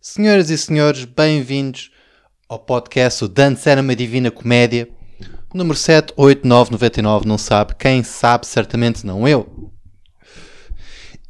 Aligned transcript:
Senhoras 0.00 0.48
e 0.48 0.56
senhores, 0.56 1.04
bem-vindos 1.04 1.90
ao 2.48 2.58
podcast 2.58 3.24
O 3.24 3.28
Dantes 3.28 3.66
Era 3.66 3.82
uma 3.82 3.94
Divina 3.94 4.30
Comédia, 4.30 4.88
número 5.52 5.78
78999, 5.78 7.28
não 7.28 7.36
sabe, 7.36 7.74
quem 7.74 8.02
sabe 8.02 8.46
certamente 8.46 9.04
não 9.04 9.28
eu. 9.28 9.70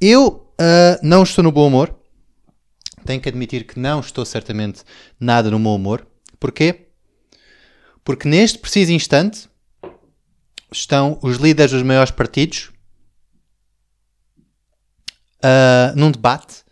Eu 0.00 0.45
uh, 0.60 0.98
não 1.02 1.22
estou 1.22 1.42
no 1.44 1.52
bom 1.52 1.66
humor, 1.66 1.94
tenho 3.04 3.20
que 3.20 3.28
admitir 3.28 3.66
que 3.66 3.78
não 3.78 4.00
estou 4.00 4.24
certamente 4.24 4.82
nada 5.18 5.50
no 5.50 5.58
bom 5.58 5.76
humor. 5.76 6.06
Porquê? 6.38 6.88
Porque 8.04 8.28
neste 8.28 8.58
preciso 8.58 8.92
instante 8.92 9.48
estão 10.72 11.18
os 11.22 11.36
líderes 11.36 11.72
dos 11.72 11.82
maiores 11.82 12.10
partidos 12.10 12.70
uh, 15.44 15.96
num 15.96 16.10
debate 16.10 16.66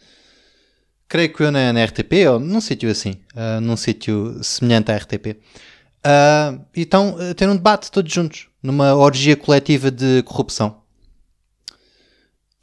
creio 1.15 1.33
que 1.33 1.45
eu 1.45 1.53
na, 1.53 1.73
na 1.73 1.85
RTP, 1.85 2.27
ou 2.29 2.41
num 2.41 2.61
sítio 2.61 2.91
assim, 2.91 3.21
uh, 3.37 3.61
num 3.61 3.77
sítio 3.77 4.43
semelhante 4.43 4.91
à 4.91 4.97
RTP. 4.97 5.39
E 6.75 6.81
estão 6.81 7.17
a 7.17 7.33
ter 7.35 7.49
um 7.49 7.55
debate 7.55 7.89
todos 7.89 8.13
juntos, 8.13 8.49
numa 8.61 8.97
orgia 8.97 9.37
coletiva 9.37 9.93
de 9.93 10.25
corrupção. 10.25 10.83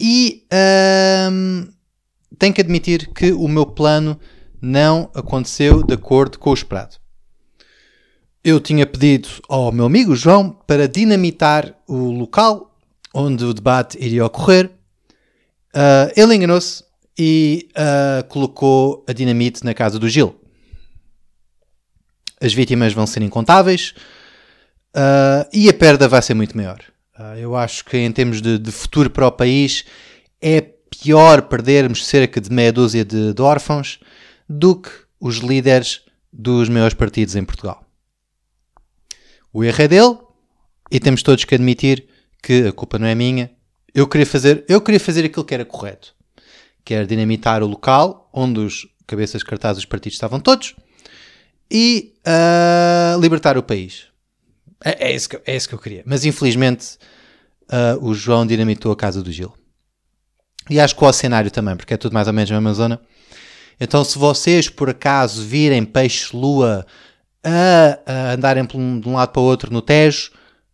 E 0.03 0.47
uh, 0.51 1.71
tenho 2.39 2.53
que 2.55 2.61
admitir 2.61 3.13
que 3.13 3.31
o 3.31 3.47
meu 3.47 3.67
plano 3.67 4.19
não 4.59 5.11
aconteceu 5.13 5.83
de 5.83 5.93
acordo 5.93 6.39
com 6.39 6.49
o 6.49 6.53
esperado. 6.55 6.95
Eu 8.43 8.59
tinha 8.59 8.87
pedido 8.87 9.29
ao 9.47 9.71
meu 9.71 9.85
amigo 9.85 10.15
João 10.15 10.49
para 10.65 10.87
dinamitar 10.87 11.75
o 11.87 12.09
local 12.09 12.75
onde 13.13 13.45
o 13.45 13.53
debate 13.53 14.03
iria 14.03 14.25
ocorrer. 14.25 14.71
Uh, 15.75 16.11
ele 16.15 16.33
enganou-se 16.33 16.83
e 17.15 17.69
uh, 17.71 18.27
colocou 18.27 19.05
a 19.07 19.13
dinamite 19.13 19.63
na 19.63 19.75
casa 19.75 19.99
do 19.99 20.09
Gil. 20.09 20.35
As 22.41 22.55
vítimas 22.55 22.91
vão 22.91 23.05
ser 23.05 23.21
incontáveis 23.21 23.93
uh, 24.95 25.47
e 25.53 25.69
a 25.69 25.73
perda 25.73 26.07
vai 26.07 26.23
ser 26.23 26.33
muito 26.33 26.57
maior. 26.57 26.90
Uh, 27.21 27.37
eu 27.37 27.55
acho 27.55 27.85
que, 27.85 27.97
em 27.97 28.11
termos 28.11 28.41
de, 28.41 28.57
de, 28.57 28.71
futuro 28.71 29.09
para 29.09 29.27
o 29.27 29.31
país, 29.31 29.85
é 30.41 30.61
pior 30.61 31.43
perdermos 31.43 32.05
cerca 32.05 32.41
de 32.41 32.49
meia 32.51 32.73
dúzia 32.73 33.05
de, 33.05 33.33
de 33.33 33.41
órfãos 33.41 33.99
do 34.49 34.75
que 34.75 34.89
os 35.19 35.37
líderes 35.37 36.01
dos 36.33 36.67
maiores 36.67 36.95
partidos 36.95 37.35
em 37.35 37.45
Portugal. 37.45 37.85
O 39.53 39.63
erro 39.63 39.83
é 39.83 39.87
dele 39.87 40.17
e 40.89 40.99
temos 40.99 41.21
todos 41.21 41.43
que 41.43 41.53
admitir 41.53 42.07
que 42.41 42.67
a 42.67 42.71
culpa 42.71 42.97
não 42.97 43.07
é 43.07 43.13
minha. 43.13 43.51
Eu 43.93 44.07
queria 44.07 44.25
fazer, 44.25 44.65
eu 44.67 44.81
queria 44.81 44.99
fazer 44.99 45.25
aquilo 45.25 45.45
que 45.45 45.53
era 45.53 45.65
correto 45.65 46.15
quer 46.83 47.05
dinamitar 47.05 47.63
o 47.63 47.67
local 47.67 48.29
onde 48.33 48.59
os 48.59 48.87
cabeças 49.07 49.39
de 49.39 49.45
cartaz 49.45 49.77
dos 49.77 49.85
partidos 49.85 50.15
estavam 50.15 50.39
todos 50.39 50.75
e 51.69 52.13
uh, 52.25 53.19
libertar 53.19 53.57
o 53.57 53.63
país. 53.63 54.07
É, 54.83 55.09
é, 55.09 55.15
isso 55.15 55.29
que, 55.29 55.39
é 55.45 55.55
isso 55.55 55.69
que 55.69 55.75
eu 55.75 55.79
queria. 55.79 56.03
Mas 56.05 56.25
infelizmente 56.25 56.97
uh, 57.71 58.05
o 58.05 58.13
João 58.13 58.45
dinamitou 58.45 58.91
a 58.91 58.95
casa 58.95 59.21
do 59.23 59.31
Gil. 59.31 59.53
E 60.69 60.79
acho 60.79 60.95
que 60.95 61.03
o 61.03 61.13
cenário 61.13 61.49
também, 61.49 61.75
porque 61.75 61.93
é 61.93 61.97
tudo 61.97 62.13
mais 62.13 62.27
ou 62.27 62.33
menos 62.33 62.51
a 62.51 62.55
mesma 62.55 62.73
zona. 62.73 63.01
Então, 63.79 64.03
se 64.03 64.17
vocês 64.17 64.69
por 64.69 64.89
acaso 64.89 65.43
virem 65.43 65.83
peixe-lua 65.83 66.85
a, 67.43 67.99
a, 68.05 68.31
andarem 68.33 68.65
de 68.65 68.77
um 68.77 69.13
lado 69.15 69.31
para 69.31 69.41
o 69.41 69.45
outro 69.45 69.73
no 69.73 69.81
Tejo, 69.81 70.31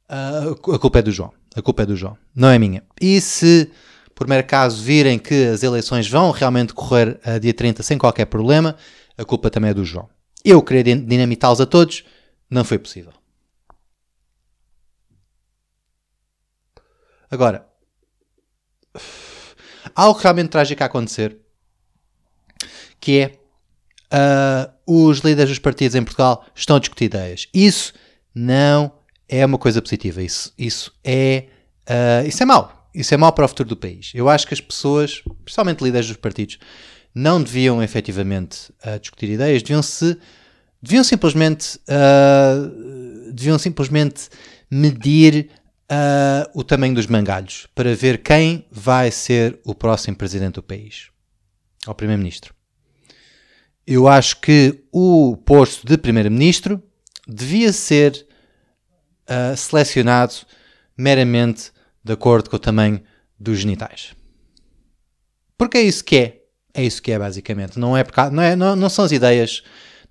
uh, 0.09 0.73
a 0.73 0.79
culpa 0.79 0.99
é 0.99 1.01
do 1.01 1.11
João. 1.11 1.31
A 1.55 1.61
culpa 1.61 1.83
é 1.83 1.85
do 1.85 1.95
João, 1.95 2.17
não 2.35 2.49
é 2.49 2.59
minha. 2.59 2.83
E 3.01 3.19
se 3.21 3.71
por 4.17 4.27
mero 4.27 4.45
caso 4.47 4.81
virem 4.81 5.19
que 5.19 5.45
as 5.45 5.61
eleições 5.61 6.09
vão 6.09 6.31
realmente 6.31 6.73
correr 6.73 7.19
a 7.23 7.37
dia 7.37 7.53
30 7.53 7.83
sem 7.83 7.99
qualquer 7.99 8.25
problema, 8.25 8.75
a 9.15 9.23
culpa 9.23 9.51
também 9.51 9.69
é 9.69 9.73
do 9.75 9.85
João. 9.85 10.09
Eu 10.43 10.59
queria 10.63 10.95
dinamitá-los 10.95 11.61
a 11.61 11.67
todos, 11.67 12.03
não 12.49 12.63
foi 12.63 12.79
possível. 12.79 13.13
Agora, 17.29 17.67
há 19.95 20.01
algo 20.03 20.19
realmente 20.19 20.49
trágico 20.49 20.83
a 20.83 20.85
acontecer, 20.85 21.37
que 22.99 23.19
é 23.19 24.67
uh, 24.87 25.09
os 25.09 25.19
líderes 25.19 25.49
dos 25.49 25.59
partidos 25.59 25.95
em 25.95 26.03
Portugal 26.03 26.45
estão 26.55 26.75
a 26.75 26.79
discutir 26.79 27.05
ideias. 27.05 27.47
Isso 27.53 27.93
não 28.33 28.91
é 29.27 29.45
uma 29.45 29.57
coisa 29.57 29.81
positiva. 29.81 30.21
Isso, 30.21 30.53
isso, 30.57 30.93
é, 31.03 31.47
uh, 31.89 32.27
isso 32.27 32.41
é 32.43 32.45
mau 32.45 32.77
isso 32.97 33.13
é 33.13 33.17
mau 33.17 33.31
para 33.31 33.45
o 33.45 33.47
futuro 33.47 33.69
do 33.69 33.77
país. 33.77 34.11
Eu 34.15 34.27
acho 34.27 34.47
que 34.47 34.55
as 34.55 34.59
pessoas, 34.59 35.21
principalmente 35.45 35.83
líderes 35.83 36.07
dos 36.07 36.17
partidos, 36.17 36.57
não 37.13 37.41
deviam 37.41 37.81
efetivamente 37.81 38.71
uh, 38.85 38.99
discutir 38.99 39.29
ideias, 39.29 39.61
deviam 39.61 39.83
se 39.83 40.17
deviam 40.81 41.03
simplesmente 41.03 41.79
uh, 41.87 43.31
deviam 43.31 43.59
simplesmente 43.59 44.29
medir 44.69 45.49
uh, 45.91 46.49
o 46.53 46.63
tamanho 46.63 46.95
dos 46.95 47.07
mangalhos 47.07 47.67
para 47.73 47.95
ver 47.95 48.21
quem 48.21 48.65
vai 48.71 49.11
ser 49.11 49.59
o 49.63 49.73
próximo 49.75 50.15
presidente 50.15 50.55
do 50.55 50.63
país, 50.63 51.09
ao 51.85 51.95
primeiro-ministro. 51.95 52.53
Eu 53.85 54.07
acho 54.07 54.41
que 54.41 54.83
o 54.91 55.37
posto 55.37 55.87
de 55.87 55.97
primeiro-ministro 55.97 56.83
devia 57.27 57.71
ser 57.71 58.27
selecionado 59.57 60.33
meramente 60.97 61.71
de 62.03 62.13
acordo 62.13 62.49
com 62.49 62.55
o 62.55 62.59
tamanho 62.59 63.01
dos 63.39 63.59
genitais. 63.59 64.15
Porque 65.57 65.77
é 65.77 65.81
isso 65.81 66.03
que 66.03 66.17
é. 66.17 66.43
É 66.73 66.83
isso 66.83 67.01
que 67.01 67.11
é, 67.11 67.19
basicamente. 67.19 67.79
Não, 67.79 67.97
é, 67.97 68.05
não, 68.31 68.43
é, 68.43 68.55
não, 68.55 68.75
não 68.75 68.89
são 68.89 69.03
as 69.03 69.11
ideias, 69.11 69.63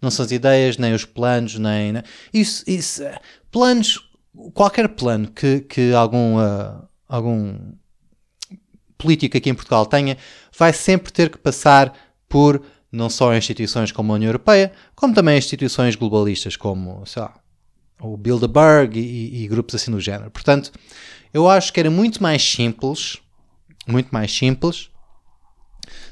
não 0.03 0.11
são 0.11 0.25
as 0.25 0.33
ideias, 0.33 0.77
nem 0.77 0.93
os 0.93 1.05
planos, 1.05 1.59
nem 1.59 2.03
isso, 2.33 2.65
isso, 2.67 3.03
planos, 3.51 4.06
qualquer 4.55 4.89
plano 4.89 5.31
que, 5.31 5.61
que 5.61 5.93
algum, 5.93 6.39
uh, 6.39 6.87
algum 7.09 7.57
político 8.99 9.37
aqui 9.37 9.51
em 9.51 9.55
Portugal 9.55 9.87
tenha, 9.87 10.17
vai 10.57 10.73
sempre 10.73 11.13
ter 11.13 11.31
que 11.31 11.39
passar 11.39 11.93
por 12.29 12.63
não 12.91 13.11
só 13.11 13.35
instituições 13.37 13.93
como 13.93 14.13
a 14.13 14.17
União 14.17 14.29
Europeia, 14.29 14.73
como 14.95 15.15
também 15.15 15.37
instituições 15.37 15.97
globalistas 15.97 16.57
como, 16.57 17.05
sei 17.07 17.23
lá, 17.23 17.35
o 18.01 18.17
Bilderberg 18.17 18.99
e, 18.99 19.45
e, 19.45 19.49
grupos 19.49 19.75
assim 19.75 19.91
do 19.91 20.01
género. 20.01 20.31
Portanto, 20.31 20.73
eu 21.33 21.49
acho 21.49 21.73
que 21.73 21.81
era 21.81 21.91
muito 21.91 22.23
mais 22.23 22.43
simples, 22.43 23.19
muito 23.87 24.11
mais 24.11 24.33
simples, 24.33 24.91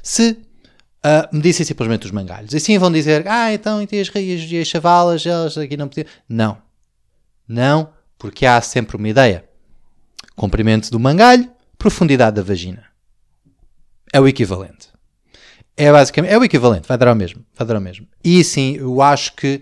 se 0.01 0.31
uh, 0.31 1.35
me 1.35 1.41
dissem 1.41 1.65
simplesmente 1.65 2.05
os 2.05 2.11
mangalhos. 2.11 2.53
Assim 2.53 2.77
vão 2.77 2.91
dizer, 2.91 3.27
ah, 3.27 3.53
então 3.53 3.81
e 3.81 3.99
as, 3.99 4.09
e 4.15 4.59
as 4.59 4.67
chavalas, 4.67 5.25
elas 5.25 5.57
aqui 5.57 5.77
não 5.77 5.87
podiam. 5.87 6.07
Não. 6.27 6.57
Não, 7.47 7.93
porque 8.25 8.43
há 8.43 8.59
sempre 8.59 8.97
uma 8.97 9.07
ideia. 9.07 9.45
Comprimento 10.35 10.89
do 10.89 10.99
mangalho, 10.99 11.47
profundidade 11.77 12.37
da 12.37 12.41
vagina. 12.41 12.83
É 14.11 14.19
o 14.19 14.27
equivalente. 14.27 14.89
É 15.77 15.91
basicamente, 15.91 16.31
é 16.31 16.37
o 16.39 16.43
equivalente, 16.43 16.87
vai 16.87 16.97
dar 16.97 17.09
ao 17.09 17.15
mesmo, 17.15 17.45
vai 17.55 17.67
dar 17.67 17.75
ao 17.75 17.81
mesmo. 17.81 18.07
E 18.23 18.43
sim, 18.43 18.77
eu 18.77 18.99
acho 18.99 19.35
que 19.35 19.61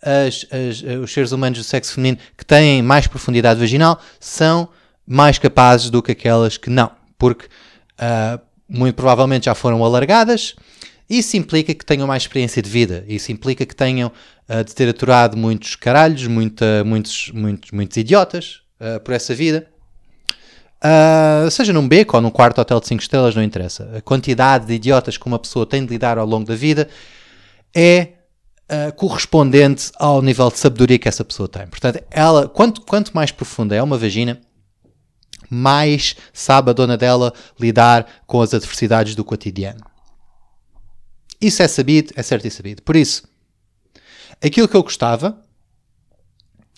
as, 0.00 0.46
as, 0.52 0.80
os 1.02 1.12
seres 1.12 1.32
humanos 1.32 1.58
do 1.58 1.64
sexo 1.64 1.94
feminino 1.94 2.18
que 2.38 2.44
têm 2.44 2.82
mais 2.82 3.08
profundidade 3.08 3.58
vaginal 3.58 4.00
são 4.20 4.68
mais 5.04 5.36
capazes 5.36 5.90
do 5.90 6.00
que 6.00 6.12
aquelas 6.12 6.56
que 6.56 6.70
não, 6.70 6.92
porque 7.18 7.46
uh, 7.46 8.40
muito 8.68 8.94
provavelmente 8.94 9.46
já 9.46 9.56
foram 9.56 9.82
alargadas. 9.82 10.54
Isso 11.10 11.36
implica 11.36 11.74
que 11.74 11.84
tenham 11.84 12.06
mais 12.06 12.22
experiência 12.22 12.62
de 12.62 12.70
vida. 12.70 13.04
Isso 13.08 13.32
implica 13.32 13.66
que 13.66 13.74
tenham 13.74 14.12
uh, 14.48 14.64
de 14.64 14.74
ter 14.74 14.88
aturado 14.88 15.36
muitos 15.36 15.76
caralhos, 15.76 16.26
muita, 16.26 16.84
muitos, 16.84 17.30
muitos, 17.32 17.70
muitos 17.70 17.96
idiotas 17.96 18.60
uh, 18.80 19.00
por 19.00 19.14
essa 19.14 19.34
vida. 19.34 19.68
Uh, 20.84 21.50
seja 21.50 21.72
num 21.72 21.88
beco 21.88 22.14
ou 22.14 22.22
num 22.22 22.30
quarto 22.30 22.60
hotel 22.60 22.78
de 22.78 22.88
5 22.88 23.00
estrelas, 23.00 23.34
não 23.34 23.42
interessa. 23.42 23.90
A 23.96 24.02
quantidade 24.02 24.66
de 24.66 24.74
idiotas 24.74 25.16
que 25.16 25.26
uma 25.26 25.38
pessoa 25.38 25.64
tem 25.64 25.84
de 25.84 25.90
lidar 25.90 26.18
ao 26.18 26.26
longo 26.26 26.46
da 26.46 26.54
vida 26.54 26.88
é 27.74 28.08
uh, 28.70 28.92
correspondente 28.94 29.90
ao 29.96 30.20
nível 30.20 30.50
de 30.50 30.58
sabedoria 30.58 30.98
que 30.98 31.08
essa 31.08 31.24
pessoa 31.24 31.48
tem. 31.48 31.66
Portanto, 31.66 32.02
ela, 32.10 32.48
quanto, 32.48 32.82
quanto 32.82 33.12
mais 33.14 33.32
profunda 33.32 33.74
é 33.74 33.82
uma 33.82 33.96
vagina, 33.96 34.40
mais 35.48 36.16
sabe 36.32 36.70
a 36.70 36.74
dona 36.74 36.96
dela 36.96 37.32
lidar 37.58 38.06
com 38.26 38.42
as 38.42 38.52
adversidades 38.52 39.14
do 39.14 39.24
cotidiano. 39.24 39.80
Isso 41.40 41.62
é 41.62 41.68
sabido, 41.68 42.12
é 42.16 42.22
certo 42.22 42.46
e 42.46 42.50
sabido. 42.50 42.82
Por 42.82 42.96
isso, 42.96 43.22
aquilo 44.42 44.68
que 44.68 44.76
eu 44.76 44.82
gostava 44.82 45.42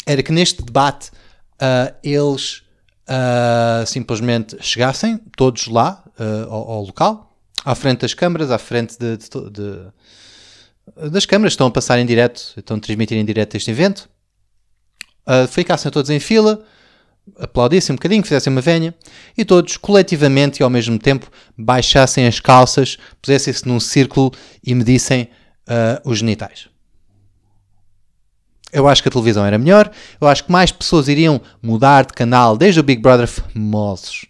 era 0.06 0.22
que 0.22 0.32
neste 0.32 0.62
debate 0.62 1.10
uh, 1.10 1.94
eles 2.02 2.62
uh, 3.08 3.86
simplesmente 3.86 4.56
chegassem 4.60 5.18
todos 5.36 5.66
lá 5.66 6.02
uh, 6.18 6.50
ao, 6.50 6.70
ao, 6.70 6.82
local, 6.82 7.36
à 7.64 7.74
frente 7.74 8.00
das 8.00 8.14
câmaras, 8.14 8.50
à 8.50 8.58
frente 8.58 8.96
de, 8.98 9.16
de, 9.16 9.28
de, 9.50 11.10
das 11.10 11.26
câmaras 11.26 11.52
que 11.52 11.54
estão 11.54 11.66
a 11.66 11.70
passar 11.70 11.98
em 11.98 12.06
direto, 12.06 12.54
estão 12.56 12.76
a 12.76 12.80
transmitir 12.80 13.18
em 13.18 13.24
direto 13.24 13.56
este 13.56 13.70
evento. 13.70 14.08
Ficassem 15.50 15.90
todos 15.90 16.08
em 16.08 16.20
fila, 16.20 16.64
aplaudissem 17.38 17.92
um 17.92 17.96
bocadinho, 17.96 18.22
fizessem 18.22 18.52
uma 18.52 18.60
venha 18.60 18.94
e 19.36 19.44
todos 19.44 19.76
coletivamente 19.76 20.60
e 20.60 20.62
ao 20.62 20.70
mesmo 20.70 20.98
tempo 20.98 21.28
baixassem 21.58 22.28
as 22.28 22.38
calças, 22.38 22.96
pusessem-se 23.20 23.66
num 23.66 23.80
círculo 23.80 24.32
e 24.64 24.72
medissem 24.72 25.28
uh, 25.68 26.08
os 26.08 26.18
genitais. 26.18 26.68
Eu 28.76 28.86
acho 28.86 29.02
que 29.02 29.08
a 29.08 29.10
televisão 29.10 29.42
era 29.42 29.56
melhor, 29.56 29.90
eu 30.20 30.28
acho 30.28 30.44
que 30.44 30.52
mais 30.52 30.70
pessoas 30.70 31.08
iriam 31.08 31.40
mudar 31.62 32.04
de 32.04 32.12
canal, 32.12 32.58
desde 32.58 32.78
o 32.78 32.82
Big 32.82 33.00
Brother 33.00 33.26
famosos 33.26 34.26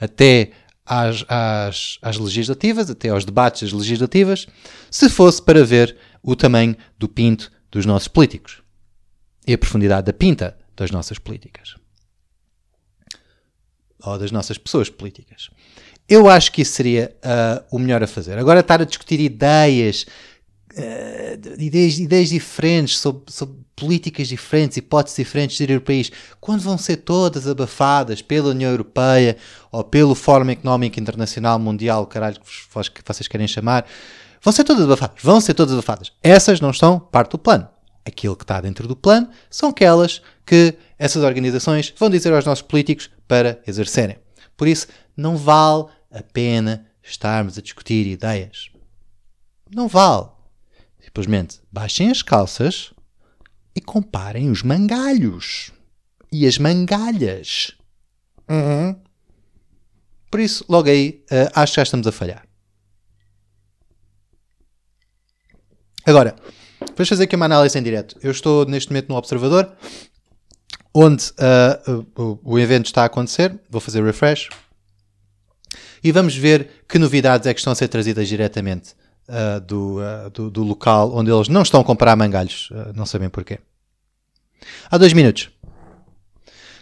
até 0.00 0.50
às, 0.84 1.24
às, 1.28 1.98
às 2.02 2.16
legislativas, 2.18 2.90
até 2.90 3.10
aos 3.10 3.24
debates 3.24 3.72
legislativas, 3.72 4.48
se 4.90 5.08
fosse 5.08 5.40
para 5.40 5.64
ver 5.64 5.96
o 6.24 6.34
tamanho 6.34 6.76
do 6.98 7.08
pinto 7.08 7.52
dos 7.70 7.86
nossos 7.86 8.08
políticos 8.08 8.62
e 9.46 9.52
a 9.52 9.58
profundidade 9.58 10.06
da 10.06 10.12
pinta 10.12 10.58
das 10.74 10.90
nossas 10.90 11.20
políticas 11.20 11.76
ou 14.02 14.18
das 14.18 14.32
nossas 14.32 14.58
pessoas 14.58 14.90
políticas. 14.90 15.50
Eu 16.08 16.28
acho 16.28 16.50
que 16.50 16.62
isso 16.62 16.72
seria 16.72 17.16
uh, 17.24 17.64
o 17.70 17.78
melhor 17.78 18.02
a 18.02 18.08
fazer. 18.08 18.36
Agora, 18.38 18.58
estar 18.58 18.82
a 18.82 18.84
discutir 18.84 19.20
ideias, 19.20 20.04
uh, 20.72 21.62
ideias, 21.62 22.00
ideias 22.00 22.28
diferentes 22.28 22.98
sobre, 22.98 23.32
sobre, 23.32 23.63
políticas 23.76 24.28
diferentes, 24.28 24.76
hipóteses 24.76 25.16
diferentes 25.16 25.56
de 25.56 25.64
ir 25.64 25.74
ao 25.74 25.80
país, 25.80 26.10
quando 26.40 26.60
vão 26.60 26.78
ser 26.78 26.98
todas 26.98 27.46
abafadas 27.48 28.22
pela 28.22 28.50
União 28.50 28.70
Europeia 28.70 29.36
ou 29.70 29.82
pelo 29.82 30.14
Fórum 30.14 30.50
Económico 30.50 31.00
Internacional 31.00 31.58
Mundial, 31.58 32.06
caralho 32.06 32.40
que 32.40 33.02
vocês 33.04 33.28
querem 33.28 33.48
chamar, 33.48 33.86
vão 34.42 34.52
ser 34.52 34.64
todas 34.64 34.84
abafadas. 34.84 35.22
Vão 35.22 35.40
ser 35.40 35.54
todas 35.54 35.72
abafadas. 35.72 36.12
Essas 36.22 36.60
não 36.60 36.70
estão 36.70 36.98
parte 37.00 37.32
do 37.32 37.38
plano. 37.38 37.68
Aquilo 38.04 38.36
que 38.36 38.44
está 38.44 38.60
dentro 38.60 38.86
do 38.86 38.94
plano 38.94 39.28
são 39.48 39.70
aquelas 39.70 40.20
que 40.44 40.74
essas 40.98 41.22
organizações 41.22 41.92
vão 41.98 42.10
dizer 42.10 42.32
aos 42.32 42.44
nossos 42.44 42.62
políticos 42.62 43.10
para 43.26 43.60
exercerem. 43.66 44.18
Por 44.56 44.68
isso, 44.68 44.86
não 45.16 45.36
vale 45.36 45.86
a 46.12 46.22
pena 46.22 46.86
estarmos 47.02 47.58
a 47.58 47.62
discutir 47.62 48.06
ideias. 48.06 48.70
Não 49.74 49.88
vale. 49.88 50.28
Simplesmente 51.00 51.60
baixem 51.72 52.10
as 52.10 52.22
calças 52.22 52.92
e 53.74 53.80
comparem 53.80 54.50
os 54.50 54.62
mangalhos 54.62 55.72
e 56.30 56.46
as 56.46 56.58
mangalhas. 56.58 57.72
Uhum. 58.48 58.96
Por 60.30 60.40
isso, 60.40 60.64
logo 60.68 60.88
aí, 60.88 61.24
uh, 61.30 61.50
acho 61.54 61.72
que 61.72 61.76
já 61.76 61.82
estamos 61.82 62.06
a 62.06 62.12
falhar. 62.12 62.46
Agora, 66.06 66.36
vamos 66.94 67.08
fazer 67.08 67.24
aqui 67.24 67.36
uma 67.36 67.46
análise 67.46 67.78
em 67.78 67.82
direto. 67.82 68.18
Eu 68.22 68.30
estou 68.30 68.66
neste 68.66 68.90
momento 68.90 69.08
no 69.08 69.16
Observador 69.16 69.74
onde 70.94 71.24
uh, 71.32 72.06
o, 72.14 72.54
o, 72.54 72.58
evento 72.58 72.86
está 72.86 73.02
a 73.02 73.06
acontecer. 73.06 73.58
Vou 73.68 73.80
fazer 73.80 74.04
refresh. 74.04 74.48
E 76.02 76.12
vamos 76.12 76.36
ver 76.36 76.84
que 76.88 76.98
novidades 76.98 77.46
é 77.48 77.54
que 77.54 77.58
estão 77.58 77.72
a 77.72 77.76
ser 77.76 77.88
trazidas 77.88 78.28
diretamente 78.28 78.94
uh, 79.28 79.60
do, 79.60 79.98
uh, 79.98 80.30
do, 80.30 80.50
do, 80.50 80.62
local 80.62 81.14
onde 81.14 81.30
eles 81.30 81.48
não 81.48 81.62
estão 81.62 81.80
a 81.80 81.84
comprar 81.84 82.16
mangalhos. 82.16 82.70
não 82.94 83.06
sabem 83.06 83.28
porquê. 83.28 83.58
Há 84.90 84.98
dois 84.98 85.12
minutos. 85.12 85.50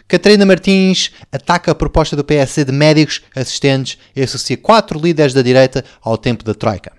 Catarina 0.09 0.45
Martins 0.45 1.11
ataca 1.31 1.73
a 1.73 1.75
proposta 1.75 2.15
do 2.15 2.25
PSD 2.25 2.71
de 2.71 2.73
médicos 2.73 3.23
assistentes 3.35 3.99
e 4.15 4.23
associa 4.23 4.57
quatro 4.57 4.99
líderes 4.99 5.33
da 5.33 5.41
direita 5.41 5.85
ao 6.03 6.19
tempo 6.19 6.45
da 6.45 6.55
Troika. 6.55 6.93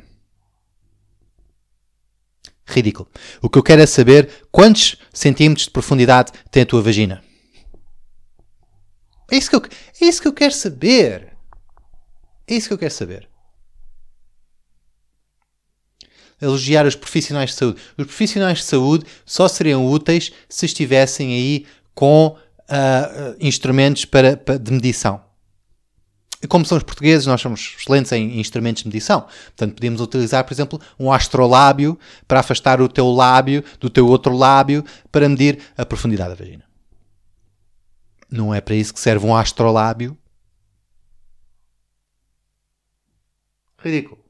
Ridículo. 2.65 3.07
O 3.41 3.49
que 3.49 3.57
eu 3.59 3.63
quero 3.63 3.81
é 3.81 3.85
saber 3.85 4.47
quantos 4.51 4.95
centímetros 5.13 5.65
de 5.65 5.71
profundidade 5.71 6.31
tem 6.49 6.63
a 6.63 6.65
tua 6.65 6.81
vagina. 6.81 7.23
É 9.31 9.37
isso 9.37 9.49
que 9.49 9.55
eu, 9.55 9.61
é 10.01 10.05
isso 10.05 10.21
que 10.21 10.27
eu 10.27 10.33
quero 10.33 10.53
saber. 10.53 11.33
É 12.47 12.55
isso 12.55 12.67
que 12.67 12.73
eu 12.73 12.77
quero 12.77 12.93
saber. 12.93 13.29
Elogiar 16.43 16.85
os 16.85 16.95
profissionais 16.95 17.51
de 17.51 17.55
saúde. 17.55 17.81
Os 17.97 18.05
profissionais 18.05 18.57
de 18.59 18.63
saúde 18.65 19.05
só 19.25 19.47
seriam 19.47 19.85
úteis 19.85 20.31
se 20.49 20.65
estivessem 20.65 21.33
aí 21.33 21.65
com 21.95 22.35
uh, 22.37 23.35
instrumentos 23.39 24.05
para, 24.05 24.35
para, 24.35 24.59
de 24.59 24.71
medição 24.71 25.21
como 26.47 26.65
somos 26.65 26.83
portugueses, 26.83 27.25
nós 27.25 27.41
somos 27.41 27.75
excelentes 27.79 28.11
em 28.11 28.39
instrumentos 28.39 28.83
de 28.83 28.89
medição. 28.89 29.21
Portanto, 29.21 29.75
podíamos 29.75 30.01
utilizar, 30.01 30.43
por 30.43 30.53
exemplo, 30.53 30.81
um 30.99 31.11
astrolábio 31.11 31.97
para 32.27 32.39
afastar 32.39 32.81
o 32.81 32.89
teu 32.89 33.09
lábio 33.11 33.63
do 33.79 33.89
teu 33.89 34.07
outro 34.07 34.35
lábio 34.35 34.83
para 35.11 35.29
medir 35.29 35.59
a 35.77 35.85
profundidade 35.85 36.31
da 36.31 36.35
vagina. 36.35 36.63
Não 38.29 38.53
é 38.53 38.59
para 38.59 38.75
isso 38.75 38.93
que 38.93 38.99
serve 38.99 39.25
um 39.25 39.35
astrolábio. 39.35 40.17
Ridículo. 43.77 44.22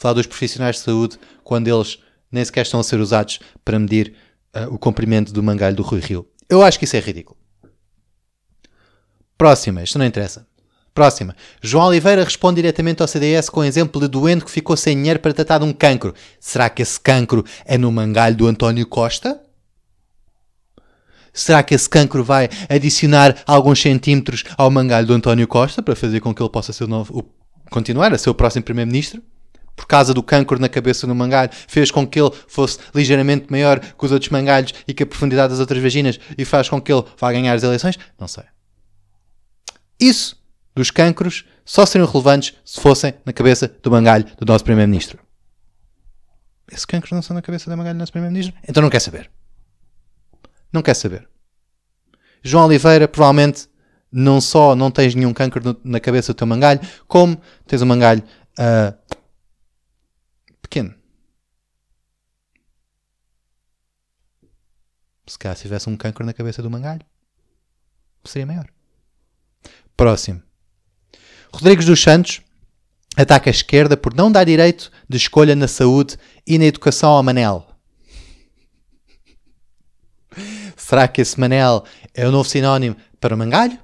Falar 0.00 0.14
dos 0.14 0.26
profissionais 0.26 0.76
de 0.76 0.82
saúde 0.82 1.18
quando 1.44 1.68
eles 1.68 1.98
nem 2.32 2.42
sequer 2.42 2.62
estão 2.62 2.80
a 2.80 2.82
ser 2.82 2.98
usados 3.00 3.38
para 3.62 3.78
medir 3.78 4.14
uh, 4.56 4.74
o 4.74 4.78
comprimento 4.78 5.30
do 5.30 5.42
mangalho 5.42 5.76
do 5.76 5.82
Rui 5.82 6.00
Rio. 6.00 6.26
Eu 6.48 6.62
acho 6.62 6.78
que 6.78 6.86
isso 6.86 6.96
é 6.96 7.00
ridículo. 7.00 7.38
Próxima, 9.36 9.82
isto 9.82 9.98
não 9.98 10.06
interessa. 10.06 10.46
Próxima. 10.94 11.36
João 11.60 11.88
Oliveira 11.88 12.24
responde 12.24 12.62
diretamente 12.62 13.02
ao 13.02 13.08
CDS 13.08 13.50
com 13.50 13.62
exemplo 13.62 14.00
de 14.00 14.08
doente 14.08 14.42
que 14.42 14.50
ficou 14.50 14.74
sem 14.74 14.96
dinheiro 14.96 15.20
para 15.20 15.34
tratar 15.34 15.58
de 15.58 15.66
um 15.66 15.72
cancro. 15.72 16.14
Será 16.40 16.70
que 16.70 16.80
esse 16.80 16.98
cancro 16.98 17.44
é 17.66 17.76
no 17.76 17.92
mangalho 17.92 18.36
do 18.36 18.46
António 18.46 18.86
Costa? 18.86 19.38
Será 21.30 21.62
que 21.62 21.74
esse 21.74 21.88
cancro 21.88 22.24
vai 22.24 22.48
adicionar 22.70 23.36
alguns 23.46 23.82
centímetros 23.82 24.44
ao 24.56 24.70
mangalho 24.70 25.06
do 25.06 25.12
António 25.12 25.46
Costa 25.46 25.82
para 25.82 25.94
fazer 25.94 26.20
com 26.20 26.34
que 26.34 26.42
ele 26.42 26.48
possa 26.48 26.72
ser 26.72 26.84
o 26.84 26.88
novo, 26.88 27.18
o, 27.18 27.70
continuar 27.70 28.14
a 28.14 28.18
ser 28.18 28.30
o 28.30 28.34
próximo 28.34 28.64
Primeiro-Ministro? 28.64 29.22
Por 29.80 29.86
causa 29.86 30.12
do 30.12 30.22
cancro 30.22 30.58
na 30.58 30.68
cabeça 30.68 31.06
do 31.06 31.14
mangalho, 31.14 31.50
fez 31.66 31.90
com 31.90 32.06
que 32.06 32.20
ele 32.20 32.30
fosse 32.46 32.78
ligeiramente 32.94 33.46
maior 33.48 33.80
que 33.80 34.04
os 34.04 34.12
outros 34.12 34.30
mangalhos 34.30 34.74
e 34.86 34.92
que 34.92 35.04
a 35.04 35.06
profundidade 35.06 35.48
das 35.48 35.58
outras 35.58 35.82
vaginas 35.82 36.20
e 36.36 36.44
faz 36.44 36.68
com 36.68 36.78
que 36.78 36.92
ele 36.92 37.02
vá 37.16 37.32
ganhar 37.32 37.54
as 37.54 37.62
eleições? 37.62 37.98
Não 38.18 38.28
sei. 38.28 38.44
Isso 39.98 40.38
dos 40.76 40.90
cancros 40.90 41.46
só 41.64 41.86
seriam 41.86 42.06
relevantes 42.06 42.54
se 42.62 42.78
fossem 42.78 43.14
na 43.24 43.32
cabeça 43.32 43.74
do 43.82 43.90
mangalho 43.90 44.26
do 44.38 44.44
nosso 44.44 44.64
Primeiro-Ministro. 44.64 45.18
Esse 46.70 46.86
cancro 46.86 47.14
não 47.14 47.22
são 47.22 47.34
na 47.34 47.40
cabeça 47.40 47.70
do 47.70 47.74
mangalho 47.74 47.96
do 47.96 48.00
nosso 48.00 48.12
Primeiro-Ministro? 48.12 48.54
Então 48.68 48.82
não 48.82 48.90
quer 48.90 49.00
saber. 49.00 49.30
Não 50.70 50.82
quer 50.82 50.94
saber. 50.94 51.26
João 52.42 52.66
Oliveira 52.66 53.08
provavelmente 53.08 53.66
não 54.12 54.42
só 54.42 54.76
não 54.76 54.90
tens 54.90 55.14
nenhum 55.14 55.32
cancro 55.32 55.80
na 55.82 56.00
cabeça 56.00 56.34
do 56.34 56.36
teu 56.36 56.46
mangalho, 56.46 56.80
como 57.08 57.40
tens 57.66 57.80
um 57.80 57.86
mangalho 57.86 58.22
uh, 58.58 59.16
pequeno. 60.70 60.94
Se 65.30 65.38
calhar 65.38 65.56
se 65.56 65.62
tivesse 65.62 65.88
um 65.88 65.96
cancro 65.96 66.26
na 66.26 66.32
cabeça 66.32 66.60
do 66.60 66.68
mangalho, 66.68 67.06
seria 68.24 68.44
maior. 68.44 68.66
Próximo. 69.96 70.42
Rodrigues 71.52 71.86
dos 71.86 72.02
Santos 72.02 72.42
ataca 73.16 73.48
a 73.48 73.52
esquerda 73.52 73.96
por 73.96 74.12
não 74.12 74.32
dar 74.32 74.42
direito 74.42 74.90
de 75.08 75.16
escolha 75.16 75.54
na 75.54 75.68
saúde 75.68 76.16
e 76.44 76.58
na 76.58 76.64
educação 76.64 77.10
ao 77.10 77.22
Manel. 77.22 77.64
Será 80.76 81.06
que 81.06 81.20
esse 81.20 81.38
Manel 81.38 81.84
é 82.12 82.26
o 82.26 82.32
novo 82.32 82.48
sinónimo 82.48 82.96
para 83.20 83.32
o 83.32 83.38
mangalho? 83.38 83.78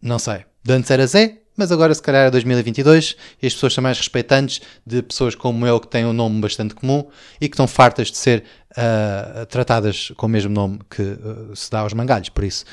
Não 0.00 0.20
sei. 0.20 0.46
De 0.62 0.72
antes 0.72 0.88
era 0.88 1.04
Zé, 1.04 1.41
mas 1.62 1.70
agora 1.70 1.94
se 1.94 2.02
calhar 2.02 2.26
é 2.26 2.30
2022 2.30 3.16
e 3.40 3.46
as 3.46 3.54
pessoas 3.54 3.72
são 3.72 3.82
mais 3.82 3.96
respeitantes 3.96 4.60
de 4.84 5.00
pessoas 5.00 5.36
como 5.36 5.64
eu 5.64 5.78
que 5.78 5.86
têm 5.86 6.04
um 6.04 6.12
nome 6.12 6.40
bastante 6.40 6.74
comum 6.74 7.06
e 7.40 7.48
que 7.48 7.54
estão 7.54 7.68
fartas 7.68 8.10
de 8.10 8.16
ser 8.16 8.42
uh, 8.72 9.46
tratadas 9.46 10.12
com 10.16 10.26
o 10.26 10.28
mesmo 10.28 10.52
nome 10.52 10.80
que 10.90 11.02
uh, 11.02 11.54
se 11.54 11.70
dá 11.70 11.78
aos 11.78 11.92
mangalhos. 11.92 12.30
Por 12.30 12.42
isso, 12.42 12.64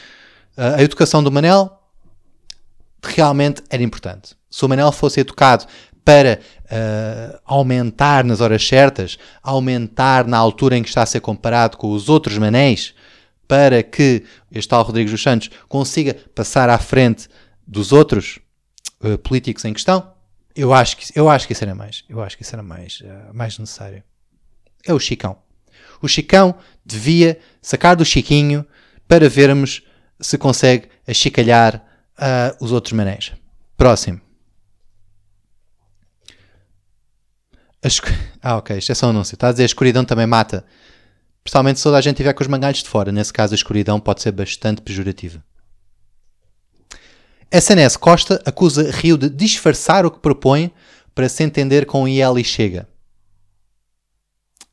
uh, 0.57 0.77
a 0.77 0.81
educação 0.81 1.21
do 1.21 1.31
Manel 1.31 1.71
realmente 3.03 3.61
era 3.69 3.83
importante. 3.83 4.35
Se 4.49 4.65
o 4.65 4.67
Manel 4.67 4.91
fosse 4.91 5.19
educado 5.19 5.67
para 6.03 6.39
aumentar 7.45 8.23
nas 8.23 8.41
horas 8.41 8.67
certas, 8.67 9.19
aumentar 9.43 10.25
na 10.25 10.37
altura 10.37 10.75
em 10.75 10.81
que 10.81 10.89
está 10.89 11.03
a 11.03 11.05
ser 11.05 11.19
comparado 11.19 11.77
com 11.77 11.91
os 11.91 12.09
outros 12.09 12.35
manéis, 12.39 12.95
para 13.47 13.83
que 13.83 14.23
este 14.51 14.69
tal 14.69 14.81
Rodrigues 14.81 15.11
dos 15.11 15.21
Santos 15.21 15.51
consiga 15.67 16.15
passar 16.33 16.67
à 16.69 16.79
frente 16.79 17.27
dos 17.67 17.91
outros, 17.91 18.39
uh, 19.03 19.17
políticos 19.17 19.65
em 19.65 19.73
questão, 19.73 20.13
eu 20.55 20.73
acho 20.73 20.97
que, 20.97 21.17
eu 21.17 21.29
acho 21.29 21.47
que 21.47 21.53
isso 21.53 21.63
era 21.63 21.75
mais. 21.75 22.03
Eu 22.09 22.21
acho 22.21 22.35
que 22.35 22.43
isso 22.43 22.55
era 22.55 22.63
mais, 22.63 23.01
uh, 23.01 23.33
mais 23.33 23.57
necessário. 23.57 24.03
É 24.85 24.93
o 24.93 24.99
Chicão. 24.99 25.37
O 26.01 26.07
Chicão 26.07 26.55
devia 26.85 27.39
sacar 27.61 27.95
do 27.95 28.05
Chiquinho 28.05 28.65
para 29.07 29.29
vermos 29.29 29.83
se 30.19 30.37
consegue 30.37 30.89
achicalhar 31.07 31.75
uh, 32.17 32.63
os 32.63 32.71
outros 32.71 32.93
manés. 32.93 33.33
Próximo. 33.77 34.21
Escu... 37.83 38.07
Ah, 38.41 38.55
ok, 38.55 38.77
isto 38.77 38.91
é 38.91 38.95
só 38.95 39.07
um 39.07 39.09
anúncio. 39.09 39.35
Está 39.35 39.49
a 39.49 39.51
dizer 39.51 39.63
a 39.63 39.65
escuridão 39.65 40.05
também 40.05 40.25
mata. 40.25 40.65
Principalmente 41.43 41.77
se 41.77 41.83
toda 41.83 41.97
a 41.97 42.01
gente 42.01 42.13
estiver 42.13 42.33
com 42.33 42.41
os 42.41 42.47
mangalhos 42.47 42.81
de 42.81 42.87
fora. 42.87 43.11
Nesse 43.11 43.33
caso, 43.33 43.53
a 43.53 43.55
escuridão 43.55 43.99
pode 43.99 44.21
ser 44.21 44.31
bastante 44.31 44.81
pejorativa. 44.81 45.43
SNS 47.51 47.97
Costa 47.97 48.41
acusa 48.45 48.91
Rio 48.91 49.17
de 49.17 49.27
disfarçar 49.27 50.05
o 50.05 50.11
que 50.11 50.19
propõe 50.19 50.71
para 51.15 51.27
se 51.27 51.43
entender 51.43 51.85
com 51.85 52.07
IL 52.07 52.37
e 52.37 52.43
Chega. 52.43 52.87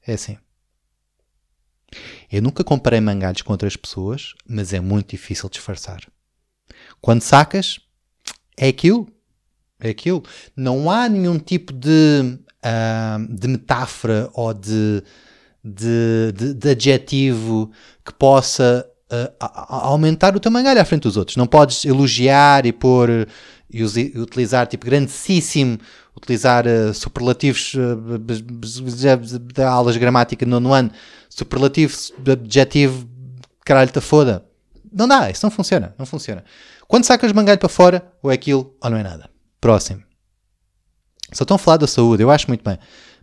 É 0.06 0.12
assim. 0.12 0.36
Eu 2.30 2.42
nunca 2.42 2.62
comparei 2.62 3.00
mangalhos 3.00 3.40
com 3.40 3.52
outras 3.52 3.76
pessoas, 3.76 4.34
mas 4.46 4.74
é 4.74 4.80
muito 4.80 5.10
difícil 5.10 5.48
disfarçar. 5.48 6.00
Quando 7.00 7.22
sacas, 7.22 7.80
é 8.56 8.68
aquilo. 8.68 9.08
É 9.80 9.88
aquilo. 9.88 10.22
Não 10.54 10.90
há 10.90 11.08
nenhum 11.08 11.38
tipo 11.38 11.72
de, 11.72 12.38
uh, 12.62 13.34
de 13.34 13.48
metáfora 13.48 14.28
ou 14.34 14.52
de, 14.52 15.02
de, 15.64 16.32
de, 16.34 16.54
de 16.54 16.68
adjetivo 16.68 17.70
que 18.04 18.12
possa 18.12 18.86
aumentar 19.68 20.34
o 20.36 20.40
teu 20.40 20.50
mangalho 20.50 20.80
à 20.80 20.84
frente 20.84 21.02
dos 21.02 21.16
outros. 21.16 21.36
Não 21.36 21.46
podes 21.46 21.84
elogiar 21.84 22.66
e 22.66 22.72
pôr 22.72 23.28
e 23.70 23.84
utilizar 24.18 24.66
tipo 24.66 24.86
grandíssimo, 24.86 25.78
utilizar 26.16 26.64
uh, 26.66 26.94
superlativos 26.94 27.74
uh, 27.74 28.18
da 29.54 29.68
aulas 29.68 29.94
de 29.94 30.00
gramática 30.00 30.46
no 30.46 30.60
nono 30.60 30.72
ano, 30.72 30.90
superlativo, 31.28 31.94
adjetivo, 32.30 33.08
caralho, 33.64 33.90
ta 33.90 34.00
foda. 34.00 34.44
Não 34.92 35.06
dá, 35.06 35.30
isso 35.30 35.44
não 35.44 35.50
funciona, 35.50 35.94
não 35.98 36.06
funciona. 36.06 36.44
Quando 36.88 37.04
sacas 37.04 37.32
mangalho 37.32 37.58
para 37.58 37.68
fora, 37.68 38.10
ou 38.22 38.30
é 38.30 38.34
aquilo 38.34 38.74
ou 38.80 38.90
não 38.90 38.96
é 38.96 39.02
nada. 39.02 39.28
Próximo. 39.60 40.02
Só 41.32 41.42
estão 41.42 41.56
a 41.56 41.58
falar 41.58 41.76
da 41.76 41.86
saúde, 41.86 42.22
eu 42.22 42.30
acho 42.30 42.46
muito 42.48 42.64
bem. 42.64 42.78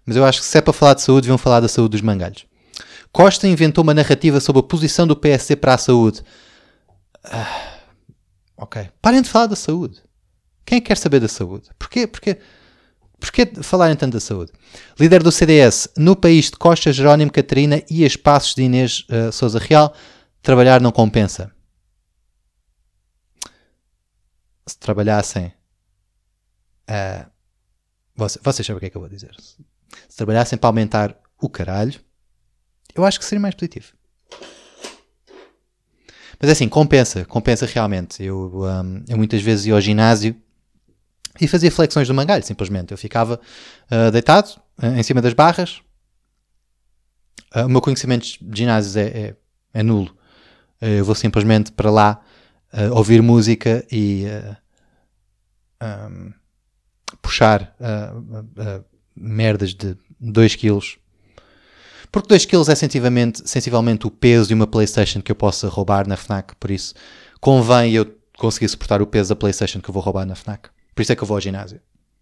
Mas 0.05 0.17
eu 0.17 0.25
acho 0.25 0.41
que 0.41 0.45
se 0.45 0.57
é 0.57 0.61
para 0.61 0.73
falar 0.73 0.93
de 0.95 1.01
saúde, 1.01 1.21
deviam 1.21 1.37
falar 1.37 1.61
da 1.61 1.69
saúde 1.69 1.91
dos 1.91 2.01
mangalhos. 2.01 2.45
Costa 3.13 3.47
inventou 3.47 3.83
uma 3.83 3.93
narrativa 3.93 4.39
sobre 4.39 4.59
a 4.61 4.63
posição 4.63 5.05
do 5.05 5.15
PSD 5.15 5.55
para 5.55 5.75
a 5.75 5.77
saúde. 5.77 6.23
Ah, 7.23 7.77
ok. 8.57 8.89
Parem 8.99 9.21
de 9.21 9.29
falar 9.29 9.45
da 9.45 9.55
saúde. 9.55 10.01
Quem 10.65 10.79
é 10.79 10.81
que 10.81 10.87
quer 10.87 10.97
saber 10.97 11.19
da 11.19 11.27
saúde? 11.27 11.69
Porquê? 11.77 12.07
Porquê? 12.07 12.39
Porquê 13.19 13.45
falarem 13.61 13.95
tanto 13.95 14.13
da 14.13 14.19
saúde? 14.19 14.51
Líder 14.99 15.21
do 15.21 15.31
CDS, 15.31 15.89
no 15.95 16.15
país 16.15 16.49
de 16.49 16.57
Costa, 16.57 16.91
Jerónimo 16.91 17.31
Catarina 17.31 17.83
e 17.87 18.03
a 18.03 18.07
espaços 18.07 18.55
de 18.55 18.63
Inês 18.63 19.05
uh, 19.09 19.31
Souza 19.31 19.59
Real, 19.59 19.93
trabalhar 20.41 20.81
não 20.81 20.91
compensa. 20.91 21.51
Se 24.65 24.77
trabalhassem. 24.79 25.53
Uh, 26.89 27.29
vocês, 28.15 28.43
vocês 28.43 28.65
sabem 28.65 28.77
o 28.77 28.79
que 28.79 28.87
é 28.87 28.89
que 28.89 28.97
eu 28.97 29.01
vou 29.01 29.09
dizer. 29.09 29.35
Se 29.39 30.17
trabalhassem 30.17 30.57
para 30.57 30.67
aumentar 30.67 31.15
o 31.39 31.47
caralho, 31.47 32.01
eu 32.95 33.05
acho 33.05 33.19
que 33.19 33.25
seria 33.25 33.41
mais 33.41 33.55
positivo. 33.55 33.93
Mas 36.39 36.51
assim, 36.51 36.67
compensa, 36.67 37.23
compensa 37.25 37.65
realmente. 37.65 38.21
Eu, 38.21 38.51
um, 38.63 39.03
eu 39.07 39.17
muitas 39.17 39.41
vezes 39.41 39.65
ia 39.65 39.73
ao 39.73 39.81
ginásio 39.81 40.35
e 41.39 41.47
fazia 41.47 41.71
flexões 41.71 42.07
do 42.07 42.13
mangalho, 42.13 42.43
simplesmente. 42.43 42.91
Eu 42.91 42.97
ficava 42.97 43.39
uh, 43.89 44.11
deitado 44.11 44.49
uh, 44.81 44.87
em 44.87 45.03
cima 45.03 45.21
das 45.21 45.33
barras. 45.33 45.81
Uh, 47.55 47.65
o 47.65 47.69
meu 47.69 47.81
conhecimento 47.81 48.23
de 48.23 48.57
ginásios 48.57 48.95
é, 48.95 49.05
é, 49.05 49.35
é 49.73 49.83
nulo. 49.83 50.15
eu 50.81 51.05
vou 51.05 51.15
simplesmente 51.15 51.71
para 51.71 51.89
lá 51.89 52.21
ouvir 52.91 53.21
música 53.21 53.85
e 53.91 54.25
um, 55.81 56.33
puxar 57.21 57.75
merdas 59.15 59.73
de 59.75 59.95
2 60.19 60.55
quilos. 60.55 60.97
Porque 62.13 62.27
2 62.27 62.45
quilos 62.45 62.69
é 62.69 62.75
sensivelmente, 62.75 63.41
sensivelmente 63.49 64.05
o 64.05 64.11
peso 64.11 64.47
de 64.47 64.53
uma 64.53 64.67
Playstation 64.67 65.19
que 65.19 65.31
eu 65.31 65.35
possa 65.35 65.67
roubar 65.67 66.07
na 66.07 66.15
FNAC, 66.15 66.55
por 66.57 66.69
isso 66.69 66.93
convém 67.41 67.91
eu 67.91 68.15
conseguir 68.37 68.69
suportar 68.69 69.01
o 69.01 69.07
peso 69.07 69.29
da 69.29 69.35
Playstation 69.35 69.81
que 69.81 69.89
eu 69.89 69.93
vou 69.93 70.03
roubar 70.03 70.23
na 70.23 70.35
FNAC. 70.35 70.69
Por 70.93 71.01
isso 71.01 71.11
é 71.11 71.15
que 71.15 71.23
eu 71.23 71.27
vou 71.27 71.35
ao 71.35 71.41
ginásio. 71.41 71.81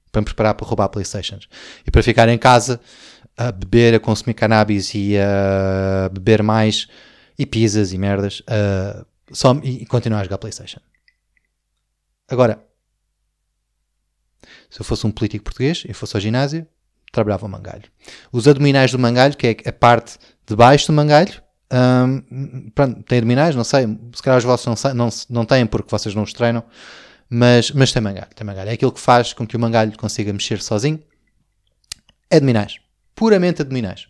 Para 0.09 0.21
me 0.21 0.25
preparar 0.25 0.53
para 0.53 0.65
roubar 0.65 0.87
Playstations. 0.87 1.49
E 1.85 1.91
para 1.91 2.01
ficar 2.01 2.29
em 2.29 2.37
casa 2.37 2.79
a 3.35 3.51
beber, 3.51 3.93
a 3.93 3.99
consumir 3.99 4.33
cannabis 4.33 4.95
e 4.95 5.17
a 5.17 6.07
beber 6.07 6.41
mais 6.41 6.87
e 7.37 7.45
pizzas 7.45 7.91
e 7.91 7.97
merdas 7.97 8.41
só, 9.33 9.53
e 9.61 9.85
continuar 9.85 10.21
a 10.21 10.23
jogar 10.23 10.37
Playstation. 10.37 10.79
Agora, 12.29 12.65
se 14.69 14.79
eu 14.79 14.85
fosse 14.85 15.05
um 15.05 15.11
político 15.11 15.43
português 15.43 15.83
e 15.85 15.93
fosse 15.93 16.15
ao 16.15 16.21
ginásio, 16.21 16.65
trabalhava 17.11 17.45
o 17.45 17.49
mangalho. 17.49 17.83
Os 18.31 18.47
abdominais 18.47 18.91
do 18.91 18.99
mangalho, 18.99 19.35
que 19.35 19.47
é 19.47 19.69
a 19.69 19.73
parte 19.73 20.17
de 20.47 20.55
baixo 20.55 20.87
do 20.87 20.93
mangalho, 20.93 21.41
um, 21.71 22.69
pronto, 22.71 23.03
tem 23.03 23.19
abdominais, 23.19 23.55
não 23.55 23.63
sei, 23.63 23.87
se 24.13 24.21
calhar 24.21 24.37
os 24.37 24.43
vossos 24.43 24.65
não, 24.65 24.93
não, 24.93 25.09
não 25.29 25.45
têm 25.45 25.65
porque 25.65 25.89
vocês 25.89 26.13
não 26.13 26.23
os 26.23 26.33
treinam, 26.33 26.63
mas, 27.29 27.71
mas 27.71 27.93
tem 27.93 28.01
mangalho, 28.01 28.27
tem 28.35 28.45
mangalho. 28.45 28.69
É 28.69 28.73
aquilo 28.73 28.91
que 28.91 28.99
faz 28.99 29.31
com 29.31 29.47
que 29.47 29.55
o 29.55 29.59
mangalho 29.59 29.97
consiga 29.97 30.33
mexer 30.33 30.61
sozinho. 30.61 31.01
Abdominais. 32.29 32.75
Puramente 33.15 33.61
abdominais. 33.61 34.07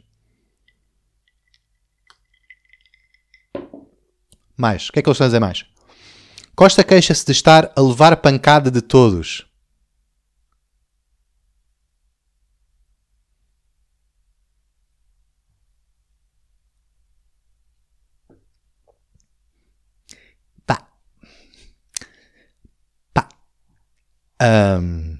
Mais. 4.57 4.89
O 4.89 4.91
que 4.91 4.99
é 4.99 5.01
que 5.01 5.09
eles 5.09 5.15
estão 5.15 5.25
a 5.25 5.27
dizer 5.27 5.39
mais? 5.39 5.65
Costa 6.55 6.83
queixa-se 6.83 7.25
de 7.25 7.31
estar 7.31 7.71
a 7.75 7.81
levar 7.81 8.15
pancada 8.17 8.71
de 8.71 8.81
todos. 8.81 9.45
Um, 24.41 25.17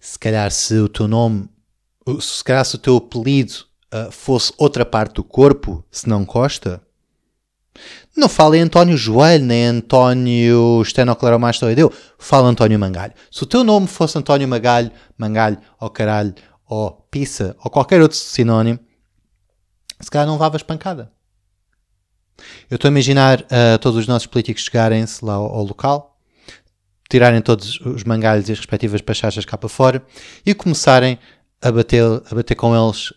se 0.00 0.16
calhar 0.16 0.52
se 0.52 0.74
o 0.74 0.88
teu 0.88 1.08
nome, 1.08 1.48
se 2.20 2.44
calhar 2.44 2.64
se 2.64 2.76
o 2.76 2.78
teu 2.78 2.96
apelido 2.96 3.64
uh, 3.92 4.12
fosse 4.12 4.52
outra 4.56 4.86
parte 4.86 5.14
do 5.14 5.24
corpo, 5.24 5.84
se 5.90 6.08
não 6.08 6.24
Costa, 6.24 6.80
não 8.16 8.28
fala 8.28 8.56
em 8.56 8.60
António 8.60 8.96
Joelho, 8.96 9.44
nem 9.44 9.66
António 9.66 10.80
Estenoclaromastoideu, 10.82 11.92
fala 12.18 12.48
António 12.48 12.78
Mangalho. 12.78 13.14
Se 13.30 13.42
o 13.42 13.46
teu 13.46 13.64
nome 13.64 13.88
fosse 13.88 14.16
António 14.16 14.46
Magalho, 14.46 14.92
Mangalho, 15.16 15.58
ou 15.80 15.90
caralho, 15.90 16.34
ou 16.66 16.92
pizza, 17.10 17.56
ou 17.64 17.70
qualquer 17.70 18.00
outro 18.00 18.16
sinónimo, 18.16 18.78
se 20.00 20.10
calhar 20.10 20.26
não 20.26 20.34
levavas 20.34 20.62
pancada. 20.62 21.12
Eu 22.70 22.76
estou 22.76 22.88
a 22.88 22.92
imaginar 22.92 23.40
uh, 23.42 23.78
todos 23.80 23.98
os 23.98 24.06
nossos 24.06 24.26
políticos 24.26 24.64
chegarem-se 24.64 25.24
lá 25.24 25.34
ao, 25.34 25.46
ao, 25.46 25.64
local, 25.64 26.18
tirarem 27.08 27.40
todos 27.40 27.80
os 27.80 28.04
mangalhos 28.04 28.48
e 28.48 28.52
as 28.52 28.58
respectivas 28.58 29.00
pachachas 29.00 29.44
cá 29.44 29.56
para 29.56 29.68
fora 29.68 30.02
e 30.44 30.54
começarem 30.54 31.18
a 31.60 31.72
bater, 31.72 32.04
a 32.04 32.34
bater 32.34 32.54
com 32.54 32.74
eles 32.74 33.10
uh, 33.10 33.14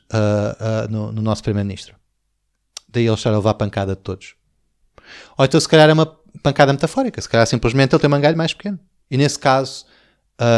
uh, 0.88 0.92
no, 0.92 1.12
no, 1.12 1.22
nosso 1.22 1.44
Primeiro-Ministro. 1.44 1.96
Daí 2.88 3.06
ele 3.06 3.14
estar 3.14 3.30
a 3.30 3.38
levar 3.38 3.52
a 3.52 3.56
pancada 3.56 3.96
de 3.96 4.02
todos. 4.02 4.36
Ou 5.38 5.46
então, 5.46 5.60
se 5.60 5.68
calhar, 5.68 5.90
é 5.90 5.94
uma 5.94 6.06
pancada 6.42 6.74
metafórica. 6.74 7.22
Se 7.22 7.30
calhar, 7.30 7.46
simplesmente, 7.46 7.94
ele 7.94 8.02
tem 8.02 8.08
um 8.08 8.12
mangalho 8.12 8.38
mais 8.38 8.54
pequeno. 8.54 8.80
E 9.10 9.18
nesse 9.18 9.38
caso, 9.38 9.86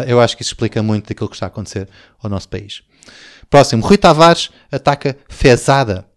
eu 0.08 0.22
acho 0.22 0.38
que 0.38 0.44
isso 0.44 0.54
explica 0.54 0.82
muito 0.82 1.08
daquilo 1.08 1.28
que 1.28 1.36
está 1.36 1.46
a 1.46 1.48
acontecer 1.48 1.90
ao 2.22 2.30
nosso 2.30 2.48
país. 2.50 2.84
Próximo, 3.50 3.86
Rui 3.86 3.98
Tavares 3.98 4.50
ataca 4.72 5.18
Fezada. 5.28 6.08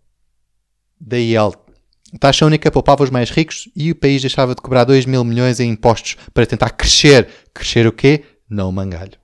Daí 0.98 1.36
ele 1.36 1.52
taxa 2.20 2.46
única 2.46 2.70
poupava 2.70 3.04
os 3.04 3.10
mais 3.10 3.30
ricos 3.30 3.68
e 3.75 3.90
o 3.90 3.96
país 3.96 4.22
deixava 4.22 4.54
de 4.54 4.62
cobrar 4.62 4.84
2 4.84 5.06
mil 5.06 5.25
milhões 5.25 5.60
em 5.60 5.70
impostos 5.70 6.16
para 6.32 6.46
tentar 6.46 6.70
crescer. 6.70 7.28
Crescer 7.52 7.86
o 7.86 7.92
quê? 7.92 8.25
Não 8.48 8.70
mangalho. 8.70 9.18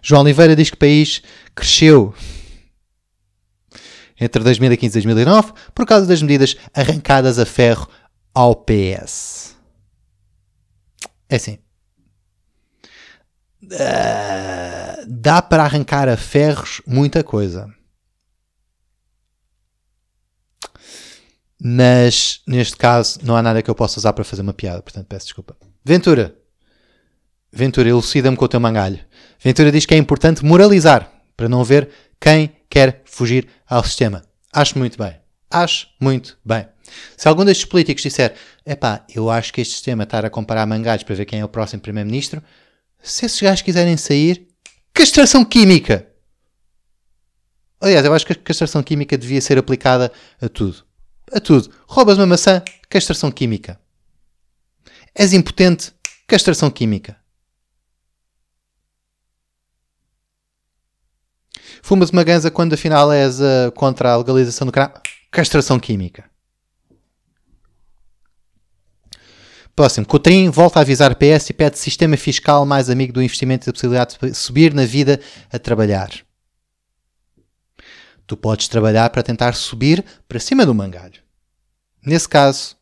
João 0.00 0.22
Oliveira 0.22 0.54
diz 0.54 0.70
que 0.70 0.76
o 0.76 0.78
país 0.78 1.22
cresceu 1.54 2.14
entre 4.20 4.42
2015 4.42 4.98
e 4.98 5.02
2009 5.02 5.52
por 5.74 5.84
causa 5.84 6.06
das 6.06 6.22
medidas 6.22 6.56
arrancadas 6.72 7.38
a 7.38 7.44
ferro 7.44 7.88
ao 8.32 8.54
PS. 8.54 9.56
É 11.28 11.36
assim. 11.36 11.58
Uh, 13.64 15.04
dá 15.08 15.42
para 15.42 15.64
arrancar 15.64 16.08
a 16.08 16.16
ferros 16.16 16.80
muita 16.86 17.24
coisa. 17.24 17.68
Mas 21.62 22.40
neste 22.46 22.76
caso 22.76 23.18
não 23.22 23.36
há 23.36 23.42
nada 23.42 23.62
que 23.62 23.70
eu 23.70 23.74
possa 23.74 23.98
usar 23.98 24.12
para 24.12 24.24
fazer 24.24 24.42
uma 24.42 24.52
piada, 24.52 24.82
portanto 24.82 25.06
peço 25.06 25.26
desculpa. 25.26 25.56
Ventura. 25.84 26.36
Ventura, 27.52 27.88
elucida-me 27.88 28.36
com 28.36 28.44
o 28.44 28.48
teu 28.48 28.60
mangalho. 28.60 28.98
Ventura 29.40 29.72
diz 29.72 29.86
que 29.86 29.94
é 29.94 29.96
importante 29.96 30.44
moralizar 30.44 31.10
para 31.36 31.48
não 31.48 31.64
ver 31.64 31.88
quem 32.20 32.52
quer 32.68 33.02
fugir 33.04 33.48
ao 33.66 33.82
sistema. 33.84 34.22
Acho 34.52 34.78
muito 34.78 34.98
bem. 34.98 35.16
Acho 35.50 35.88
muito 36.00 36.36
bem. 36.44 36.66
Se 37.16 37.28
algum 37.28 37.44
destes 37.44 37.64
políticos 37.66 38.02
disser, 38.02 38.34
epá, 38.64 39.04
eu 39.14 39.30
acho 39.30 39.52
que 39.52 39.60
este 39.60 39.74
sistema 39.74 40.04
estar 40.04 40.24
a 40.24 40.30
comparar 40.30 40.66
mangalhos 40.66 41.04
para 41.04 41.14
ver 41.14 41.24
quem 41.24 41.40
é 41.40 41.44
o 41.44 41.48
próximo 41.48 41.80
primeiro-ministro, 41.80 42.42
se 43.02 43.24
esses 43.24 43.40
gajos 43.40 43.62
quiserem 43.62 43.96
sair, 43.96 44.48
castração 44.92 45.44
química! 45.44 46.06
Aliás, 47.80 48.04
eu 48.04 48.14
acho 48.14 48.26
que 48.26 48.32
a 48.32 48.36
castração 48.36 48.82
química 48.82 49.16
devia 49.16 49.40
ser 49.40 49.58
aplicada 49.58 50.10
a 50.40 50.48
tudo. 50.48 50.84
A 51.32 51.40
tudo. 51.40 51.70
Roubas 51.88 52.18
uma 52.18 52.26
maçã, 52.26 52.62
castração 52.88 53.30
química. 53.30 53.80
És 55.14 55.32
impotente, 55.32 55.92
castração 56.26 56.70
química. 56.70 57.16
Fumas 61.82 62.10
uma 62.10 62.24
ganza 62.24 62.50
quando 62.50 62.72
afinal 62.72 63.12
és 63.12 63.40
uh, 63.40 63.70
contra 63.74 64.12
a 64.12 64.16
legalização 64.16 64.66
do 64.66 64.72
crime, 64.72 64.90
castração 65.30 65.78
química. 65.78 66.24
Próximo. 69.74 70.06
Cotrim 70.06 70.48
volta 70.48 70.78
a 70.78 70.82
avisar 70.82 71.14
PS 71.14 71.50
e 71.50 71.52
pede 71.52 71.78
sistema 71.78 72.16
fiscal 72.16 72.64
mais 72.64 72.88
amigo 72.88 73.12
do 73.12 73.22
investimento 73.22 73.64
e 73.64 73.66
da 73.66 73.72
possibilidade 73.72 74.18
de 74.20 74.34
subir 74.34 74.72
na 74.72 74.86
vida 74.86 75.20
a 75.52 75.58
trabalhar. 75.58 76.25
Tu 78.26 78.36
podes 78.36 78.68
trabalhar 78.68 79.10
para 79.10 79.22
tentar 79.22 79.54
subir 79.54 80.04
para 80.28 80.40
cima 80.40 80.66
do 80.66 80.74
mangalho. 80.74 81.20
Nesse 82.04 82.28
caso, 82.28 82.76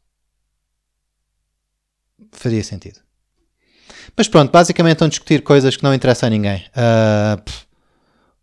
faria 2.33 2.63
sentido. 2.63 3.01
Mas 4.17 4.29
pronto, 4.29 4.51
basicamente 4.51 4.95
estão 4.95 5.07
a 5.07 5.11
discutir 5.11 5.43
coisas 5.43 5.77
que 5.77 5.83
não 5.83 5.95
interessam 5.95 6.27
a 6.27 6.31
ninguém. 6.31 6.65
Uh, 6.69 7.43
pff, 7.43 7.67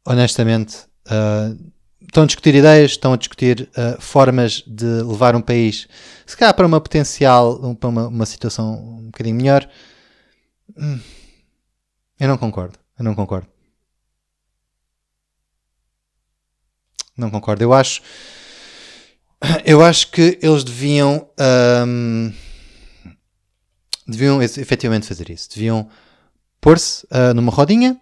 honestamente, 0.05 0.77
uh, 1.08 1.72
estão 2.01 2.24
a 2.24 2.25
discutir 2.25 2.55
ideias, 2.55 2.91
estão 2.91 3.13
a 3.13 3.17
discutir 3.17 3.70
uh, 3.77 4.01
formas 4.01 4.63
de 4.67 4.86
levar 4.86 5.36
um 5.36 5.41
país, 5.41 5.88
se 6.25 6.36
calhar 6.36 6.53
para 6.53 6.67
uma 6.67 6.81
potencial, 6.81 7.75
para 7.75 7.89
uma, 7.89 8.08
uma 8.08 8.25
situação 8.25 8.74
um 8.74 9.05
bocadinho 9.05 9.36
melhor. 9.36 9.67
Hum, 10.77 11.00
eu 12.20 12.27
não 12.27 12.38
concordo. 12.38 12.77
Eu 12.98 13.05
não 13.05 13.15
concordo. 13.15 13.50
Não 17.21 17.29
concordo. 17.29 17.63
Eu 17.63 17.71
acho. 17.71 18.01
Eu 19.63 19.83
acho 19.83 20.09
que 20.09 20.39
eles 20.41 20.63
deviam. 20.63 21.29
Um, 21.87 22.33
deviam 24.07 24.41
efetivamente 24.41 25.07
fazer 25.07 25.29
isso. 25.29 25.47
Deviam 25.53 25.87
pôr-se 26.59 27.05
uh, 27.05 27.33
numa 27.35 27.51
rodinha. 27.51 27.99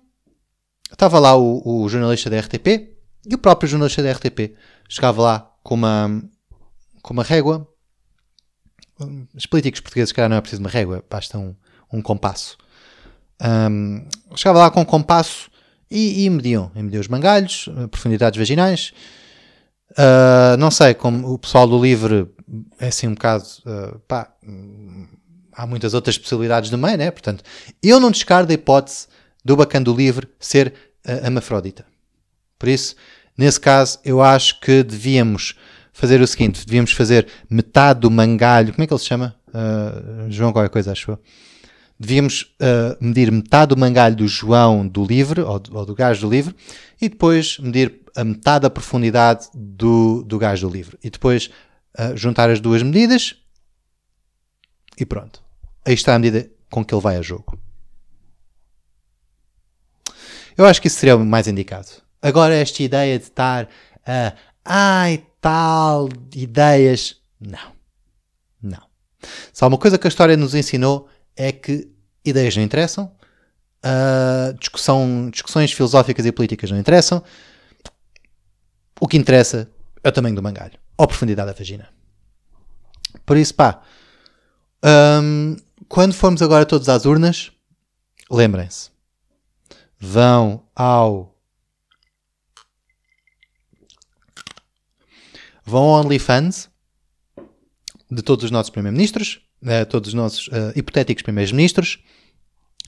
Estava 0.89 1.19
lá 1.19 1.35
o, 1.35 1.83
o 1.83 1.89
jornalista 1.89 2.29
da 2.29 2.39
RTP 2.39 2.89
e 3.25 3.35
o 3.35 3.37
próprio 3.37 3.69
jornalista 3.69 4.01
da 4.01 4.11
RTP 4.11 4.55
chegava 4.87 5.21
lá 5.21 5.53
com 5.61 5.75
uma, 5.75 6.23
com 7.01 7.13
uma 7.13 7.23
régua. 7.23 7.67
Os 9.35 9.45
políticos 9.45 9.81
portugueses, 9.81 10.11
cara, 10.11 10.27
não 10.27 10.37
é 10.37 10.41
preciso 10.41 10.61
uma 10.61 10.69
régua, 10.69 11.03
basta 11.09 11.37
um, 11.37 11.55
um 11.91 12.01
compasso. 12.01 12.57
Um, 13.41 14.05
chegava 14.35 14.59
lá 14.59 14.71
com 14.71 14.81
um 14.81 14.85
compasso 14.85 15.49
e, 15.89 16.25
e 16.25 16.29
mediam. 16.29 16.71
E 16.75 16.81
mediam 16.81 17.01
os 17.01 17.07
mangalhos, 17.07 17.69
profundidades 17.89 18.37
vaginais. 18.37 18.93
Uh, 19.91 20.55
não 20.57 20.69
sei, 20.69 20.93
como 20.93 21.33
o 21.33 21.39
pessoal 21.39 21.67
do 21.67 21.81
Livre 21.81 22.27
é 22.79 22.87
assim 22.87 23.07
um 23.07 23.13
bocado. 23.13 23.43
Uh, 23.65 23.99
pá, 24.07 24.31
há 25.51 25.65
muitas 25.65 25.93
outras 25.93 26.17
possibilidades 26.17 26.69
no 26.69 26.77
meio, 26.77 26.97
né? 26.97 27.11
Portanto, 27.11 27.43
eu 27.81 27.99
não 27.99 28.11
descarto 28.11 28.51
a 28.51 28.53
hipótese 28.53 29.07
do 29.43 29.55
bacana 29.55 29.85
do 29.85 29.95
Livre 29.95 30.27
ser 30.39 30.73
uh, 31.07 31.27
amafrodita. 31.27 31.85
Por 32.57 32.69
isso, 32.69 32.95
nesse 33.37 33.59
caso, 33.59 33.99
eu 34.05 34.21
acho 34.21 34.59
que 34.59 34.83
devíamos 34.83 35.55
fazer 35.91 36.21
o 36.21 36.27
seguinte: 36.27 36.65
devíamos 36.65 36.91
fazer 36.91 37.27
metade 37.49 38.01
do 38.01 38.11
mangalho. 38.11 38.73
Como 38.73 38.83
é 38.83 38.87
que 38.87 38.93
ele 38.93 38.99
se 38.99 39.07
chama? 39.07 39.35
Uh, 39.47 40.29
João, 40.29 40.53
qualquer 40.53 40.69
coisa, 40.69 40.91
acho 40.91 41.11
eu. 41.11 41.19
Devíamos 41.99 42.55
uh, 42.61 42.95
medir 43.03 43.31
metade 43.31 43.75
do 43.75 43.77
mangalho 43.77 44.15
do 44.15 44.27
João 44.27 44.87
do 44.87 45.03
livre, 45.03 45.41
ou 45.41 45.59
do, 45.59 45.77
ou 45.77 45.85
do 45.85 45.93
gajo 45.93 46.21
do 46.21 46.29
livre, 46.29 46.55
e 47.01 47.09
depois 47.09 47.59
medir 47.59 48.01
a 48.15 48.23
metade 48.23 48.63
da 48.63 48.69
profundidade 48.69 49.47
do, 49.53 50.23
do 50.23 50.37
gajo 50.37 50.67
do 50.67 50.73
livre. 50.73 50.97
E 51.03 51.09
depois 51.09 51.49
uh, 51.99 52.15
juntar 52.15 52.49
as 52.49 52.59
duas 52.59 52.81
medidas 52.81 53.35
e 54.97 55.05
pronto. 55.05 55.41
Aí 55.85 55.93
está 55.93 56.15
a 56.15 56.19
medida 56.19 56.49
com 56.69 56.83
que 56.83 56.93
ele 56.93 57.01
vai 57.01 57.17
a 57.17 57.21
jogo. 57.21 57.59
Eu 60.57 60.65
acho 60.65 60.81
que 60.81 60.87
isso 60.87 60.97
seria 60.97 61.15
o 61.15 61.25
mais 61.25 61.47
indicado. 61.47 61.87
Agora, 62.21 62.53
esta 62.53 62.83
ideia 62.83 63.17
de 63.17 63.23
estar 63.23 63.69
a. 64.05 64.33
ai, 64.65 65.25
tal, 65.39 66.09
ideias. 66.35 67.15
Não. 67.39 67.71
Não. 68.61 68.83
Só 69.53 69.67
uma 69.67 69.77
coisa 69.77 69.97
que 69.97 70.05
a 70.05 70.09
história 70.09 70.35
nos 70.35 70.53
ensinou 70.53 71.07
é 71.39 71.53
que 71.53 71.89
ideias 72.25 72.53
não 72.57 72.63
interessam, 72.63 73.09
uh, 73.85 74.53
discussão, 74.59 75.29
discussões 75.31 75.71
filosóficas 75.71 76.25
e 76.25 76.33
políticas 76.33 76.69
não 76.69 76.77
interessam. 76.77 77.23
O 78.99 79.07
que 79.07 79.15
interessa 79.15 79.71
é 80.03 80.09
o 80.09 80.11
tamanho 80.11 80.35
do 80.35 80.43
mangalho, 80.43 80.77
ou 80.97 81.05
a 81.05 81.07
profundidade 81.07 81.47
da 81.47 81.57
vagina. 81.57 81.87
Por 83.25 83.37
isso, 83.37 83.55
pá, 83.55 83.81
um, 85.23 85.55
quando 85.87 86.13
formos 86.13 86.41
agora 86.41 86.65
todos 86.65 86.89
às 86.89 87.05
urnas, 87.05 87.53
lembrem-se, 88.29 88.91
vão 89.97 90.67
ao 90.75 91.33
vão 95.63 95.83
ao 95.83 96.03
OnlyFans 96.03 96.69
de 98.11 98.21
todos 98.21 98.43
os 98.43 98.51
nossos 98.51 98.71
primeiros-ministros, 98.71 99.48
uh, 99.63 99.85
todos 99.87 100.09
os 100.09 100.13
nossos 100.13 100.47
uh, 100.47 100.71
hipotéticos 100.75 101.23
primeiros-ministros, 101.23 101.99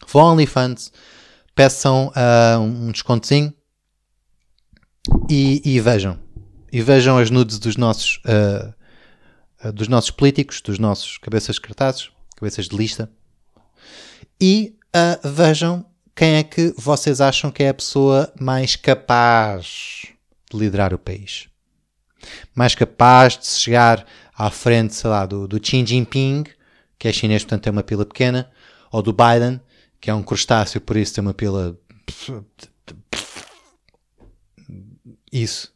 vão 0.08 0.24
ao 0.24 0.34
OnlyFans, 0.34 0.92
peçam 1.56 2.08
uh, 2.10 2.60
um 2.60 2.92
descontozinho 2.92 3.54
e, 5.30 5.62
e, 5.66 5.80
vejam. 5.80 6.20
E 6.72 6.82
vejam 6.82 7.18
as 7.18 7.30
nudes 7.30 7.60
dos 7.60 7.76
nossos, 7.76 8.22
dos 9.74 9.90
nossos 9.90 10.12
políticos, 10.12 10.62
dos 10.62 10.80
nossos 10.80 11.18
cabeças 11.18 11.56
de 11.56 11.62
cartazes, 11.62 12.10
cabeças 12.38 12.70
de 12.70 12.78
lista, 12.78 13.12
e 14.40 14.78
vejam 15.22 15.86
quem 16.16 16.36
é 16.36 16.44
que 16.44 16.74
vocês 16.78 17.20
acham 17.20 17.52
que 17.52 17.64
é 17.64 17.70
a 17.70 17.74
pessoa 17.74 18.32
mais 18.40 18.78
capaz 18.78 20.06
de 20.50 20.58
liderar 20.58 20.94
o 20.94 21.00
país. 21.00 21.50
Mais 22.56 22.74
capaz 22.74 23.38
de 23.38 23.48
chegar 23.48 24.06
à 24.34 24.50
frente, 24.50 24.96
sei 24.96 25.10
lá, 25.10 25.26
do, 25.26 25.48
do 25.48 25.60
Xi 25.64 25.86
Jinping, 25.86 26.46
que 27.02 27.08
é 27.08 27.12
chinês, 27.12 27.44
portanto 27.44 27.64
tem 27.64 27.74
uma 27.74 27.82
pila 27.82 28.06
pequena, 28.06 28.48
ou 28.92 29.02
do 29.02 29.12
Biden, 29.12 29.60
que 30.00 30.12
é 30.12 30.14
um 30.14 30.22
crustáceo, 30.22 30.80
por 30.80 30.96
isso 30.96 31.16
tem 31.16 31.24
uma 31.24 31.34
pila. 31.34 31.76
Isso. 35.34 35.74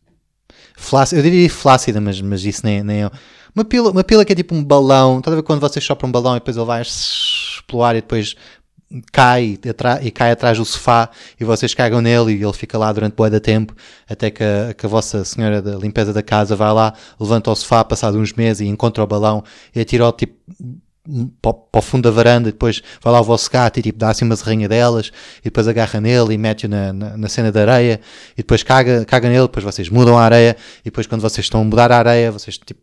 Flácida, 0.78 1.20
eu 1.20 1.24
diria 1.24 1.50
flácida, 1.50 2.00
mas, 2.00 2.22
mas 2.22 2.46
isso 2.46 2.62
nem, 2.64 2.84
nem 2.84 3.06
é. 3.06 3.12
Uma 3.56 3.66
pila, 3.66 3.90
uma 3.90 4.04
pila 4.04 4.24
que 4.24 4.34
é 4.34 4.36
tipo 4.36 4.54
um 4.54 4.64
balão. 4.64 5.18
Estás 5.18 5.34
a 5.34 5.38
ver 5.38 5.42
quando 5.42 5.62
vocês 5.62 5.84
sopram 5.84 6.10
um 6.10 6.12
balão 6.12 6.36
e 6.36 6.40
depois 6.40 6.58
ele 6.58 6.66
vai 6.68 6.84
explorar 6.84 7.96
e 7.96 8.02
depois 8.02 8.36
cai 9.12 9.58
e 10.04 10.12
cai 10.12 10.30
atrás 10.30 10.60
do 10.60 10.64
sofá 10.64 11.10
e 11.40 11.44
vocês 11.44 11.74
cagam 11.74 12.02
nele 12.02 12.34
e 12.34 12.44
ele 12.44 12.54
fica 12.54 12.78
lá 12.78 12.94
durante 12.94 13.16
boa 13.16 13.32
da 13.32 13.40
tempo 13.40 13.76
até 14.08 14.30
que 14.30 14.44
a, 14.44 14.76
que 14.76 14.86
a, 14.86 14.90
vossa 14.90 15.26
senhora 15.26 15.60
da 15.60 15.76
limpeza 15.76 16.14
da 16.14 16.22
casa 16.22 16.56
vai 16.56 16.72
lá, 16.72 16.94
levanta 17.20 17.50
o 17.50 17.56
sofá 17.56 17.84
passado 17.84 18.20
uns 18.20 18.32
meses 18.34 18.62
e 18.62 18.68
encontra 18.68 19.04
o 19.04 19.08
balão 19.08 19.44
e 19.74 19.80
atira-o 19.80 20.12
tipo 20.12 20.36
para, 21.42 21.56
o 21.74 21.82
fundo 21.82 22.04
da 22.04 22.12
varanda 22.12 22.50
e 22.50 22.52
depois 22.52 22.82
vai 23.02 23.14
lá 23.14 23.22
o 23.22 23.24
vosso 23.24 23.50
gato 23.50 23.80
e 23.80 23.84
tipo 23.84 23.98
dá 23.98 24.10
assim 24.10 24.26
uma 24.26 24.36
serrinha 24.36 24.68
delas 24.68 25.12
e 25.40 25.46
depois 25.46 25.68
agarra 25.68 26.02
nele 26.02 26.34
e 26.34 26.38
mete-o 26.38 26.70
na, 26.70 26.92
na, 26.92 27.18
na, 27.18 27.30
cena 27.30 27.52
da 27.52 27.62
areia 27.62 28.00
e 28.34 28.38
depois 28.38 28.64
caga, 28.64 29.06
caga 29.06 29.30
nele, 29.30 29.44
depois 29.44 29.64
vocês 29.64 29.90
mudam 29.90 30.18
a 30.18 30.24
areia 30.24 30.58
e 30.82 30.86
depois 30.86 31.08
quando 31.08 31.22
vocês 31.22 31.46
estão 31.46 31.62
a 31.62 31.64
mudar 31.64 31.92
a 31.92 31.98
areia 31.98 32.32
vocês 32.32 32.58
tipo 32.58 32.82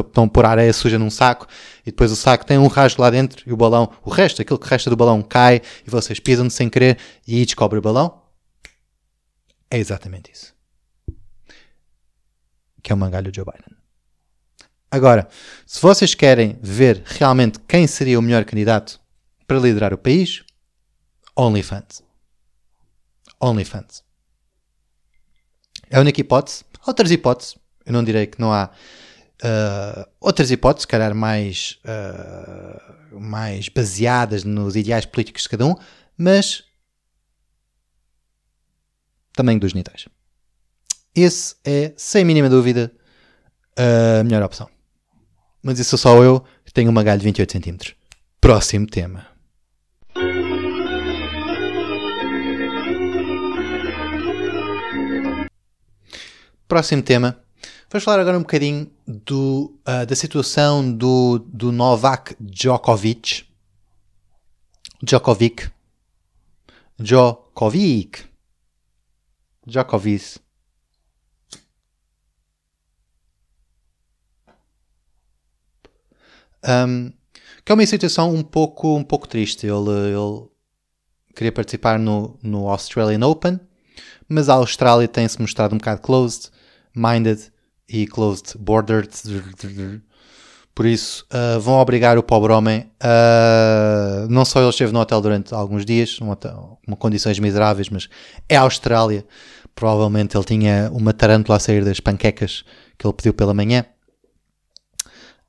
estão 0.00 0.24
a 0.24 0.28
pôr 0.28 0.44
a 0.44 0.50
areia 0.50 0.72
suja 0.72 0.98
num 0.98 1.10
saco 1.10 1.46
e 1.82 1.86
depois 1.86 2.12
o 2.12 2.16
saco 2.16 2.44
tem 2.44 2.58
um 2.58 2.66
rasgo 2.66 3.00
lá 3.00 3.10
dentro 3.10 3.42
e 3.46 3.52
o 3.52 3.56
balão, 3.56 3.90
o 4.04 4.10
resto, 4.10 4.42
aquilo 4.42 4.58
que 4.58 4.68
resta 4.68 4.90
do 4.90 4.96
balão 4.96 5.22
cai 5.22 5.62
e 5.86 5.90
vocês 5.90 6.20
pisam 6.20 6.48
sem 6.50 6.68
querer 6.68 6.98
e 7.26 7.36
aí 7.36 7.44
descobre 7.44 7.78
o 7.78 7.82
balão. 7.82 8.22
É 9.70 9.78
exatamente 9.78 10.30
isso. 10.32 10.54
Que 12.82 12.92
é 12.92 12.94
o 12.94 12.98
mangalho 12.98 13.32
Joe 13.34 13.44
Biden. 13.44 13.75
Agora, 14.96 15.28
se 15.66 15.78
vocês 15.78 16.14
querem 16.14 16.58
ver 16.62 17.02
realmente 17.04 17.60
quem 17.68 17.86
seria 17.86 18.18
o 18.18 18.22
melhor 18.22 18.46
candidato 18.46 18.98
para 19.46 19.58
liderar 19.58 19.92
o 19.92 19.98
país, 19.98 20.42
OnlyFans. 21.36 22.02
OnlyFans. 23.38 24.02
É 25.90 25.98
a 25.98 26.00
única 26.00 26.18
hipótese. 26.18 26.64
Outras 26.86 27.10
hipóteses. 27.10 27.56
Eu 27.84 27.92
não 27.92 28.02
direi 28.02 28.26
que 28.26 28.40
não 28.40 28.52
há 28.52 28.70
Uh, 29.36 30.08
outras 30.18 30.50
hipóteses, 30.50 30.84
se 30.84 30.88
calhar 30.88 31.14
mais, 31.14 31.78
uh, 31.84 33.20
mais 33.20 33.68
baseadas 33.68 34.44
nos 34.44 34.74
ideais 34.74 35.04
políticos 35.04 35.42
de 35.42 35.50
cada 35.50 35.66
um, 35.66 35.74
mas 36.16 36.64
tamanho 39.34 39.60
dos 39.60 39.72
genitais. 39.72 40.08
Esse 41.14 41.54
é, 41.66 41.92
sem 41.98 42.24
mínima 42.24 42.48
dúvida, 42.48 42.90
a 43.76 44.24
melhor 44.24 44.42
opção. 44.42 44.70
Mas 45.66 45.80
isso 45.80 45.98
só 45.98 46.22
eu, 46.22 46.44
tenho 46.72 46.88
uma 46.88 47.02
galho 47.02 47.18
de 47.18 47.24
28 47.24 47.50
cm. 47.50 47.92
Próximo 48.40 48.86
tema. 48.86 49.26
Próximo 56.68 57.02
tema. 57.02 57.42
Vamos 57.90 58.04
falar 58.04 58.20
agora 58.20 58.38
um 58.38 58.42
bocadinho 58.42 58.88
do, 59.04 59.76
uh, 59.80 60.06
da 60.06 60.14
situação 60.14 60.92
do, 60.92 61.40
do 61.40 61.72
Novak 61.72 62.36
Djokovic. 62.38 63.44
Djokovic. 65.02 65.68
Djokovic. 66.96 68.24
Djokovic. 69.66 70.38
Um, 76.64 77.12
que 77.64 77.72
é 77.72 77.74
uma 77.74 77.86
situação 77.86 78.34
um 78.34 78.42
pouco, 78.42 78.96
um 78.96 79.04
pouco 79.04 79.26
triste. 79.26 79.66
Ele, 79.66 79.90
ele 79.90 80.48
queria 81.34 81.52
participar 81.52 81.98
no, 81.98 82.38
no 82.42 82.68
Australian 82.68 83.26
Open, 83.26 83.58
mas 84.28 84.48
a 84.48 84.54
Austrália 84.54 85.08
tem-se 85.08 85.40
mostrado 85.40 85.74
um 85.74 85.78
bocado 85.78 86.00
closed 86.00 86.50
minded 86.94 87.52
e 87.88 88.06
closed 88.06 88.56
bordered. 88.58 89.10
Por 90.74 90.84
isso, 90.84 91.26
uh, 91.32 91.58
vão 91.58 91.76
obrigar 91.76 92.18
o 92.18 92.22
pobre 92.22 92.52
homem 92.52 92.90
a. 93.00 94.26
Não 94.28 94.44
só 94.44 94.60
ele 94.60 94.68
esteve 94.68 94.92
no 94.92 95.00
hotel 95.00 95.20
durante 95.20 95.54
alguns 95.54 95.86
dias, 95.86 96.18
um 96.20 96.34
com 96.86 96.96
condições 96.96 97.38
miseráveis, 97.38 97.88
mas 97.88 98.08
é 98.48 98.56
a 98.56 98.60
Austrália. 98.60 99.24
Provavelmente 99.74 100.36
ele 100.36 100.44
tinha 100.44 100.90
uma 100.92 101.12
tarântula 101.12 101.56
a 101.56 101.60
sair 101.60 101.84
das 101.84 102.00
panquecas 102.00 102.64
que 102.98 103.06
ele 103.06 103.14
pediu 103.14 103.32
pela 103.32 103.54
manhã. 103.54 103.86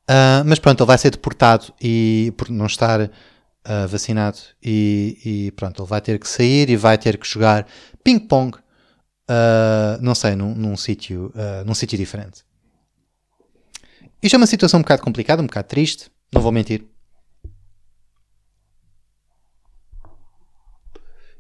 Uh, 0.10 0.39
mas 0.46 0.58
pronto, 0.58 0.82
ele 0.82 0.88
vai 0.88 0.98
ser 0.98 1.12
deportado 1.12 1.74
e 1.82 2.34
por 2.38 2.50
não 2.50 2.65
estar 2.65 3.02
uh, 3.02 3.88
vacinado 3.89 4.38
e, 4.63 5.20
e, 5.26 5.52
pronto, 5.52 5.82
ele 5.82 5.89
vai 5.89 6.00
ter 6.00 6.17
que 6.17 6.28
sair 6.30 6.70
e 6.70 6.78
vai 6.78 6.98
ter 6.98 7.17
que 7.17 7.28
jogar 7.28 7.67
ping-pong 8.06 8.56
uh, 8.56 10.02
não 10.02 10.15
sei, 10.15 10.34
num, 10.34 10.56
num 10.56 10.78
sítio 10.78 11.34
num 11.65 11.74
sítio 11.74 11.98
diferente. 11.98 12.46
Isto 14.24 14.36
é 14.36 14.38
uma 14.38 14.48
situação 14.48 14.80
um 14.80 14.84
bocado 14.84 15.02
complicada, 15.02 15.41
um 15.41 15.46
bocado 15.46 15.67
triste, 15.67 16.10
não 16.34 16.41
vou 16.41 16.54
mentir. 16.54 16.86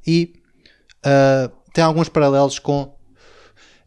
E 0.05 0.33
tem 1.73 1.83
alguns 1.83 2.07
paralelos 2.09 2.59
com 2.59 2.97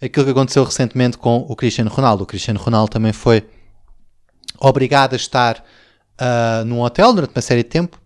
aquilo 0.02 0.24
que 0.24 0.32
aconteceu 0.32 0.64
recentemente 0.64 1.18
com 1.18 1.38
o 1.48 1.54
Cristiano 1.54 1.90
Ronaldo. 1.90 2.24
O 2.24 2.26
Cristiano 2.26 2.58
Ronaldo 2.58 2.90
também 2.90 3.12
foi 3.12 3.46
obrigado 4.60 5.14
a 5.14 5.16
estar 5.16 5.64
uh, 6.20 6.64
num 6.64 6.80
hotel 6.80 7.12
durante 7.12 7.34
uma 7.34 7.42
série 7.42 7.62
de 7.62 7.68
tempo 7.68 8.00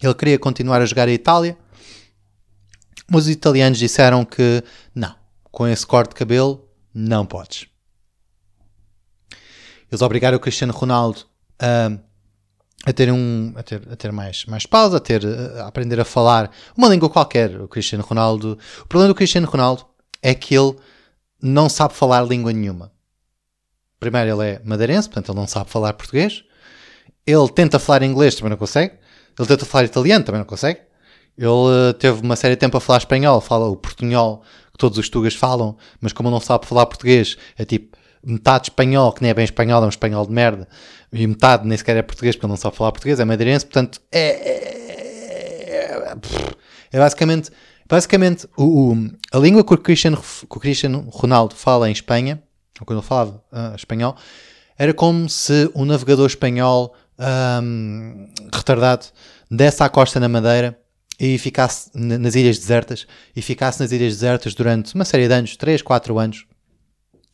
Ele 0.00 0.14
queria 0.14 0.38
continuar 0.38 0.80
a 0.80 0.86
jogar 0.86 1.08
a 1.08 1.12
Itália, 1.12 1.58
mas 3.10 3.24
os 3.24 3.30
italianos 3.30 3.78
disseram 3.78 4.24
que 4.24 4.62
não, 4.94 5.14
com 5.50 5.66
esse 5.66 5.84
corte 5.86 6.10
de 6.10 6.16
cabelo 6.16 6.68
não 6.94 7.26
podes. 7.26 7.66
Eles 9.90 10.02
obrigaram 10.02 10.36
o 10.36 10.40
Cristiano 10.40 10.72
Ronaldo 10.72 11.22
a, 11.58 11.98
a 12.86 12.92
ter, 12.92 13.10
um, 13.10 13.52
a 13.56 13.62
ter, 13.62 13.82
a 13.90 13.96
ter 13.96 14.12
mais, 14.12 14.44
mais 14.44 14.66
pausa, 14.66 14.98
a, 14.98 15.00
ter, 15.00 15.26
a 15.26 15.66
aprender 15.66 15.98
a 15.98 16.04
falar 16.04 16.50
uma 16.76 16.88
língua 16.88 17.10
qualquer. 17.10 17.60
O 17.60 17.66
Cristiano 17.66 18.04
Ronaldo. 18.04 18.58
O 18.82 18.86
problema 18.86 19.12
do 19.12 19.16
Cristiano 19.16 19.48
Ronaldo 19.48 19.84
é 20.22 20.34
que 20.34 20.54
ele 20.54 20.76
não 21.42 21.68
sabe 21.68 21.94
falar 21.94 22.22
língua 22.22 22.52
nenhuma. 22.52 22.92
Primeiro, 24.00 24.30
ele 24.30 24.50
é 24.50 24.62
madeirense, 24.64 25.08
portanto, 25.08 25.32
ele 25.32 25.40
não 25.40 25.46
sabe 25.46 25.70
falar 25.70 25.92
português. 25.94 26.44
Ele 27.26 27.48
tenta 27.48 27.78
falar 27.78 28.02
inglês, 28.02 28.34
também 28.34 28.50
não 28.50 28.56
consegue. 28.56 28.94
Ele 29.38 29.48
tenta 29.48 29.64
falar 29.64 29.84
italiano, 29.84 30.24
também 30.24 30.40
não 30.40 30.46
consegue. 30.46 30.80
Ele 31.36 31.48
uh, 31.48 31.92
teve 31.94 32.20
uma 32.22 32.34
série 32.34 32.54
de 32.54 32.60
tempo 32.60 32.76
a 32.76 32.80
falar 32.80 32.98
espanhol, 32.98 33.40
fala 33.40 33.68
o 33.68 33.76
portunhol 33.76 34.42
que 34.72 34.78
todos 34.78 34.98
os 34.98 35.08
tugas 35.08 35.34
falam, 35.34 35.76
mas 36.00 36.12
como 36.12 36.30
não 36.30 36.40
sabe 36.40 36.66
falar 36.66 36.86
português, 36.86 37.36
é 37.56 37.64
tipo 37.64 37.96
metade 38.24 38.66
espanhol, 38.66 39.12
que 39.12 39.22
nem 39.22 39.30
é 39.30 39.34
bem 39.34 39.44
espanhol, 39.44 39.82
é 39.82 39.86
um 39.86 39.88
espanhol 39.88 40.26
de 40.26 40.32
merda, 40.32 40.68
e 41.12 41.24
metade 41.26 41.66
nem 41.66 41.78
sequer 41.78 41.96
é 41.96 42.02
português 42.02 42.34
porque 42.34 42.46
ele 42.46 42.50
não 42.50 42.56
sabe 42.56 42.76
falar 42.76 42.90
português, 42.90 43.20
é 43.20 43.24
madeirense, 43.24 43.64
portanto 43.64 44.00
é. 44.10 44.28
É, 45.70 46.16
é 46.92 46.98
basicamente. 46.98 47.50
Basicamente, 47.88 48.46
o, 48.56 48.92
o, 48.92 49.10
a 49.32 49.38
língua 49.38 49.64
que 49.64 49.72
o, 49.72 49.78
Cristiano, 49.78 50.18
que 50.18 50.86
o 50.86 51.00
Ronaldo 51.10 51.54
fala 51.54 51.88
em 51.88 51.92
Espanha, 51.92 52.42
ou 52.78 52.86
quando 52.86 52.98
ele 52.98 53.06
falava 53.06 53.42
uh, 53.50 53.74
espanhol, 53.74 54.14
era 54.76 54.92
como 54.92 55.28
se 55.28 55.70
um 55.74 55.84
navegador 55.84 56.26
espanhol 56.26 56.94
um, 57.18 58.28
retardado 58.52 59.06
desse 59.50 59.82
à 59.82 59.88
costa 59.88 60.20
na 60.20 60.28
Madeira 60.28 60.78
e 61.18 61.36
ficasse 61.38 61.90
nas 61.94 62.34
ilhas 62.36 62.58
desertas 62.58 63.06
e 63.34 63.42
ficasse 63.42 63.80
nas 63.80 63.90
ilhas 63.90 64.14
desertas 64.14 64.54
durante 64.54 64.94
uma 64.94 65.04
série 65.04 65.26
de 65.26 65.34
anos, 65.34 65.56
3, 65.56 65.82
4 65.82 66.18
anos, 66.18 66.46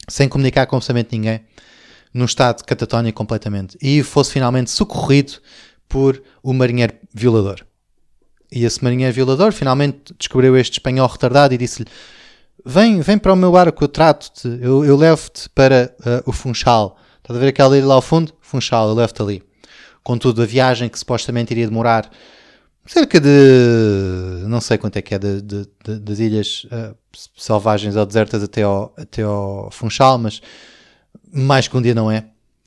sem 0.09 0.29
comunicar 0.29 0.67
com 0.67 0.77
absolutamente 0.77 1.15
ninguém, 1.17 1.45
num 2.15 2.25
estado 2.25 2.65
catatónico 2.65 3.19
completamente, 3.19 3.77
e 3.83 4.03
fosse 4.03 4.33
finalmente 4.33 4.71
socorrido 4.71 5.35
por 5.89 6.23
o 6.43 6.53
marinheiro 6.55 6.95
violador. 7.13 7.67
E 8.55 8.65
esse 8.65 8.83
marinheiro 8.85 9.13
violador 9.13 9.53
finalmente 9.53 10.15
descobriu 10.17 10.57
este 10.57 10.75
espanhol 10.75 11.09
retardado 11.09 11.53
e 11.53 11.59
disse-lhe: 11.59 11.89
Vem, 12.65 13.01
vem 13.01 13.19
para 13.19 13.33
o 13.33 13.37
meu 13.37 13.51
barco, 13.51 13.83
eu 13.83 13.89
trato-te, 13.89 14.47
eu, 14.63 14.85
eu 14.85 14.97
levo-te 14.97 15.51
para 15.51 15.93
uh, 15.99 16.31
o 16.31 16.33
Funchal. 16.33 16.97
Estás 17.19 17.37
a 17.37 17.41
ver 17.41 17.49
aquela 17.49 17.77
ilha 17.77 17.87
lá 17.87 17.95
ao 17.95 18.03
fundo? 18.03 18.33
Funchal, 18.41 18.89
eu 18.89 18.95
levo-te 18.95 19.21
ali. 19.21 19.43
Contudo, 20.05 20.41
a 20.41 20.47
viagem 20.47 20.89
que 20.89 20.97
supostamente 20.97 21.53
iria 21.53 21.67
demorar 21.67 22.09
cerca 22.87 23.21
de. 23.21 24.45
não 24.47 24.61
sei 24.61 24.79
quanto 24.79 24.99
é 24.99 25.03
que 25.03 25.17
é, 25.17 25.19
de, 25.19 25.43
de, 25.43 25.67
de, 25.85 25.99
das 25.99 26.21
ilhas 26.21 26.65
uh, 26.67 26.95
selvagens 27.37 27.97
ou 27.97 28.07
desertas 28.07 28.41
até 28.41 28.63
ao, 28.63 28.95
até 28.97 29.23
ao 29.23 29.69
Funchal, 29.73 30.17
mas 30.17 30.41
mais 31.33 31.67
que 31.67 31.77
um 31.77 31.83
dia 31.83 31.95
não 31.95 32.09
é. 32.09 32.27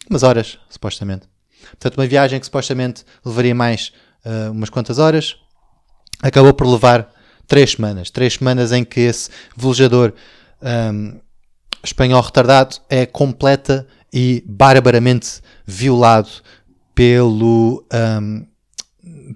Umas 0.10 0.23
horas, 0.23 0.60
supostamente. 0.69 1.30
Portanto, 1.69 1.97
uma 1.97 2.08
viagem 2.08 2.41
que 2.41 2.45
supostamente 2.45 3.06
levaria 3.23 3.56
mais 3.56 3.93
uh, 4.26 4.52
umas 4.52 4.69
quantas 4.69 5.00
horas, 5.00 5.38
acabou 6.22 6.54
por 6.54 6.68
levar 6.68 7.12
três 7.48 7.72
semanas. 7.72 8.10
Três 8.10 8.34
semanas 8.34 8.72
em 8.72 8.84
que 8.84 9.00
esse 9.02 9.30
velejador 9.56 10.14
um, 10.62 11.20
espanhol 11.84 12.22
retardado 12.22 12.78
é 12.90 13.06
completa 13.06 13.88
e 14.14 14.44
barbaramente 14.46 15.42
violado 15.66 16.30
pelo, 16.94 17.86
um, 17.94 18.46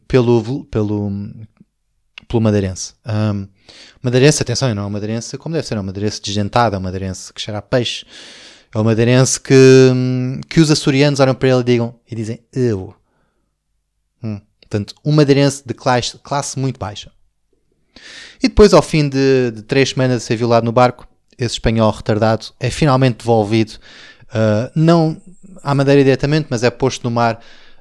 pelo, 0.07 0.65
pelo, 0.65 1.11
pelo 2.27 2.41
madeirense. 2.41 2.93
Um, 3.05 3.47
madeirense, 4.01 4.41
atenção, 4.41 4.73
não 4.73 4.83
é 4.83 4.85
um 4.85 4.89
madeirense 4.89 5.37
como 5.37 5.53
deve 5.53 5.67
ser, 5.67 5.75
é 5.75 5.79
um 5.79 5.83
madeirense 5.83 6.21
desdentado, 6.21 6.75
é 6.75 6.79
um 6.79 6.81
madeirense 6.81 7.33
que 7.33 7.41
cheira 7.41 7.59
a 7.59 7.61
peixe, 7.61 8.05
é 8.73 8.79
um 8.79 8.83
madeirense 8.83 9.39
que, 9.39 9.91
que 10.49 10.59
os 10.59 10.71
açorianos 10.71 11.19
olham 11.19 11.35
para 11.35 11.49
ele 11.49 11.59
e, 11.59 11.63
digam, 11.63 11.95
e 12.09 12.15
dizem 12.15 12.39
eu. 12.53 12.95
Portanto, 14.71 14.95
um 15.03 15.11
madeirense 15.11 15.63
de 15.65 15.73
classe, 15.73 16.17
classe 16.19 16.57
muito 16.57 16.79
baixa. 16.79 17.11
E 18.41 18.47
depois, 18.47 18.73
ao 18.73 18.81
fim 18.81 19.09
de, 19.09 19.51
de, 19.51 19.61
três 19.63 19.89
semanas 19.89 20.19
de 20.19 20.23
ser 20.23 20.37
violado 20.37 20.65
no 20.65 20.71
barco, 20.71 21.05
esse 21.37 21.55
espanhol 21.55 21.91
retardado 21.91 22.45
é 22.57 22.71
finalmente 22.71 23.17
devolvido, 23.17 23.73
uh, 24.29 24.71
não 24.73 25.21
à 25.61 25.75
madeira 25.75 26.01
diretamente, 26.05 26.47
mas 26.49 26.63
é 26.63 26.69
posto 26.69 27.03
no 27.03 27.11
mar 27.11 27.35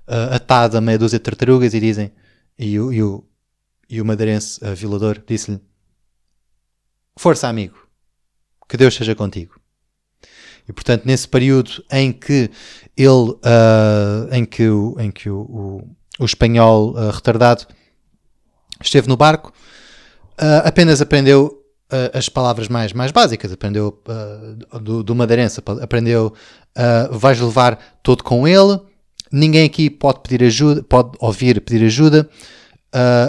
uh, 0.09 0.35
atado 0.35 0.77
a 0.77 0.81
meia 0.81 0.99
dúzia 0.99 1.21
de 1.21 1.23
tartarugas 1.23 1.75
e 1.75 1.79
dizem, 1.79 2.11
e 2.59 2.81
o, 2.81 2.93
e 2.93 3.03
o, 3.05 3.25
e 3.89 4.01
o 4.01 4.05
madeirense 4.05 4.59
uh, 4.65 4.75
violador 4.75 5.23
disse-lhe, 5.25 5.61
força 7.17 7.47
amigo, 7.47 7.87
que 8.69 8.77
Deus 8.77 8.97
seja 8.97 9.15
contigo. 9.15 9.61
E 10.69 10.73
portanto, 10.73 11.05
nesse 11.05 11.29
período 11.29 11.85
em 11.91 12.13
que 12.13 12.51
ele, 12.97 13.39
em 14.33 14.45
que 14.45 14.69
o, 14.69 14.97
em 15.01 15.11
que 15.11 15.29
o, 15.29 15.41
o, 15.41 15.97
o 16.19 16.25
espanhol 16.25 16.91
uh, 16.91 17.11
retardado 17.11 17.67
esteve 18.83 19.09
no 19.09 19.17
barco, 19.17 19.53
uh, 20.41 20.67
apenas 20.67 21.01
aprendeu 21.01 21.57
as 22.13 22.29
palavras 22.29 22.69
mais, 22.69 22.93
mais 22.93 23.11
básicas, 23.11 23.51
aprendeu 23.51 24.01
do, 24.81 25.03
do 25.03 25.13
madeirense, 25.13 25.61
aprendeu 25.83 26.33
vais 27.11 27.41
levar 27.41 27.99
todo 28.01 28.23
com 28.23 28.47
ele. 28.47 28.79
Ninguém 29.33 29.67
aqui 29.67 29.91
pode 29.91 30.21
pedir 30.21 30.45
ajuda, 30.45 30.85
pode 30.85 31.19
ouvir 31.19 31.61
pedir 31.61 31.85
ajuda. 31.85 32.31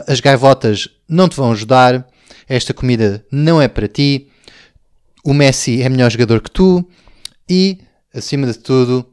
As 0.06 0.20
gaivotas 0.20 0.88
não 1.10 1.28
te 1.28 1.36
vão 1.36 1.52
ajudar. 1.54 2.08
Esta 2.48 2.72
comida 2.72 3.26
não 3.32 3.60
é 3.60 3.68
para 3.68 3.88
ti. 3.88 4.30
O 5.26 5.34
Messi 5.34 5.82
é 5.82 5.90
melhor 5.90 6.12
jogador 6.12 6.40
que 6.40 6.52
tu. 6.52 6.88
E, 7.50 7.80
acima 8.14 8.46
de 8.46 8.60
tudo, 8.60 9.11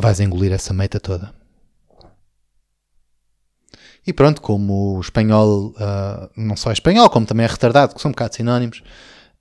vais 0.00 0.20
engolir 0.20 0.52
essa 0.52 0.74
meita 0.74 1.00
toda. 1.00 1.34
E 4.06 4.12
pronto, 4.12 4.40
como 4.40 4.96
o 4.96 5.00
espanhol 5.00 5.74
uh, 5.76 6.30
não 6.36 6.56
só 6.56 6.70
é 6.70 6.72
espanhol, 6.72 7.10
como 7.10 7.26
também 7.26 7.44
é 7.44 7.48
retardado, 7.48 7.94
que 7.94 8.00
são 8.00 8.10
um 8.10 8.12
bocado 8.12 8.36
sinónimos, 8.36 8.82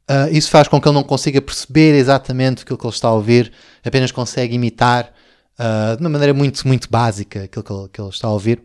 uh, 0.10 0.28
isso 0.32 0.50
faz 0.50 0.68
com 0.68 0.82
que 0.82 0.88
ele 0.88 0.96
não 0.96 1.04
consiga 1.04 1.40
perceber 1.40 1.94
exatamente 1.94 2.64
aquilo 2.64 2.78
que 2.78 2.86
ele 2.86 2.94
está 2.94 3.10
a 3.10 3.14
ouvir, 3.14 3.52
apenas 3.84 4.12
consegue 4.12 4.56
imitar 4.56 5.14
uh, 5.60 5.96
de 5.96 6.02
uma 6.02 6.10
maneira 6.10 6.34
muito, 6.34 6.68
muito 6.68 6.90
básica 6.90 7.44
aquilo 7.44 7.64
que 7.64 7.72
ele, 7.72 7.90
que 7.90 8.02
ele, 8.02 8.10
está 8.10 8.28
a 8.28 8.32
ouvir 8.32 8.64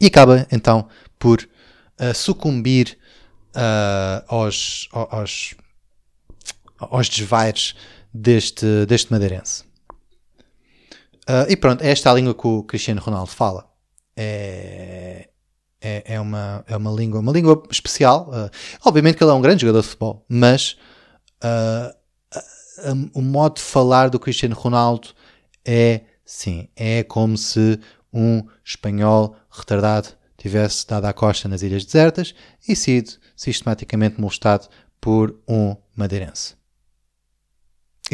e 0.00 0.06
acaba 0.06 0.46
então 0.52 0.88
por 1.18 1.48
sucumbir 2.12 2.98
aos, 4.26 4.88
aos, 4.92 5.54
aos 6.76 7.08
desvaires 7.08 7.76
deste, 8.12 8.84
deste 8.86 9.12
madeirense. 9.12 9.62
E 11.48 11.56
pronto, 11.56 11.82
é 11.82 11.90
esta 11.90 12.10
a 12.10 12.14
língua 12.14 12.34
que 12.34 12.46
o 12.46 12.62
Cristiano 12.62 13.00
Ronaldo 13.00 13.30
fala 13.30 13.74
é, 14.16 15.28
é, 15.80 16.14
é, 16.14 16.20
uma, 16.20 16.64
é 16.66 16.76
uma 16.76 16.90
língua, 16.90 17.20
uma 17.20 17.32
língua 17.32 17.62
especial. 17.70 18.30
Uh, 18.30 18.50
obviamente 18.84 19.16
que 19.16 19.24
ele 19.24 19.30
é 19.30 19.34
um 19.34 19.40
grande 19.40 19.62
jogador 19.62 19.82
de 19.82 19.88
futebol, 19.88 20.24
mas 20.28 20.76
uh, 21.42 22.90
uh, 22.90 23.10
o 23.14 23.22
modo 23.22 23.56
de 23.56 23.62
falar 23.62 24.08
do 24.08 24.18
Cristiano 24.18 24.54
Ronaldo 24.54 25.08
é, 25.64 26.02
sim, 26.24 26.68
é 26.76 27.02
como 27.02 27.36
se 27.36 27.78
um 28.12 28.42
espanhol 28.64 29.36
retardado 29.50 30.08
tivesse 30.36 30.86
dado 30.86 31.06
à 31.06 31.12
costa 31.12 31.48
nas 31.48 31.62
ilhas 31.62 31.84
desertas 31.84 32.34
e 32.68 32.76
sido 32.76 33.12
sistematicamente 33.36 34.20
molestado 34.20 34.68
por 35.00 35.38
um 35.48 35.76
madeirense. 35.96 36.54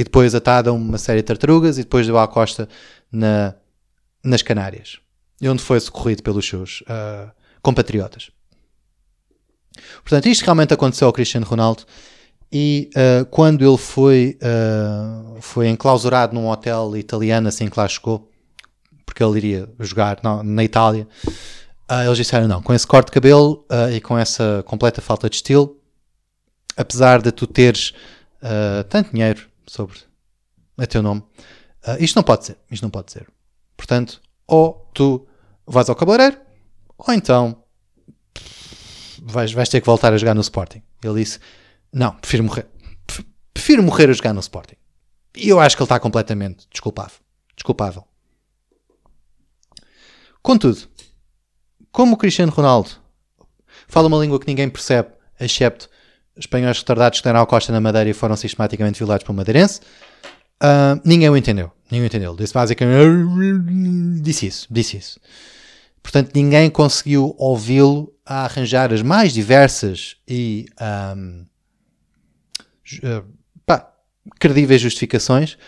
E 0.00 0.04
depois 0.04 0.34
atado 0.34 0.70
a 0.70 0.72
uma 0.72 0.96
série 0.96 1.20
de 1.20 1.26
tartarugas 1.26 1.76
e 1.76 1.82
depois 1.82 2.06
deu 2.06 2.18
à 2.18 2.26
costa 2.26 2.66
na, 3.12 3.54
nas 4.24 4.40
Canárias 4.40 4.98
onde 5.48 5.62
foi 5.62 5.80
socorrido 5.80 6.22
pelos 6.22 6.46
seus 6.46 6.82
uh, 6.82 7.30
compatriotas. 7.62 8.30
Portanto, 10.02 10.26
isto 10.26 10.44
realmente 10.44 10.74
aconteceu 10.74 11.06
ao 11.06 11.12
Cristiano 11.12 11.46
Ronaldo 11.46 11.84
e 12.52 12.90
uh, 12.94 13.24
quando 13.26 13.64
ele 13.66 13.78
foi, 13.78 14.38
uh, 14.42 15.40
foi 15.40 15.68
enclausurado 15.68 16.34
num 16.34 16.48
hotel 16.48 16.96
italiano 16.96 17.48
assim 17.48 17.68
que 17.68 17.78
lá 17.78 17.86
chegou, 17.88 18.30
porque 19.06 19.22
ele 19.22 19.38
iria 19.38 19.68
jogar 19.78 20.18
na, 20.22 20.42
na 20.42 20.64
Itália, 20.64 21.06
eles 22.04 22.16
disseram 22.16 22.46
não, 22.46 22.62
com 22.62 22.72
esse 22.72 22.86
corte 22.86 23.06
de 23.06 23.12
cabelo 23.12 23.66
e 23.92 24.00
com 24.00 24.16
essa 24.16 24.62
completa 24.64 25.00
falta 25.00 25.28
de 25.28 25.34
estilo, 25.34 25.76
apesar 26.76 27.20
de 27.20 27.32
tu 27.32 27.48
teres 27.48 27.92
tanto 28.88 29.10
dinheiro 29.10 29.49
sobre 29.66 29.98
a 30.76 30.86
teu 30.86 31.02
nome, 31.02 31.22
isto 31.98 32.16
não 32.16 32.22
pode 32.22 32.46
ser, 32.46 32.58
isto 32.70 32.82
não 32.82 32.90
pode 32.90 33.12
ser. 33.12 33.26
Portanto, 33.76 34.20
ou 34.46 34.90
tu 34.92 35.26
vais 35.66 35.88
ao 35.88 35.96
cabeleireiro, 35.96 36.40
ou 36.98 37.14
então 37.14 37.64
vais, 39.22 39.52
vais 39.52 39.68
ter 39.68 39.80
que 39.80 39.86
voltar 39.86 40.12
a 40.12 40.18
jogar 40.18 40.34
no 40.34 40.40
Sporting. 40.40 40.82
Ele 41.02 41.22
disse: 41.22 41.38
Não, 41.92 42.14
prefiro 42.16 42.44
morrer. 42.44 42.68
Prefiro 43.52 43.82
morrer 43.82 44.08
a 44.10 44.12
jogar 44.12 44.32
no 44.32 44.40
Sporting. 44.40 44.76
E 45.36 45.48
eu 45.48 45.60
acho 45.60 45.76
que 45.76 45.82
ele 45.82 45.86
está 45.86 46.00
completamente 46.00 46.66
desculpável. 46.70 47.18
Desculpável. 47.54 48.04
Contudo, 50.42 50.88
como 51.92 52.14
o 52.14 52.16
Cristiano 52.16 52.50
Ronaldo 52.50 52.90
fala 53.86 54.08
uma 54.08 54.18
língua 54.18 54.40
que 54.40 54.46
ninguém 54.46 54.68
percebe, 54.68 55.10
excepto 55.38 55.89
espanhóis 56.40 56.78
retardados 56.78 57.20
que 57.20 57.24
deram 57.24 57.40
à 57.40 57.46
costa 57.46 57.72
na 57.72 57.80
Madeira 57.80 58.10
e 58.10 58.14
foram 58.14 58.34
sistematicamente 58.36 58.98
violados 58.98 59.28
um 59.28 59.32
madeirense, 59.32 59.80
uh, 60.62 61.00
ninguém 61.04 61.28
o 61.28 61.36
entendeu. 61.36 61.70
Ninguém 61.90 62.04
o 62.04 62.06
entendeu. 62.06 62.34
Disse 62.34 62.54
basicamente. 62.54 64.22
Disse 64.22 64.46
isso, 64.46 64.66
disse 64.70 64.96
isso. 64.96 65.20
Portanto, 66.02 66.30
ninguém 66.34 66.70
conseguiu 66.70 67.34
ouvi-lo 67.38 68.12
a 68.24 68.44
arranjar 68.44 68.92
as 68.92 69.02
mais 69.02 69.32
diversas 69.32 70.16
e 70.26 70.66
um, 71.16 71.44
eh, 73.02 73.22
pá, 73.66 73.92
credíveis 74.38 74.80
justificações 74.80 75.58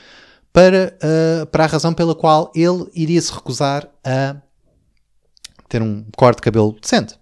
para, 0.52 0.96
uh, 1.02 1.46
para 1.46 1.64
a 1.64 1.66
razão 1.66 1.92
pela 1.92 2.14
qual 2.14 2.50
ele 2.54 2.86
iria 2.94 3.20
se 3.20 3.32
recusar 3.32 3.88
a 4.04 4.36
ter 5.68 5.82
um 5.82 6.04
corte 6.16 6.38
de 6.38 6.42
cabelo 6.42 6.76
decente. 6.80 7.18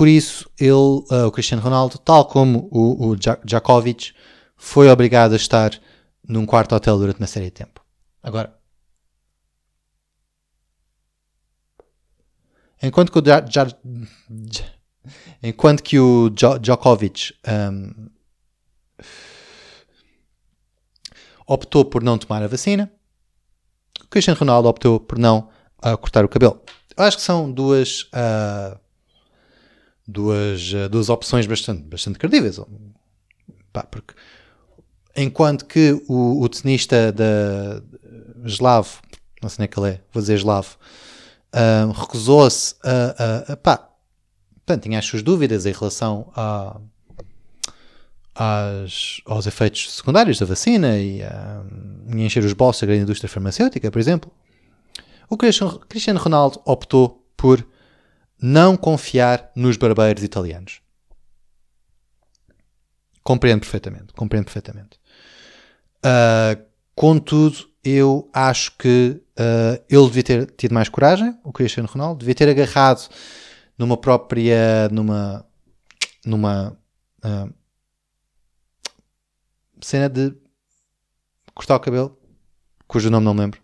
Por 0.00 0.08
isso, 0.08 0.48
ele, 0.58 0.72
uh, 0.72 1.26
o 1.26 1.30
Cristiano 1.30 1.62
Ronaldo, 1.62 1.98
tal 1.98 2.24
como 2.24 2.70
o, 2.72 3.10
o 3.10 3.16
Djokovic, 3.44 4.14
foi 4.56 4.88
obrigado 4.88 5.34
a 5.34 5.36
estar 5.36 5.78
num 6.26 6.46
quarto 6.46 6.74
hotel 6.74 6.96
durante 6.96 7.18
uma 7.18 7.26
série 7.26 7.44
de 7.44 7.50
tempo. 7.50 7.84
Agora, 8.22 8.58
Enquanto 12.82 13.12
que 13.12 13.18
o, 13.18 13.22
enquanto 15.42 15.82
que 15.82 15.98
o 15.98 16.30
Djokovic 16.30 17.34
um, 17.70 18.08
optou 21.46 21.84
por 21.84 22.02
não 22.02 22.16
tomar 22.16 22.42
a 22.42 22.48
vacina, 22.48 22.90
o 24.02 24.08
Cristiano 24.08 24.40
Ronaldo 24.40 24.66
optou 24.66 24.98
por 24.98 25.18
não 25.18 25.50
uh, 25.84 25.98
cortar 25.98 26.24
o 26.24 26.28
cabelo. 26.30 26.58
Eu 26.96 27.04
acho 27.04 27.18
que 27.18 27.22
são 27.22 27.52
duas, 27.52 28.04
uh, 28.04 28.80
duas, 30.10 30.72
uh, 30.72 30.88
duas 30.88 31.08
opções 31.08 31.46
bastante, 31.46 31.82
bastante 31.82 32.18
credíveis. 32.18 32.60
Pá, 33.72 33.82
porque 33.84 34.14
enquanto 35.16 35.64
que 35.64 36.02
o, 36.08 36.42
o 36.42 36.48
tenista 36.48 37.12
da 37.12 37.82
Eslavo, 38.44 39.00
não 39.42 39.48
sei 39.48 39.62
nem 39.62 39.68
que 39.68 39.78
ele 39.78 39.90
é, 39.90 40.00
vou 40.12 40.20
dizer 40.20 40.34
Eslavo, 40.34 40.76
uh, 41.54 41.92
recusou-se 41.92 42.74
a, 42.82 43.50
a, 43.50 43.52
a 43.52 43.56
pá, 43.56 43.88
portanto, 44.56 44.82
tinha 44.84 44.98
as 44.98 45.06
suas 45.06 45.22
dúvidas 45.22 45.66
em 45.66 45.72
relação 45.72 46.30
a, 46.34 46.80
aos 48.34 49.46
efeitos 49.46 49.92
secundários 49.92 50.38
da 50.38 50.46
vacina 50.46 50.98
e 50.98 51.22
a, 51.22 51.62
encher 52.16 52.44
os 52.44 52.52
bolsos 52.52 52.88
da 52.88 52.96
indústria 52.96 53.28
farmacêutica, 53.28 53.90
por 53.90 53.98
exemplo. 53.98 54.30
O 55.28 55.36
Cristiano 55.36 56.18
Ronaldo 56.18 56.60
optou 56.64 57.24
por 57.36 57.64
não 58.40 58.76
confiar 58.76 59.50
nos 59.54 59.76
barbeiros 59.76 60.22
italianos. 60.22 60.80
Compreendo 63.22 63.60
perfeitamente, 63.60 64.12
compreendo 64.14 64.46
perfeitamente. 64.46 64.98
Uh, 65.98 66.64
contudo, 66.94 67.68
eu 67.84 68.28
acho 68.32 68.76
que 68.76 69.22
uh, 69.38 69.84
ele 69.88 70.06
devia 70.06 70.22
ter 70.22 70.50
tido 70.52 70.72
mais 70.72 70.88
coragem, 70.88 71.38
o 71.44 71.52
Cristiano 71.52 71.88
Ronaldo, 71.88 72.20
devia 72.20 72.34
ter 72.34 72.48
agarrado 72.48 73.08
numa 73.76 73.96
própria, 73.96 74.88
numa, 74.90 75.46
numa 76.24 76.76
uh, 77.24 77.54
cena 79.80 80.08
de 80.08 80.34
cortar 81.54 81.76
o 81.76 81.80
cabelo, 81.80 82.18
cujo 82.86 83.10
nome 83.10 83.24
não 83.24 83.34
me 83.34 83.40
lembro. 83.40 83.60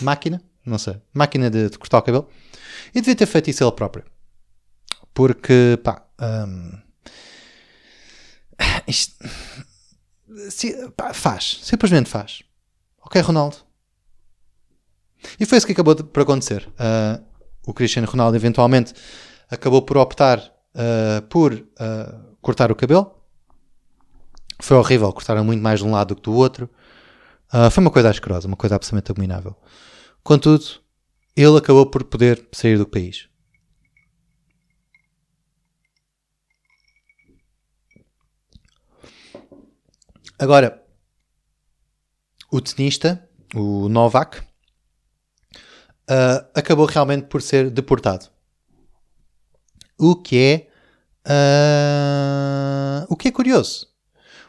Máquina? 0.00 0.42
Não 0.64 0.78
sei. 0.78 1.00
Máquina 1.12 1.50
de, 1.50 1.70
de 1.70 1.78
cortar 1.78 1.98
o 1.98 2.02
cabelo. 2.02 2.28
E 2.94 3.00
devia 3.00 3.16
ter 3.16 3.26
feito 3.26 3.50
isso 3.50 3.64
ele 3.64 3.72
próprio. 3.72 4.04
Porque, 5.14 5.78
pá, 5.82 6.06
um, 6.20 6.78
isto, 8.86 9.14
se, 10.50 10.90
pá, 10.90 11.12
faz. 11.12 11.60
Simplesmente 11.62 12.08
faz. 12.08 12.42
Ok, 13.04 13.20
Ronaldo. 13.20 13.56
E 15.38 15.46
foi 15.46 15.58
isso 15.58 15.66
que 15.66 15.72
acabou 15.72 15.94
de, 15.94 16.02
por 16.02 16.22
acontecer. 16.22 16.68
Uh, 16.70 17.22
o 17.66 17.72
Cristiano 17.72 18.08
Ronaldo 18.08 18.36
eventualmente 18.36 18.92
acabou 19.50 19.82
por 19.82 19.96
optar 19.96 20.38
uh, 20.38 21.22
por 21.28 21.52
uh, 21.52 22.36
cortar 22.40 22.72
o 22.72 22.76
cabelo. 22.76 23.14
Foi 24.60 24.76
horrível, 24.76 25.12
cortaram 25.12 25.44
muito 25.44 25.62
mais 25.62 25.80
de 25.80 25.86
um 25.86 25.92
lado 25.92 26.08
do 26.08 26.16
que 26.16 26.22
do 26.22 26.34
outro. 26.34 26.70
foi 27.72 27.82
uma 27.82 27.90
coisa 27.90 28.10
asquerosa, 28.10 28.46
uma 28.46 28.56
coisa 28.56 28.76
absolutamente 28.76 29.10
abominável. 29.10 29.56
Contudo, 30.22 30.64
ele 31.36 31.56
acabou 31.56 31.86
por 31.86 32.04
poder 32.04 32.48
sair 32.52 32.76
do 32.76 32.86
país. 32.86 33.28
Agora, 40.38 40.82
o 42.50 42.60
tenista, 42.60 43.28
o 43.54 43.88
Novak, 43.88 44.40
uh, 44.40 44.44
acabou 46.54 46.86
realmente 46.86 47.26
por 47.26 47.40
ser 47.40 47.70
deportado. 47.70 48.28
O 49.98 50.16
que 50.16 50.36
é. 50.36 50.68
Uh, 51.24 53.06
o 53.08 53.16
que 53.16 53.28
é 53.28 53.30
curioso. 53.30 53.86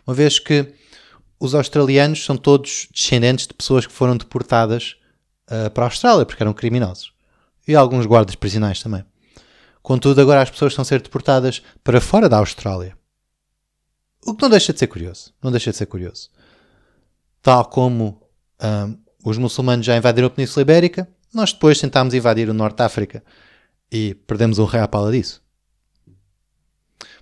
Uma 0.07 0.15
vez 0.15 0.39
que 0.39 0.73
os 1.39 1.53
australianos 1.53 2.25
são 2.25 2.35
todos 2.35 2.87
descendentes 2.91 3.45
de 3.45 3.53
pessoas 3.53 3.85
que 3.85 3.93
foram 3.93 4.17
deportadas 4.17 4.95
uh, 5.49 5.69
para 5.71 5.85
a 5.85 5.87
Austrália 5.87 6.25
porque 6.25 6.43
eram 6.43 6.53
criminosos. 6.53 7.13
E 7.67 7.75
alguns 7.75 8.05
guardas 8.05 8.35
prisionais 8.35 8.81
também. 8.81 9.05
Contudo, 9.81 10.21
agora 10.21 10.41
as 10.41 10.49
pessoas 10.49 10.73
estão 10.73 10.83
a 10.83 10.85
ser 10.85 11.01
deportadas 11.01 11.61
para 11.83 12.01
fora 12.01 12.27
da 12.27 12.37
Austrália. 12.37 12.97
O 14.25 14.33
que 14.33 14.41
não 14.41 14.49
deixa 14.49 14.73
de 14.73 14.79
ser 14.79 14.87
curioso. 14.87 15.33
Não 15.41 15.51
deixa 15.51 15.71
de 15.71 15.77
ser 15.77 15.85
curioso 15.85 16.29
tal 17.43 17.65
como 17.65 18.21
um, 18.63 18.97
os 19.23 19.37
muçulmanos 19.37 19.85
já 19.85 19.95
invadiram 19.95 20.27
a 20.27 20.31
Península 20.31 20.61
Ibérica, 20.63 21.07
Nós 21.33 21.51
depois 21.51 21.79
tentámos 21.79 22.13
invadir 22.13 22.49
o 22.49 22.53
Norte 22.53 22.77
de 22.77 22.83
África 22.83 23.23
e 23.91 24.15
perdemos 24.25 24.59
um 24.59 24.65
rei 24.65 24.81
à 24.81 24.87
pala 24.87 25.11
disso. 25.11 25.43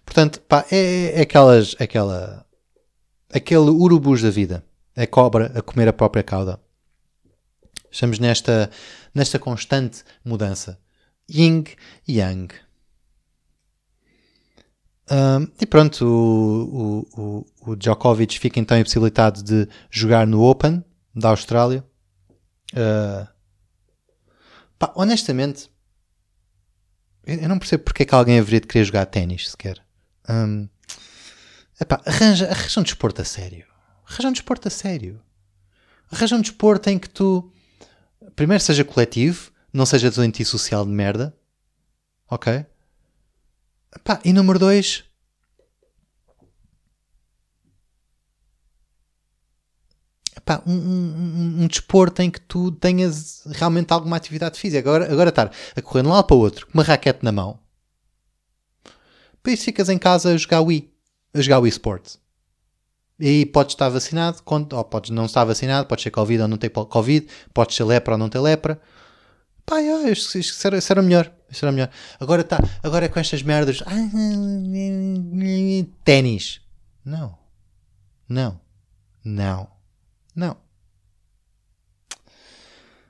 Portanto, 0.06 0.40
pá, 0.42 0.66
é, 0.72 1.20
é 1.20 1.22
aquelas, 1.22 1.76
aquela, 1.80 2.46
aquele 3.34 3.70
urubus 3.70 4.22
da 4.22 4.30
vida. 4.30 4.64
É 4.96 5.06
cobra 5.06 5.52
a 5.56 5.62
comer 5.62 5.88
a 5.88 5.94
própria 5.94 6.24
cauda. 6.24 6.60
Estamos 7.92 8.20
nesta, 8.20 8.72
nesta 9.14 9.38
constante 9.38 10.04
mudança. 10.24 10.80
Yin 11.30 11.66
e 12.08 12.20
Yang. 12.20 12.56
E 15.60 15.66
pronto, 15.66 16.06
o, 16.06 17.08
o, 17.18 17.72
o, 17.72 17.76
Djokovic 17.76 18.40
fica 18.40 18.60
então 18.62 18.78
impossibilitado 18.78 19.44
de 19.44 19.68
jogar 19.90 20.26
no 20.26 20.42
Open 20.42 20.84
da 21.14 21.30
Austrália. 21.30 21.84
Uh, 22.74 23.28
pá, 24.80 24.94
honestamente, 24.96 25.70
eu 27.26 27.50
não 27.50 27.60
percebo 27.60 27.84
porque 27.84 28.04
é 28.04 28.06
que 28.06 28.16
alguém 28.16 28.40
haveria 28.40 28.62
de 28.62 28.68
querer 28.68 28.86
jogar 28.86 29.06
ténis 29.06 29.50
sequer. 29.50 29.84
Um, 30.30 30.70
epá, 31.80 32.02
arranja, 32.06 32.50
arranja 32.50 32.80
um 32.80 32.84
desporto 32.84 33.22
a 33.22 33.26
sério. 33.26 33.66
Arranja 34.08 34.30
um 34.30 34.34
desporto 34.34 34.68
a 34.70 34.72
sério. 34.72 35.22
Arranja 36.10 36.36
um 36.38 36.42
desporto 36.42 36.90
em 36.90 36.98
que 36.98 37.10
tu, 37.10 37.52
primeiro, 38.36 38.64
seja 38.64 38.84
coletivo, 38.84 39.52
não 39.74 39.86
seja 39.86 40.12
doente 40.12 40.44
social 40.46 40.86
de 40.86 40.92
merda. 40.92 41.36
Ok? 42.30 42.66
Epá, 43.96 44.22
e 44.24 44.32
número 44.32 44.58
dois, 44.58 45.04
Epá, 50.42 50.64
um, 50.66 50.74
um, 50.74 51.64
um, 51.64 51.68
desporto 51.68 52.22
em 52.22 52.32
que 52.32 52.42
tu 52.42 52.72
tenhas 52.72 53.44
realmente 53.52 53.92
alguma 53.92 54.18
atividade 54.18 54.60
física. 54.60 54.80
Agora, 54.80 55.12
agora 55.12 55.30
estar 55.30 55.52
a 55.76 55.82
correr 55.82 56.02
de 56.02 56.08
um 56.08 56.12
lado 56.12 56.26
para 56.26 56.36
o 56.36 56.40
outro 56.40 56.66
com 56.66 56.74
uma 56.74 56.84
raquete 56.84 57.20
na 57.22 57.32
mão, 57.32 57.60
depois 59.34 59.64
ficas 59.64 59.90
em 59.90 59.98
casa 59.98 60.34
a 60.34 60.38
jogar 60.38 60.62
Wii, 60.62 60.92
a 61.34 61.42
jogar 61.42 61.60
Wii 61.60 61.70
Sports. 61.70 62.20
E 63.24 63.46
podes 63.46 63.76
estar 63.76 63.88
vacinado, 63.88 64.40
ou 64.46 64.84
podes 64.84 65.12
não 65.12 65.26
estar 65.26 65.46
vacinado, 65.46 65.88
podes 65.88 66.02
ser 66.02 66.10
Covid 66.10 66.42
ou 66.42 66.48
não 66.48 66.58
ter 66.58 66.70
Covid, 66.70 67.28
podes 67.54 67.76
ser 67.76 67.84
lepra 67.84 68.16
ou 68.16 68.18
não 68.18 68.28
ter 68.30 68.40
lepra. 68.40 68.82
Pá, 69.64 69.78
yeah, 69.78 70.10
isso, 70.10 70.38
isso, 70.40 70.68
era, 70.68 70.78
isso 70.80 70.92
era 70.92 71.04
melhor. 71.04 71.32
Isso 71.50 71.64
era 71.64 71.72
melhor. 71.72 71.90
Agora 72.20 72.42
está, 72.42 72.58
agora 72.82 73.06
é 73.06 73.10
com 73.10 73.20
estas 73.20 73.44
merdas. 73.44 73.84
Ténis. 76.04 76.62
Não. 77.06 77.38
Não. 78.28 78.60
Não. 79.24 79.68
Não. 80.36 80.58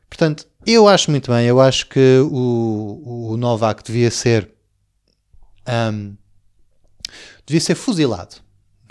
Portanto, 0.10 0.46
eu 0.66 0.88
acho 0.88 1.10
muito 1.10 1.32
bem. 1.32 1.48
Eu 1.48 1.62
acho 1.62 1.88
que 1.88 2.20
o, 2.20 3.30
o 3.32 3.38
Novak 3.38 3.82
devia 3.84 4.12
ser. 4.12 4.52
Um, 5.68 6.18
devia 7.46 7.62
ser 7.62 7.76
fuzilado. 7.76 8.36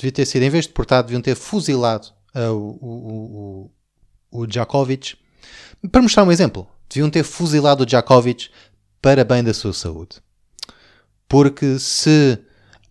Devia 0.01 0.13
ter 0.13 0.25
sido, 0.25 0.43
em 0.43 0.49
vez 0.49 0.65
de 0.65 0.71
deportado, 0.71 1.09
deviam 1.09 1.21
ter 1.21 1.35
fuzilado 1.35 2.09
uh, 2.35 2.53
o, 2.53 2.79
o, 2.81 3.71
o, 4.33 4.41
o 4.41 4.47
Djokovic. 4.47 5.15
Para 5.93 6.01
mostrar 6.01 6.25
um 6.25 6.33
exemplo, 6.33 6.67
deviam 6.89 7.11
ter 7.11 7.23
fuzilado 7.23 7.83
o 7.83 7.87
Djokovic 7.87 8.49
para 9.03 9.25
bem 9.25 9.45
da 9.45 9.53
sua 9.53 9.75
saúde. 9.75 10.17
Porque 11.29 11.79
se 11.79 12.39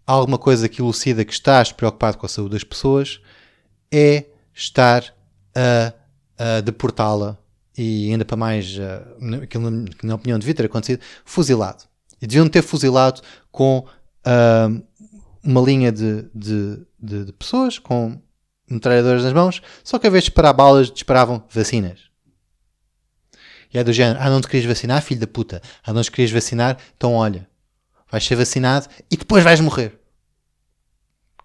há 0.06 0.12
alguma 0.12 0.38
coisa 0.38 0.70
que 0.70 0.84
elucida 0.84 1.26
que 1.26 1.34
estás 1.34 1.72
preocupado 1.72 2.20
com 2.20 2.28
a 2.28 2.30
saúde 2.30 2.52
das 2.52 2.64
pessoas, 2.64 3.20
é 3.92 4.26
estar 4.54 5.04
a, 5.56 5.94
a 6.38 6.62
deportá-la 6.62 7.40
e 7.76 8.12
ainda 8.12 8.24
para 8.24 8.38
mais, 8.38 8.78
uh, 8.78 9.42
aquilo 9.42 9.86
que 9.86 10.06
na 10.06 10.14
opinião 10.14 10.38
devia 10.38 10.54
ter 10.54 10.66
acontecido, 10.68 11.02
fuzilado. 11.26 11.86
E 12.22 12.28
deviam 12.28 12.48
ter 12.48 12.62
fuzilado 12.62 13.20
com 13.52 13.80
uh, 13.80 14.84
uma 15.44 15.62
linha 15.62 15.92
de, 15.92 16.24
de, 16.34 16.86
de, 17.00 17.26
de, 17.26 17.34
pessoas 17.34 17.80
com 17.80 18.22
metralhadoras 18.70 19.24
nas 19.24 19.34
mãos, 19.34 19.62
só 19.84 19.98
que 19.98 20.08
a 20.08 20.10
vez 20.10 20.24
de 20.24 20.30
disparar 20.30 20.54
balas, 20.54 20.92
disparavam 20.92 21.44
vacinas. 21.50 22.10
E 23.74 23.78
é 23.78 23.84
do 23.84 23.94
género, 23.94 24.20
ah, 24.22 24.30
não 24.30 24.42
te 24.42 24.48
querias 24.48 24.66
vacinar, 24.66 25.02
filho 25.02 25.20
da 25.20 25.28
puta. 25.28 25.62
Ah, 25.84 25.94
não 25.94 26.02
te 26.02 26.12
querias 26.12 26.32
vacinar, 26.32 26.78
então 26.96 27.14
olha, 27.14 27.48
vais 28.10 28.24
ser 28.24 28.36
vacinado 28.36 28.88
e 29.12 29.18
depois 29.18 29.44
vais 29.44 29.60
morrer. 29.60 30.00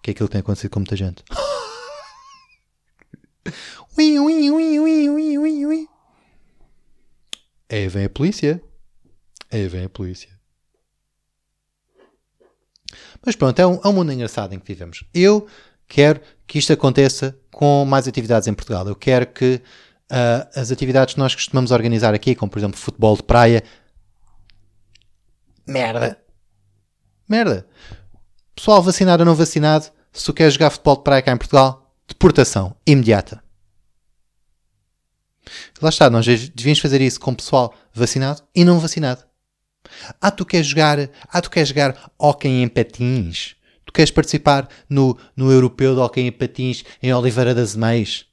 Que 0.01 0.09
é 0.09 0.11
aquilo 0.11 0.27
que 0.27 0.33
tem 0.33 0.41
acontecido 0.41 0.71
com 0.71 0.79
muita 0.79 0.95
gente. 0.95 1.23
ui, 3.97 4.19
ui, 4.19 4.51
ui, 4.51 4.79
ui, 4.79 5.09
ui, 5.09 5.37
ui, 5.37 5.65
ui. 5.65 5.87
Aí 7.69 7.87
vem 7.87 8.05
a 8.05 8.09
polícia. 8.09 8.61
Aí 9.51 9.67
vem 9.67 9.85
a 9.85 9.89
polícia. 9.89 10.34
Mas 13.25 13.35
pronto, 13.35 13.59
é 13.59 13.65
um, 13.65 13.79
é 13.83 13.87
um 13.87 13.93
mundo 13.93 14.11
engraçado 14.11 14.53
em 14.53 14.59
que 14.59 14.67
vivemos. 14.67 15.03
Eu 15.13 15.47
quero 15.87 16.21
que 16.45 16.59
isto 16.59 16.71
aconteça 16.71 17.37
com 17.51 17.83
mais 17.85 18.07
atividades 18.07 18.47
em 18.47 18.53
Portugal. 18.53 18.87
Eu 18.87 18.95
quero 18.95 19.27
que 19.27 19.61
uh, 20.11 20.47
as 20.59 20.71
atividades 20.71 21.15
que 21.15 21.19
nós 21.19 21.33
costumamos 21.33 21.71
organizar 21.71 22.13
aqui, 22.13 22.35
como 22.35 22.51
por 22.51 22.59
exemplo 22.59 22.77
futebol 22.77 23.15
de 23.15 23.23
praia, 23.23 23.63
merda. 25.65 26.19
Merda. 27.27 27.67
Pessoal 28.55 28.81
vacinado 28.81 29.23
ou 29.23 29.25
não 29.25 29.35
vacinado, 29.35 29.85
se 30.13 30.25
tu 30.25 30.33
queres 30.33 30.53
jogar 30.53 30.69
futebol 30.69 30.97
de 30.97 31.03
praia 31.03 31.21
cá 31.21 31.31
em 31.31 31.37
Portugal, 31.37 31.91
deportação 32.07 32.75
imediata. 32.85 33.43
Lá 35.81 35.89
está, 35.89 36.09
nós 36.09 36.25
devíamos 36.25 36.79
fazer 36.79 37.01
isso 37.01 37.19
com 37.19 37.33
pessoal 37.33 37.73
vacinado 37.93 38.41
e 38.55 38.63
não 38.63 38.79
vacinado. 38.79 39.23
Ah, 40.21 40.31
tu 40.31 40.45
queres 40.45 40.67
jogar, 40.67 41.09
ah, 41.29 41.41
tu 41.41 41.49
queres 41.49 41.69
jogar 41.69 42.11
hockey 42.17 42.49
em 42.49 42.67
patins? 42.67 43.55
Tu 43.85 43.93
queres 43.93 44.11
participar 44.11 44.67
no, 44.89 45.17
no 45.35 45.51
europeu 45.51 45.93
de 45.93 46.01
hockey 46.01 46.21
em 46.21 46.31
patins 46.31 46.83
em 47.01 47.13
Oliveira 47.13 47.53
das 47.53 47.75
Meias? 47.75 48.25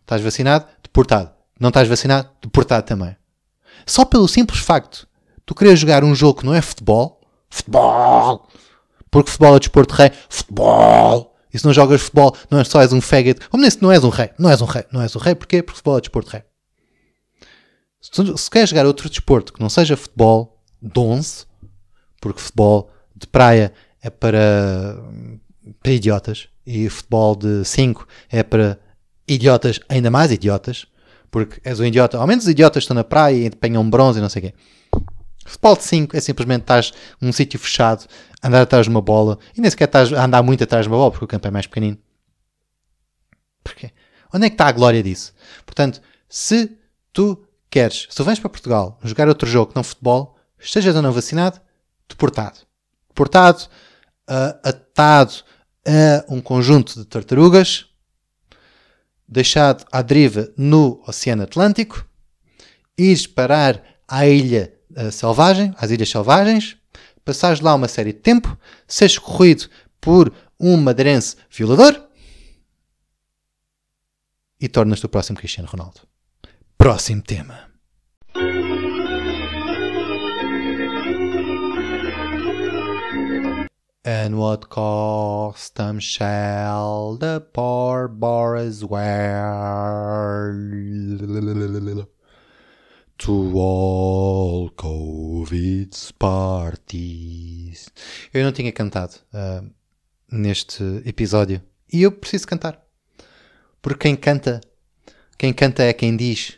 Estás 0.00 0.22
vacinado? 0.22 0.66
Deportado. 0.82 1.30
Não 1.58 1.68
estás 1.68 1.88
vacinado? 1.88 2.28
Deportado 2.42 2.86
também. 2.86 3.16
Só 3.84 4.04
pelo 4.04 4.28
simples 4.28 4.60
facto 4.60 5.06
tu 5.44 5.54
querer 5.54 5.76
jogar 5.76 6.02
um 6.04 6.14
jogo 6.14 6.40
que 6.40 6.46
não 6.46 6.54
é 6.54 6.60
futebol, 6.60 7.20
futebol, 7.48 8.46
porque 9.10 9.30
futebol 9.30 9.56
é 9.56 9.58
desporto 9.58 9.94
de 9.94 10.02
rei, 10.02 10.12
futebol, 10.28 11.36
e 11.52 11.58
se 11.58 11.64
não 11.64 11.72
jogas 11.72 12.02
futebol, 12.02 12.36
não 12.50 12.58
é 12.58 12.64
só 12.64 12.82
és 12.82 12.92
um 12.92 13.00
faggot, 13.00 13.48
como 13.48 13.62
nem 13.62 13.70
se 13.70 13.80
não 13.80 13.92
és 13.92 14.02
um 14.02 14.08
rei, 14.08 14.30
não 14.38 14.50
és 14.50 14.60
um 14.60 14.66
rei, 14.66 14.84
não 14.92 15.00
és 15.00 15.14
um 15.14 15.18
rei, 15.18 15.34
porquê? 15.34 15.62
Porque 15.62 15.76
futebol 15.76 15.98
é 15.98 16.00
desporto 16.00 16.30
de 16.30 16.36
rei. 16.36 16.44
Se, 18.12 18.36
se 18.36 18.50
queres 18.50 18.70
jogar 18.70 18.86
outro 18.86 19.08
desporto 19.08 19.52
que 19.52 19.60
não 19.60 19.68
seja 19.68 19.96
futebol 19.96 20.60
de 20.80 20.98
11, 20.98 21.46
porque 22.20 22.40
futebol 22.40 22.90
de 23.14 23.26
praia 23.26 23.72
é 24.02 24.10
para, 24.10 25.02
para 25.82 25.92
idiotas 25.92 26.48
e 26.66 26.88
futebol 26.88 27.34
de 27.34 27.64
5 27.64 28.06
é 28.30 28.42
para 28.42 28.78
idiotas 29.26 29.80
ainda 29.88 30.10
mais 30.10 30.30
idiotas, 30.30 30.86
porque 31.30 31.60
és 31.64 31.80
um 31.80 31.84
idiota, 31.84 32.18
ao 32.18 32.26
menos 32.26 32.44
os 32.44 32.50
idiotas 32.50 32.84
estão 32.84 32.94
na 32.94 33.04
praia 33.04 33.34
e 33.34 33.46
empenham 33.46 33.88
bronze 33.88 34.18
e 34.18 34.22
não 34.22 34.28
sei 34.28 34.40
o 34.40 34.44
quê. 34.46 34.54
Futebol 35.44 35.76
de 35.76 35.84
5 35.84 36.16
é 36.16 36.20
simplesmente 36.20 36.62
estás 36.62 36.92
num 37.20 37.32
sítio 37.32 37.58
fechado, 37.58 38.06
andar 38.42 38.62
atrás 38.62 38.86
de 38.86 38.90
uma 38.90 39.00
bola, 39.00 39.38
e 39.56 39.60
nem 39.60 39.70
sequer 39.70 39.84
estás 39.84 40.12
a 40.12 40.24
andar 40.24 40.42
muito 40.42 40.62
atrás 40.64 40.84
de 40.84 40.88
uma 40.88 40.96
bola, 40.96 41.10
porque 41.10 41.24
o 41.24 41.28
campo 41.28 41.46
é 41.46 41.50
mais 41.50 41.66
pequenino. 41.66 41.98
Porquê? 43.62 43.92
Onde 44.34 44.46
é 44.46 44.48
que 44.48 44.54
está 44.54 44.66
a 44.66 44.72
glória 44.72 45.02
disso? 45.02 45.32
Portanto, 45.64 46.00
se 46.28 46.76
tu 47.12 47.45
queres, 47.76 48.06
se 48.08 48.22
vens 48.22 48.40
para 48.40 48.48
Portugal 48.48 48.98
jogar 49.04 49.28
outro 49.28 49.46
jogo 49.46 49.70
que 49.70 49.76
não 49.76 49.84
futebol, 49.84 50.34
estejas 50.58 50.96
ou 50.96 51.02
não 51.02 51.12
vacinado, 51.12 51.60
deportado. 52.08 52.60
Deportado, 53.06 53.64
uh, 54.30 54.58
atado 54.66 55.44
a 55.84 56.24
um 56.32 56.40
conjunto 56.40 56.98
de 56.98 57.04
tartarugas, 57.04 57.84
deixado 59.28 59.84
à 59.92 60.00
deriva 60.00 60.50
no 60.56 61.02
Oceano 61.06 61.42
Atlântico, 61.42 62.08
ires 62.96 63.26
parar 63.26 63.84
à 64.08 64.26
ilha 64.26 64.72
uh, 64.92 65.12
selvagem, 65.12 65.74
às 65.76 65.90
ilhas 65.90 66.08
selvagens, 66.08 66.78
passares 67.26 67.60
lá 67.60 67.74
uma 67.74 67.88
série 67.88 68.14
de 68.14 68.20
tempo, 68.20 68.58
seres 68.88 69.18
corrido 69.18 69.68
por 70.00 70.32
um 70.58 70.78
madeirense 70.78 71.36
violador 71.50 72.08
e 74.58 74.66
tornas-te 74.66 75.04
o 75.04 75.10
próximo 75.10 75.36
Cristiano 75.36 75.68
Ronaldo. 75.68 76.00
Próximo 76.78 77.20
tema. 77.20 77.65
And 84.08 84.38
what 84.38 84.68
custom 84.68 85.98
shall 85.98 87.16
the 87.16 87.40
poor 87.40 88.06
boys 88.06 88.84
wear 88.84 90.54
to 93.18 93.58
all 93.58 94.70
COVID's 94.70 96.12
parties? 96.12 97.88
Eu 98.32 98.44
não 98.44 98.52
tinha 98.52 98.70
cantado 98.70 99.16
uh, 99.34 99.68
neste 100.30 100.84
episódio 101.04 101.60
e 101.92 102.02
eu 102.02 102.12
preciso 102.12 102.46
cantar. 102.46 102.80
Porque 103.82 104.02
quem 104.02 104.14
canta, 104.14 104.60
quem 105.36 105.52
canta 105.52 105.82
é 105.82 105.92
quem 105.92 106.16
diz 106.16 106.56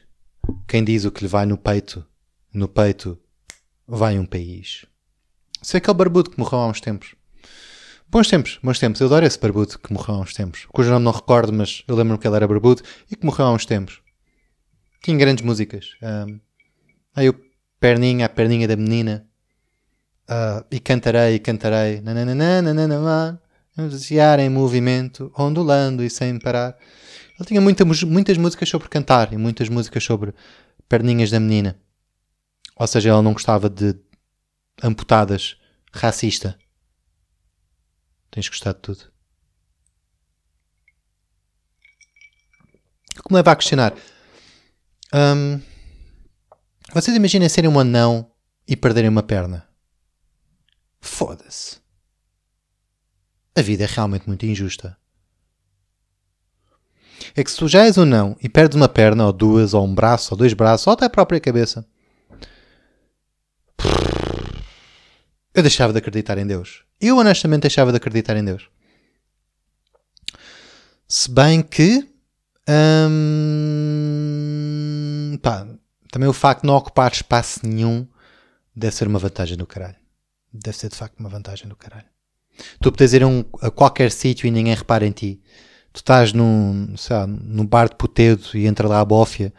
quem 0.67 0.85
diz 0.85 1.07
o 1.07 1.11
que 1.11 1.23
lhe 1.23 1.29
vai 1.29 1.47
no 1.47 1.57
peito, 1.57 2.05
no 2.53 2.69
peito 2.69 3.19
vai 3.87 4.19
um 4.19 4.27
país. 4.27 4.85
Sei 5.63 5.79
aquele 5.79 5.97
barbudo 5.97 6.31
que 6.31 6.39
morreu 6.39 6.59
há 6.59 6.67
uns 6.67 6.83
tempos. 6.83 7.17
Bons 8.11 8.27
tempos, 8.27 8.59
bons 8.63 8.79
tempos. 8.79 9.01
Eu 9.01 9.07
adoro 9.07 9.27
esse 9.27 9.39
barbudo 9.39 9.79
que 9.79 9.93
morreu 9.93 10.15
há 10.15 10.21
uns 10.21 10.33
tempos. 10.33 10.67
Cujo 10.73 10.91
nome 10.91 11.05
não 11.05 11.13
recordo, 11.13 11.53
mas 11.53 11.85
eu 11.87 11.95
lembro-me 11.95 12.19
que 12.19 12.27
ele 12.27 12.37
era 12.37 12.49
barbudo 12.49 12.83
e 13.11 13.15
que 13.15 13.27
morreu 13.27 13.47
há 13.47 13.53
uns 13.53 13.67
tempos. 13.67 14.01
Tinha 15.03 15.17
grandes 15.19 15.45
músicas. 15.45 15.91
Um, 16.03 16.41
aí 17.15 17.29
o 17.29 17.39
Perninha, 17.79 18.25
a 18.25 18.29
Perninha 18.29 18.67
da 18.67 18.77
Menina. 18.77 19.27
Uh, 20.25 20.65
e 20.71 20.81
cantarei, 20.81 21.35
e 21.35 21.39
cantarei. 21.39 22.01
Nananana, 22.01 23.41
Vamos 23.77 24.11
em 24.11 24.49
movimento, 24.49 25.31
ondulando 25.39 26.03
e 26.03 26.11
sem 26.11 26.39
parar. 26.39 26.77
Ele 27.39 27.47
tinha 27.47 27.61
muita, 27.61 27.85
muitas 27.85 28.37
músicas 28.37 28.69
sobre 28.69 28.89
cantar 28.89 29.33
e 29.33 29.37
muitas 29.37 29.69
músicas 29.69 30.03
sobre 30.03 30.35
perninhas 30.89 31.31
da 31.31 31.39
menina. 31.39 31.79
Ou 32.75 32.87
seja, 32.87 33.11
ela 33.11 33.23
não 33.23 33.35
gostava 33.35 33.69
de 33.69 33.95
amputadas, 34.83 35.57
racista. 35.93 36.59
Tens 38.31 38.49
gostado 38.49 38.77
de 38.77 38.83
tudo. 38.83 39.13
O 43.19 43.23
que 43.23 43.33
me 43.33 43.37
leva 43.37 43.53
a 43.53 43.57
questionar? 43.57 43.95
Um, 45.13 45.61
vocês 46.93 47.17
imaginem 47.17 47.49
serem 47.49 47.71
um 47.71 47.79
anão 47.79 48.31
e 48.67 48.77
perderem 48.77 49.11
uma 49.11 49.23
perna. 49.23 49.69
Foda-se. 51.01 51.79
A 53.57 53.63
vida 53.63 53.85
é 53.85 53.87
realmente 53.87 54.27
muito 54.27 54.47
injusta. 54.47 54.97
É 57.35 57.43
que 57.43 57.51
se 57.51 57.57
tu 57.57 57.69
já 57.69 57.85
és 57.85 57.99
um 57.99 58.05
não 58.05 58.37
e 58.41 58.49
perdes 58.49 58.77
uma 58.77 58.89
perna, 58.89 59.27
ou 59.27 59.33
duas, 59.33 59.75
ou 59.75 59.85
um 59.85 59.95
braço, 59.95 60.33
ou 60.35 60.39
dois 60.39 60.53
braços, 60.53 60.87
ou 60.87 60.93
até 60.93 61.07
a 61.07 61.11
própria 61.11 61.41
cabeça, 61.41 61.87
eu 65.55 65.63
deixava 65.63 65.93
de 65.93 65.99
acreditar 65.99 66.39
em 66.39 66.47
Deus. 66.47 66.88
Eu 67.01 67.17
honestamente 67.17 67.63
deixava 67.63 67.93
de 67.93 67.97
acreditar 67.97 68.37
em 68.37 68.45
Deus. 68.45 68.69
Se 71.07 71.31
bem 71.31 71.63
que. 71.63 72.09
Hum, 72.69 73.09
pá, 75.43 75.67
também 76.11 76.29
o 76.29 76.33
facto 76.33 76.63
de 76.63 76.67
não 76.67 76.75
ocupar 76.75 77.11
espaço 77.13 77.61
nenhum 77.67 78.07
deve 78.75 78.95
ser 78.95 79.07
uma 79.09 79.19
vantagem 79.19 79.57
do 79.57 79.67
caralho. 79.67 79.97
Deve 80.53 80.77
ser 80.77 80.91
de 80.91 80.97
facto 80.97 81.19
uma 81.19 81.29
vantagem 81.29 81.67
do 81.69 81.77
caralho. 81.77 82.07
Tu 82.81 82.91
podes 82.91 83.13
ir 83.13 83.23
a, 83.23 83.27
um, 83.27 83.45
a 83.63 83.71
qualquer 83.71 84.11
sítio 84.11 84.47
e 84.47 84.51
ninguém 84.51 84.75
repara 84.75 85.07
em 85.07 85.13
ti. 85.13 85.41
Tu 85.93 85.99
estás 85.99 86.33
num, 86.33 86.97
sei 86.97 87.17
lá, 87.17 87.27
num 87.27 87.65
bar 87.65 87.89
de 87.89 87.97
putedo 87.97 88.45
e 88.55 88.67
entra 88.67 88.89
lá 88.89 89.01
a 89.01 89.05
bófia 89.05 89.55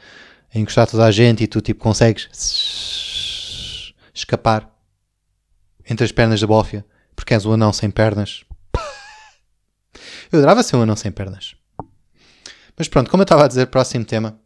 a 0.53 0.59
encostar 0.59 0.87
toda 0.87 1.05
a 1.05 1.11
gente 1.11 1.43
e 1.43 1.47
tu 1.47 1.61
tipo 1.61 1.81
consegues 1.81 2.27
escapar 4.13 4.69
entre 5.89 6.03
as 6.05 6.11
pernas 6.11 6.41
da 6.41 6.47
bófia 6.47 6.85
porque 7.19 7.33
és 7.33 7.45
um 7.45 7.51
anão 7.51 7.73
sem 7.73 7.91
pernas. 7.91 8.45
Eu 10.31 10.39
adorava 10.39 10.63
ser 10.63 10.77
um 10.77 10.81
anão 10.81 10.95
sem 10.95 11.11
pernas. 11.11 11.53
Mas 12.77 12.87
pronto, 12.87 13.11
como 13.11 13.21
eu 13.21 13.25
estava 13.25 13.43
a 13.43 13.47
dizer, 13.47 13.67
próximo 13.67 14.05
tema. 14.05 14.39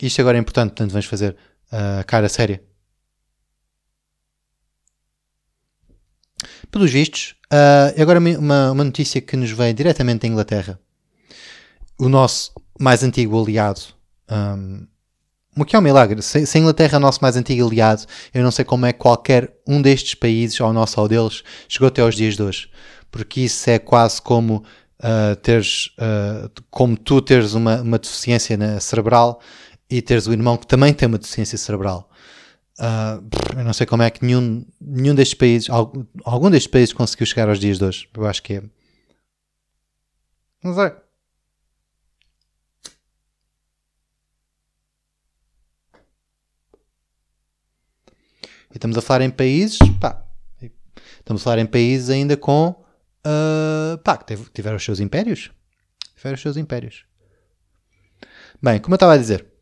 Isto 0.00 0.20
agora 0.20 0.36
é 0.36 0.40
importante, 0.40 0.70
portanto 0.70 0.90
vamos 0.90 1.06
fazer 1.06 1.36
uh, 1.72 2.04
cara 2.06 2.28
séria. 2.28 2.62
Pelos 6.70 6.90
vistos, 6.90 7.34
uh, 7.52 8.00
agora 8.00 8.18
uma, 8.18 8.72
uma 8.72 8.84
notícia 8.84 9.20
que 9.20 9.36
nos 9.36 9.50
veio 9.50 9.72
diretamente 9.72 10.22
da 10.22 10.28
Inglaterra. 10.28 10.78
O 11.98 12.08
nosso 12.08 12.52
mais 12.78 13.02
antigo 13.02 13.40
aliado. 13.40 13.80
Um, 14.30 14.86
o 15.56 15.64
que 15.64 15.76
é 15.76 15.78
um 15.78 15.82
milagre. 15.82 16.22
Se, 16.22 16.38
a 16.38 16.60
Inglaterra 16.60 16.94
é 16.94 16.96
o 16.96 17.00
nosso 17.00 17.20
mais 17.20 17.36
antigo 17.36 17.66
aliado, 17.66 18.04
eu 18.32 18.42
não 18.42 18.50
sei 18.50 18.64
como 18.64 18.86
é 18.86 18.92
que 18.92 18.98
qualquer 18.98 19.52
um 19.66 19.82
destes 19.82 20.14
países, 20.14 20.58
ou 20.60 20.72
nosso 20.72 21.00
ou 21.00 21.08
deles, 21.08 21.42
chegou 21.68 21.88
até 21.88 22.00
aos 22.02 22.14
dias 22.14 22.36
de 22.36 22.42
hoje. 22.42 22.70
Porque 23.10 23.42
isso 23.42 23.68
é 23.68 23.78
quase 23.78 24.22
como 24.22 24.64
uh, 25.00 25.36
teres, 25.36 25.90
uh, 25.98 26.50
como 26.70 26.96
tu 26.96 27.20
teres 27.20 27.52
uma, 27.52 27.82
uma 27.82 27.98
deficiência 27.98 28.56
cerebral 28.80 29.40
e 29.90 30.00
teres 30.00 30.26
o 30.26 30.32
irmão 30.32 30.56
que 30.56 30.66
também 30.66 30.94
tem 30.94 31.06
uma 31.06 31.18
deficiência 31.18 31.58
cerebral. 31.58 32.08
Uh, 32.78 33.22
eu 33.58 33.64
não 33.64 33.74
sei 33.74 33.86
como 33.86 34.02
é 34.02 34.10
que 34.10 34.24
nenhum, 34.24 34.64
nenhum 34.80 35.14
destes 35.14 35.34
países, 35.34 35.68
algum, 35.68 36.04
algum 36.24 36.50
destes 36.50 36.70
países 36.70 36.94
conseguiu 36.94 37.26
chegar 37.26 37.48
aos 37.48 37.60
dias 37.60 37.78
de 37.78 37.84
hoje. 37.84 38.08
Eu 38.14 38.26
acho 38.26 38.42
que 38.42 38.54
é. 38.54 38.62
Não 40.64 40.74
sei. 40.74 40.92
E 48.72 48.76
estamos 48.76 48.96
a 48.96 49.02
falar 49.02 49.24
em 49.24 49.30
países, 49.30 49.78
pá, 50.00 50.24
estamos 51.18 51.42
a 51.42 51.44
falar 51.44 51.58
em 51.58 51.66
países 51.66 52.10
ainda 52.10 52.36
com, 52.36 52.70
uh, 52.70 53.98
pá, 53.98 54.16
que 54.16 54.36
tiveram 54.52 54.76
os 54.76 54.84
seus 54.84 55.00
impérios. 55.00 55.50
Tiveram 56.16 56.34
os 56.34 56.40
seus 56.40 56.56
impérios. 56.56 57.04
Bem, 58.62 58.78
como 58.80 58.94
eu 58.94 58.96
estava 58.96 59.14
a 59.14 59.18
dizer, 59.18 59.52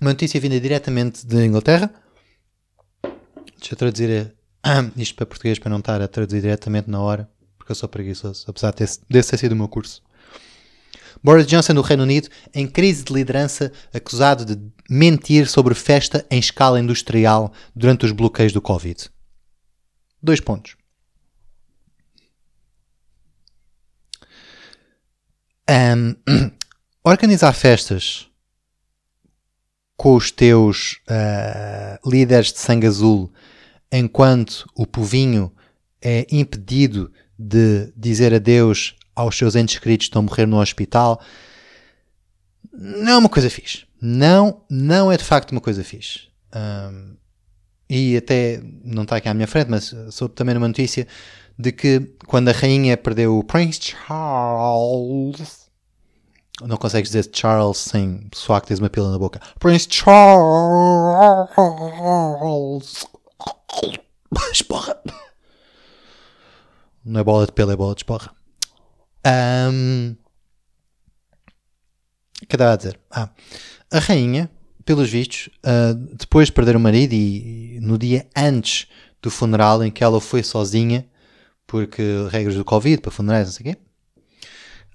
Uma 0.00 0.12
notícia 0.12 0.40
vinda 0.40 0.60
diretamente 0.60 1.26
de 1.26 1.44
Inglaterra. 1.44 1.92
Deixa 3.58 3.74
eu 3.74 3.76
traduzir 3.76 4.32
isto 4.96 5.16
para 5.16 5.26
português 5.26 5.58
para 5.58 5.70
não 5.70 5.80
estar 5.80 6.00
a 6.00 6.06
traduzir 6.06 6.40
diretamente 6.40 6.88
na 6.88 7.00
hora, 7.00 7.28
porque 7.56 7.72
eu 7.72 7.76
sou 7.76 7.88
preguiçoso, 7.88 8.44
apesar 8.48 8.72
desse, 8.72 9.00
desse 9.10 9.30
ter 9.30 9.38
sido 9.38 9.52
o 9.52 9.56
meu 9.56 9.66
curso. 9.66 10.00
Boris 11.22 11.46
Johnson 11.46 11.74
do 11.74 11.82
Reino 11.82 12.02
Unido 12.02 12.28
em 12.54 12.66
crise 12.66 13.04
de 13.04 13.12
liderança, 13.12 13.72
acusado 13.92 14.44
de 14.44 14.58
mentir 14.88 15.46
sobre 15.48 15.74
festa 15.74 16.24
em 16.30 16.38
escala 16.38 16.80
industrial 16.80 17.52
durante 17.74 18.06
os 18.06 18.12
bloqueios 18.12 18.52
do 18.52 18.60
Covid. 18.60 19.10
Dois 20.22 20.40
pontos. 20.40 20.76
Um, 25.68 26.16
organizar 27.04 27.52
festas 27.52 28.28
com 29.96 30.14
os 30.14 30.30
teus 30.30 31.00
uh, 31.10 32.08
líderes 32.08 32.52
de 32.52 32.58
sangue 32.60 32.86
azul, 32.86 33.32
enquanto 33.90 34.64
o 34.74 34.86
povinho 34.86 35.52
é 36.00 36.26
impedido 36.30 37.12
de 37.38 37.92
dizer 37.96 38.32
adeus 38.32 38.96
aos 39.20 39.36
seus 39.36 39.54
entes 39.56 39.78
queridos 39.78 40.06
que 40.06 40.10
estão 40.10 40.20
a 40.20 40.22
morrer 40.22 40.46
no 40.46 40.60
hospital, 40.60 41.20
não 42.72 43.12
é 43.12 43.18
uma 43.18 43.28
coisa 43.28 43.50
fixe. 43.50 43.84
Não, 44.00 44.62
não 44.70 45.10
é 45.10 45.16
de 45.16 45.24
facto 45.24 45.52
uma 45.52 45.60
coisa 45.60 45.82
fixe. 45.82 46.28
Um, 46.54 47.16
e 47.90 48.16
até 48.16 48.60
não 48.84 49.02
está 49.02 49.16
aqui 49.16 49.28
à 49.28 49.34
minha 49.34 49.46
frente, 49.46 49.70
mas 49.70 49.94
soube 50.10 50.34
também 50.34 50.54
numa 50.54 50.68
notícia 50.68 51.06
de 51.58 51.72
que 51.72 52.00
quando 52.26 52.48
a 52.48 52.52
rainha 52.52 52.96
perdeu 52.96 53.38
o 53.38 53.44
Prince 53.44 53.80
Charles 53.82 55.68
não 56.66 56.76
consegues 56.76 57.10
dizer 57.10 57.30
Charles 57.32 57.78
sem 57.78 58.28
soar 58.34 58.60
que 58.60 58.66
tens 58.68 58.80
uma 58.80 58.90
pila 58.90 59.10
na 59.12 59.18
boca. 59.18 59.40
Prince 59.60 59.86
Charles. 59.90 61.46
Esporra. 64.52 65.00
Não 67.04 67.20
é 67.20 67.24
bola 67.24 67.46
de 67.46 67.52
pelo, 67.52 67.70
é 67.70 67.76
bola 67.76 67.94
de 67.94 68.00
esporra. 68.00 68.32
Um, 69.26 70.16
que 72.48 72.54
estava 72.54 72.72
a 72.72 72.76
dizer? 72.76 72.98
Ah, 73.10 73.30
a 73.90 73.98
rainha, 73.98 74.50
pelos 74.84 75.10
vistos, 75.10 75.50
uh, 75.58 75.94
depois 76.16 76.48
de 76.48 76.52
perder 76.52 76.76
o 76.76 76.80
marido 76.80 77.12
e, 77.12 77.76
e, 77.76 77.80
no 77.80 77.98
dia 77.98 78.26
antes 78.36 78.86
do 79.20 79.30
funeral 79.30 79.84
em 79.84 79.90
que 79.90 80.04
ela 80.04 80.20
foi 80.20 80.42
sozinha, 80.42 81.06
porque 81.66 82.02
regras 82.30 82.54
do 82.54 82.64
Covid 82.64 83.02
para 83.02 83.10
funerais, 83.10 83.46
não 83.48 83.52
sei 83.52 83.72
o 83.72 83.74
quê, 83.74 83.80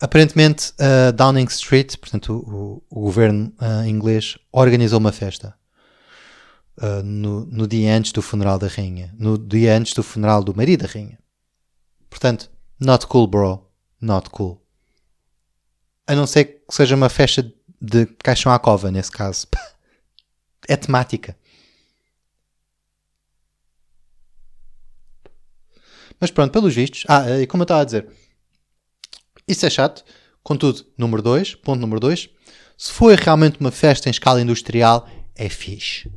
Aparentemente, 0.01 0.74
uh, 0.82 1.13
Downing 1.13 1.45
Street, 1.45 1.95
portanto, 1.95 2.34
o, 2.45 2.84
o 2.89 3.01
governo 3.03 3.53
uh, 3.61 3.88
inglês, 3.88 4.38
organizou 4.51 4.99
uma 4.99 5.13
festa 5.13 5.55
no, 7.05 7.45
no, 7.45 7.67
dia 7.67 7.95
antes 7.95 8.11
do 8.11 8.21
funeral 8.21 8.57
da 8.59 8.67
rainha. 8.67 9.13
No 9.17 9.38
dia 9.38 9.78
antes 9.78 9.93
do 9.93 10.03
funeral 10.03 10.43
do 10.43 10.53
marido 10.55 10.82
da 10.82 10.91
rainha. 10.91 11.19
Portanto, 12.09 12.51
not 12.80 13.05
cool, 13.07 13.28
bro. 13.28 13.62
Not 14.04 14.30
cool. 14.30 14.62
A 16.06 16.14
não 16.14 16.28
ser 16.28 16.45
que 16.45 16.62
seja 16.70 16.95
uma 16.95 17.10
festa 17.10 17.49
de 17.82 18.06
caixão 18.22 18.51
à 18.51 18.60
cova, 18.60 18.91
nesse 18.91 19.12
caso. 19.12 19.47
é 20.68 20.76
temática. 20.76 21.38
Mas 26.20 26.32
pronto, 26.32 26.51
pelos 26.51 26.76
vistos. 26.76 27.06
Ah, 27.08 27.39
e 27.39 27.47
como 27.47 27.62
eu 27.62 27.66
estava 27.66 27.82
a 27.82 27.86
dizer 27.86 28.10
isso 29.47 29.66
é 29.66 29.70
chato. 29.70 30.04
Contudo, 30.41 30.86
número 30.97 31.22
2, 31.22 31.56
ponto 31.56 31.80
número 31.80 31.99
2, 31.99 32.30
se 32.78 32.91
for 32.91 33.18
realmente 33.18 33.60
uma 33.60 33.72
festa 33.72 34.10
em 34.10 34.12
escala 34.12 34.41
industrial, 34.41 35.08
é 35.36 35.47
fixe. 35.47 36.12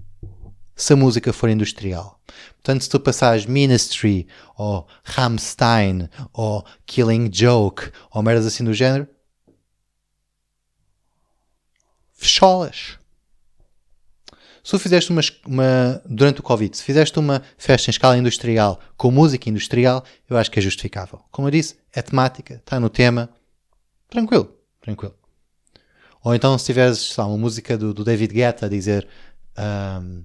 Se 0.76 0.92
a 0.92 0.96
música 0.96 1.32
for 1.32 1.48
industrial. 1.48 2.20
Portanto, 2.56 2.82
se 2.82 2.90
tu 2.90 3.00
passares 3.00 3.46
Ministry, 3.46 4.28
ou 4.56 4.86
Rammstein, 5.04 6.08
ou 6.32 6.64
Killing 6.84 7.30
Joke, 7.32 7.90
ou 8.12 8.22
merdas 8.22 8.46
assim 8.46 8.62
do 8.62 8.74
género, 8.74 9.08
fecholas. 12.12 12.98
Se 14.62 14.72
tu 14.72 14.78
fizeste 14.80 15.12
uma, 15.12 15.20
uma, 15.46 16.02
durante 16.04 16.40
o 16.40 16.42
Covid, 16.42 16.76
se 16.76 16.82
fizeste 16.82 17.16
uma 17.20 17.40
festa 17.56 17.88
em 17.88 17.92
escala 17.92 18.18
industrial 18.18 18.80
com 18.96 19.12
música 19.12 19.48
industrial, 19.48 20.04
eu 20.28 20.36
acho 20.36 20.50
que 20.50 20.58
é 20.58 20.62
justificável. 20.62 21.20
Como 21.30 21.46
eu 21.46 21.52
disse, 21.52 21.76
é 21.94 22.02
temática, 22.02 22.54
está 22.54 22.80
no 22.80 22.90
tema, 22.90 23.30
tranquilo, 24.10 24.52
tranquilo. 24.80 25.14
Ou 26.24 26.34
então 26.34 26.58
se 26.58 26.64
tiveres 26.64 26.98
sabe, 26.98 27.28
uma 27.28 27.38
música 27.38 27.78
do, 27.78 27.94
do, 27.94 28.02
David 28.02 28.34
Guetta 28.34 28.66
a 28.66 28.68
dizer 28.68 29.06
um, 29.58 30.24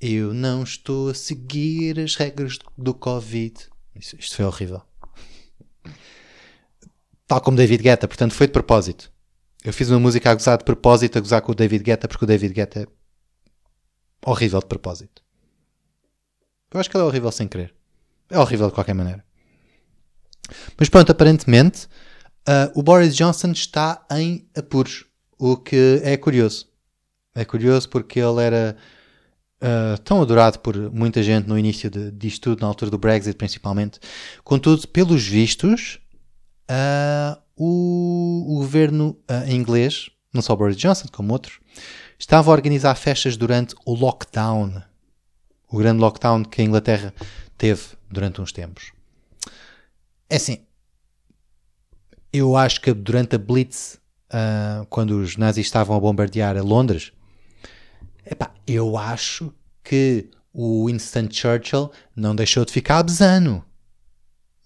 eu 0.00 0.32
não 0.32 0.62
estou 0.62 1.10
a 1.10 1.14
seguir 1.14 2.00
as 2.00 2.14
regras 2.14 2.58
do 2.76 2.94
Covid. 2.94 3.54
Isto, 3.94 4.16
isto 4.18 4.36
foi 4.36 4.44
horrível. 4.44 4.82
Tal 7.26 7.40
como 7.40 7.56
David 7.56 7.82
Guetta, 7.82 8.08
portanto 8.08 8.34
foi 8.34 8.46
de 8.46 8.52
propósito. 8.52 9.12
Eu 9.62 9.72
fiz 9.72 9.90
uma 9.90 10.00
música 10.00 10.30
a 10.30 10.34
gozar 10.34 10.58
de 10.58 10.64
propósito, 10.64 11.18
a 11.18 11.20
gozar 11.20 11.42
com 11.42 11.52
o 11.52 11.54
David 11.54 11.84
Guetta, 11.84 12.08
porque 12.08 12.24
o 12.24 12.26
David 12.26 12.54
Guetta 12.54 12.80
é 12.80 12.86
horrível 14.24 14.60
de 14.60 14.66
propósito. 14.66 15.22
Eu 16.72 16.80
acho 16.80 16.88
que 16.88 16.96
ele 16.96 17.04
é 17.04 17.06
horrível 17.06 17.30
sem 17.30 17.46
querer. 17.46 17.74
É 18.30 18.38
horrível 18.38 18.68
de 18.68 18.74
qualquer 18.74 18.94
maneira. 18.94 19.24
Mas 20.78 20.88
pronto, 20.88 21.12
aparentemente 21.12 21.86
uh, 22.48 22.78
o 22.78 22.82
Boris 22.82 23.14
Johnson 23.14 23.52
está 23.52 24.06
em 24.10 24.48
apuros. 24.56 25.04
O 25.38 25.56
que 25.56 26.00
é 26.04 26.16
curioso. 26.16 26.69
É 27.34 27.44
curioso 27.44 27.88
porque 27.88 28.18
ele 28.18 28.42
era 28.42 28.76
uh, 29.62 29.98
tão 30.02 30.20
adorado 30.20 30.58
por 30.58 30.76
muita 30.92 31.22
gente 31.22 31.48
no 31.48 31.58
início 31.58 31.90
de, 31.90 32.10
disto 32.10 32.42
tudo, 32.42 32.60
na 32.60 32.66
altura 32.66 32.90
do 32.90 32.98
Brexit 32.98 33.36
principalmente. 33.36 34.00
Contudo, 34.42 34.88
pelos 34.88 35.26
vistos, 35.26 36.00
uh, 36.70 37.40
o, 37.56 38.54
o, 38.54 38.56
governo 38.56 39.16
uh, 39.30 39.50
inglês, 39.50 40.10
não 40.32 40.42
só 40.42 40.56
Boris 40.56 40.76
Johnson, 40.76 41.06
como 41.12 41.32
outros, 41.32 41.60
estava 42.18 42.50
a 42.50 42.54
organizar 42.54 42.94
festas 42.96 43.36
durante 43.36 43.74
o 43.84 43.94
lockdown. 43.94 44.82
O 45.70 45.78
grande 45.78 46.00
lockdown 46.00 46.44
que 46.44 46.60
a 46.60 46.64
Inglaterra 46.64 47.14
teve 47.56 47.82
durante 48.10 48.40
uns 48.40 48.50
tempos. 48.50 48.92
É 50.28 50.36
assim, 50.36 50.64
eu 52.32 52.56
acho 52.56 52.80
que 52.80 52.92
durante 52.92 53.36
a 53.36 53.38
Blitz 53.38 54.00
uh, 54.30 54.86
quando 54.86 55.20
os 55.20 55.36
nazis 55.36 55.66
estavam 55.66 55.96
a 55.96 56.00
bombardear 56.00 56.56
a 56.56 56.62
Londres, 56.62 57.12
epá, 58.24 58.52
eu 58.66 58.96
acho 58.96 59.52
que 59.82 60.28
o 60.52 60.86
Winston 60.86 61.28
Churchill 61.30 61.90
não 62.14 62.34
deixou 62.34 62.64
de 62.64 62.72
ficar 62.72 63.02
besano. 63.02 63.64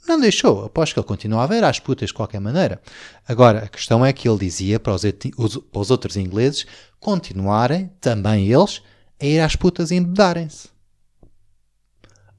Não 0.07 0.21
deixou, 0.21 0.65
aposto 0.67 0.93
que 0.93 1.01
ele 1.01 1.07
continuava 1.07 1.55
a 1.55 1.57
ir 1.57 1.65
às 1.65 1.79
putas 1.79 2.09
de 2.09 2.15
qualquer 2.15 2.41
maneira. 2.41 2.81
Agora, 3.27 3.61
a 3.61 3.69
questão 3.69 4.05
é 4.05 4.13
que 4.13 4.29
ele 4.29 4.39
dizia 4.39 4.79
para 4.79 4.95
os, 4.95 5.03
para 5.03 5.81
os 5.81 5.91
outros 5.91 6.17
ingleses 6.17 6.67
continuarem, 7.01 7.91
também 8.01 8.53
eles, 8.53 8.83
a 9.21 9.25
ir 9.25 9.41
às 9.41 9.57
putas 9.57 9.91
e 9.91 9.97
embedarem-se. 9.97 10.69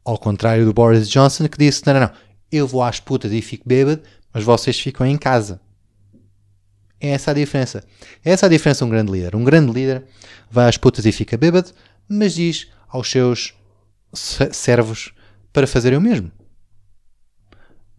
Ao 0.04 0.18
contrário 0.18 0.66
do 0.66 0.74
Boris 0.74 1.10
Johnson 1.10 1.48
que 1.48 1.58
disse: 1.58 1.82
não, 1.88 1.96
não, 1.96 2.02
não, 2.02 2.12
eu 2.52 2.68
vou 2.68 2.84
às 2.84 3.00
putas 3.00 3.32
e 3.32 3.42
fico 3.42 3.68
bêbado, 3.68 4.04
mas 4.32 4.44
vocês 4.44 4.80
ficam 4.80 5.06
em 5.06 5.18
casa. 5.18 5.60
É 7.06 7.12
essa 7.12 7.32
a 7.32 7.34
diferença. 7.34 7.84
É 8.24 8.32
essa 8.32 8.46
a 8.46 8.50
diferença 8.50 8.80
de 8.80 8.86
um 8.86 8.90
grande 8.90 9.12
líder. 9.12 9.36
Um 9.36 9.44
grande 9.44 9.72
líder 9.72 10.04
vai 10.50 10.68
às 10.68 10.78
putas 10.78 11.06
e 11.06 11.12
fica 11.12 11.38
bêbado, 11.38 11.72
mas 12.08 12.34
diz 12.34 12.68
aos 12.88 13.10
seus 13.10 13.54
servos 14.52 15.14
para 15.52 15.68
fazerem 15.68 15.98
o 15.98 16.02
mesmo. 16.02 16.32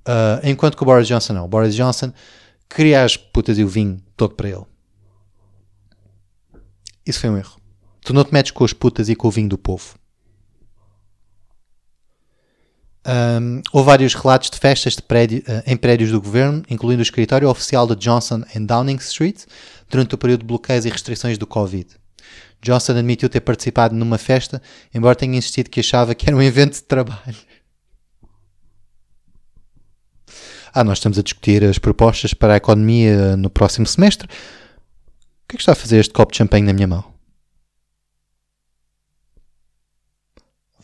Uh, 0.06 0.38
enquanto 0.44 0.76
que 0.76 0.82
o 0.82 0.86
Boris 0.86 1.08
Johnson 1.08 1.32
não. 1.32 1.44
O 1.44 1.48
Boris 1.48 1.74
Johnson 1.74 2.12
queria 2.68 3.04
as 3.04 3.16
putas 3.16 3.58
e 3.58 3.64
o 3.64 3.68
vinho 3.68 4.00
todo 4.16 4.34
para 4.34 4.48
ele. 4.48 4.64
Isso 7.04 7.20
foi 7.20 7.30
um 7.30 7.36
erro. 7.36 7.60
Tu 8.02 8.12
não 8.12 8.24
te 8.24 8.32
metes 8.32 8.52
com 8.52 8.64
as 8.64 8.72
putas 8.72 9.08
e 9.08 9.16
com 9.16 9.28
o 9.28 9.30
vinho 9.30 9.48
do 9.48 9.58
povo. 9.58 9.96
Um, 13.06 13.62
houve 13.72 13.86
vários 13.86 14.14
relatos 14.14 14.50
de 14.50 14.58
festas 14.58 14.96
de 14.96 15.02
prédio, 15.02 15.38
uh, 15.46 15.62
em 15.64 15.76
prédios 15.76 16.10
do 16.10 16.20
governo, 16.20 16.62
incluindo 16.68 17.00
o 17.00 17.02
escritório 17.02 17.48
oficial 17.48 17.86
de 17.86 17.94
Johnson 17.94 18.42
em 18.52 18.66
Downing 18.66 18.96
Street, 18.96 19.44
durante 19.88 20.16
o 20.16 20.18
período 20.18 20.40
de 20.40 20.46
bloqueios 20.46 20.84
e 20.84 20.88
restrições 20.88 21.38
do 21.38 21.46
Covid. 21.46 21.86
Johnson 22.60 22.92
admitiu 22.92 23.28
ter 23.28 23.40
participado 23.40 23.94
numa 23.94 24.18
festa, 24.18 24.60
embora 24.92 25.14
tenha 25.14 25.38
insistido 25.38 25.70
que 25.70 25.78
achava 25.78 26.16
que 26.16 26.28
era 26.28 26.36
um 26.36 26.42
evento 26.42 26.74
de 26.74 26.82
trabalho. 26.82 27.36
Ah, 30.74 30.82
nós 30.82 30.98
estamos 30.98 31.16
a 31.16 31.22
discutir 31.22 31.62
as 31.64 31.78
propostas 31.78 32.34
para 32.34 32.54
a 32.54 32.56
economia 32.56 33.36
no 33.36 33.48
próximo 33.48 33.86
semestre. 33.86 34.26
O 34.26 35.48
que 35.48 35.54
é 35.54 35.56
que 35.56 35.62
está 35.62 35.72
a 35.72 35.76
fazer 35.76 35.98
este 35.98 36.12
copo 36.12 36.32
de 36.32 36.38
champanhe 36.38 36.66
na 36.66 36.72
minha 36.72 36.88
mão? 36.88 37.15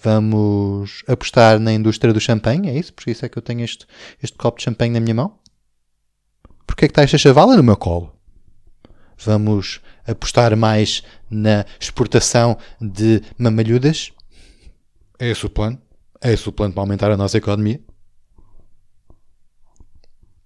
Vamos 0.03 1.05
apostar 1.07 1.61
na 1.61 1.73
indústria 1.73 2.13
do 2.13 2.21
champanhe, 2.21 2.69
é 2.69 2.77
isso? 2.77 2.93
Por 2.93 3.09
isso 3.09 3.25
é 3.25 3.29
que 3.29 3.39
eu 3.39 3.43
tenho 3.43 3.61
este, 3.61 3.87
este 4.21 4.37
copo 4.37 4.59
de 4.59 4.65
champanhe 4.65 4.91
na 4.91 4.99
minha 4.99 5.15
mão? 5.15 5.39
Porquê 6.67 6.87
é 6.87 6.89
que 6.89 6.93
está 6.93 7.03
esta 7.03 7.19
chavala 7.19 7.57
no 7.57 7.63
meu 7.63 7.77
colo? 7.77 8.13
Vamos 9.19 9.81
apostar 10.05 10.57
mais 10.57 11.05
na 11.31 11.65
exportação 11.81 12.59
de 12.81 13.23
mamalhudas? 13.39 14.13
É 15.21 15.29
esse 15.31 15.47
o 15.47 15.51
plano? 15.51 15.81
É 16.21 16.33
esse 16.33 16.49
o 16.49 16.53
plano 16.53 16.75
para 16.75 16.83
aumentar 16.83 17.13
a 17.13 17.17
nossa 17.17 17.39
economia? 17.39 17.81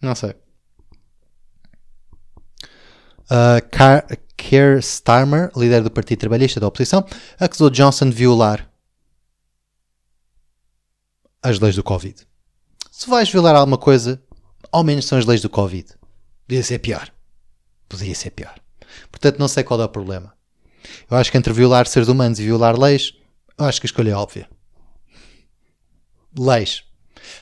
Não 0.03 0.15
sei. 0.15 0.35
Uh, 3.31 4.17
Keir 4.37 4.79
Starmer, 4.81 5.51
líder 5.57 5.83
do 5.83 5.91
Partido 5.91 6.19
Trabalhista 6.19 6.61
da 6.61 6.67
oposição, 6.67 7.07
acusou 7.41 7.71
Johnson 7.71 8.11
de 8.11 8.17
violar 8.17 8.66
as 11.49 11.61
leis 11.61 11.77
do 11.77 11.83
Covid. 11.83 12.27
Se 12.91 13.09
vais 13.09 13.31
violar 13.31 13.55
alguma 13.55 13.79
coisa, 13.79 14.21
ao 14.73 14.83
menos 14.83 15.07
são 15.07 15.17
as 15.17 15.25
leis 15.25 15.41
do 15.41 15.49
Covid. 15.49 15.95
Podia 16.47 16.63
ser 16.63 16.79
pior. 16.81 17.13
Podia 17.89 18.15
ser 18.15 18.31
pior. 18.31 18.59
Portanto, 19.11 19.39
não 19.39 19.47
sei 19.47 19.63
qual 19.63 19.81
é 19.81 19.85
o 19.85 19.89
problema. 19.89 20.35
Eu 21.09 21.17
acho 21.17 21.31
que 21.31 21.39
entre 21.39 21.53
violar 21.53 21.87
seres 21.87 22.09
humanos 22.09 22.41
e 22.41 22.45
violar 22.45 22.79
leis, 22.79 23.15
eu 23.57 23.65
acho 23.65 23.81
que 23.81 23.87
a 23.87 23.89
escolha 23.89 24.11
é 24.11 24.15
óbvia. 24.15 24.49
Leis. 26.37 26.83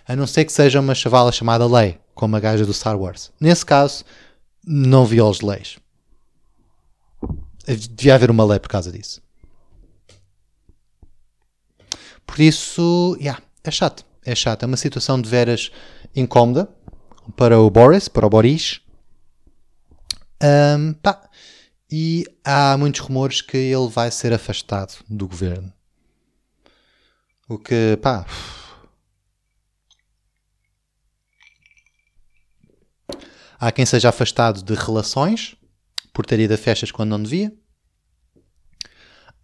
A 0.07 0.15
não 0.15 0.27
ser 0.27 0.45
que 0.45 0.53
seja 0.53 0.81
uma 0.81 0.95
chavala 0.95 1.33
chamada 1.33 1.67
lei, 1.67 1.99
como 2.15 2.37
a 2.37 2.41
gaja 2.41 2.67
do 2.67 2.75
Star 2.75 2.99
Wars. 2.99 3.33
Nesse 3.41 3.65
caso, 3.65 4.05
não 4.67 5.07
violes 5.07 5.41
leis. 5.41 5.79
Devia 7.67 8.15
haver 8.15 8.31
uma 8.31 8.45
lei 8.45 8.59
por 8.59 8.69
causa 8.69 8.93
disso. 8.93 9.23
Por 12.27 12.41
isso, 12.41 13.17
yeah, 13.21 13.43
é 13.65 13.71
chato. 13.71 14.05
É 14.25 14.35
chato. 14.35 14.63
É 14.63 14.67
uma 14.67 14.77
situação 14.77 15.21
de 15.21 15.29
veras 15.29 15.71
incómoda 16.15 16.69
para 17.37 17.59
o 17.59 17.71
Boris, 17.71 18.09
para 18.09 18.27
o 18.27 18.31
Boris. 18.31 18.81
Um, 20.43 20.93
pá. 20.93 21.29
E 21.91 22.25
há 22.45 22.77
muitos 22.77 23.01
rumores 23.01 23.41
que 23.41 23.57
ele 23.57 23.89
vai 23.89 24.11
ser 24.11 24.33
afastado 24.33 24.95
do 25.09 25.27
governo. 25.27 25.73
O 27.49 27.59
que, 27.59 27.99
pá. 28.03 28.27
Há 33.59 33.73
quem 33.73 33.87
seja 33.87 34.11
afastado 34.11 34.63
de 34.63 34.75
relações 34.75 35.57
por 36.13 36.27
ter 36.27 36.39
ido 36.41 36.53
a 36.53 36.59
festas 36.59 36.91
quando 36.91 37.11
não 37.11 37.23
devia. 37.23 37.53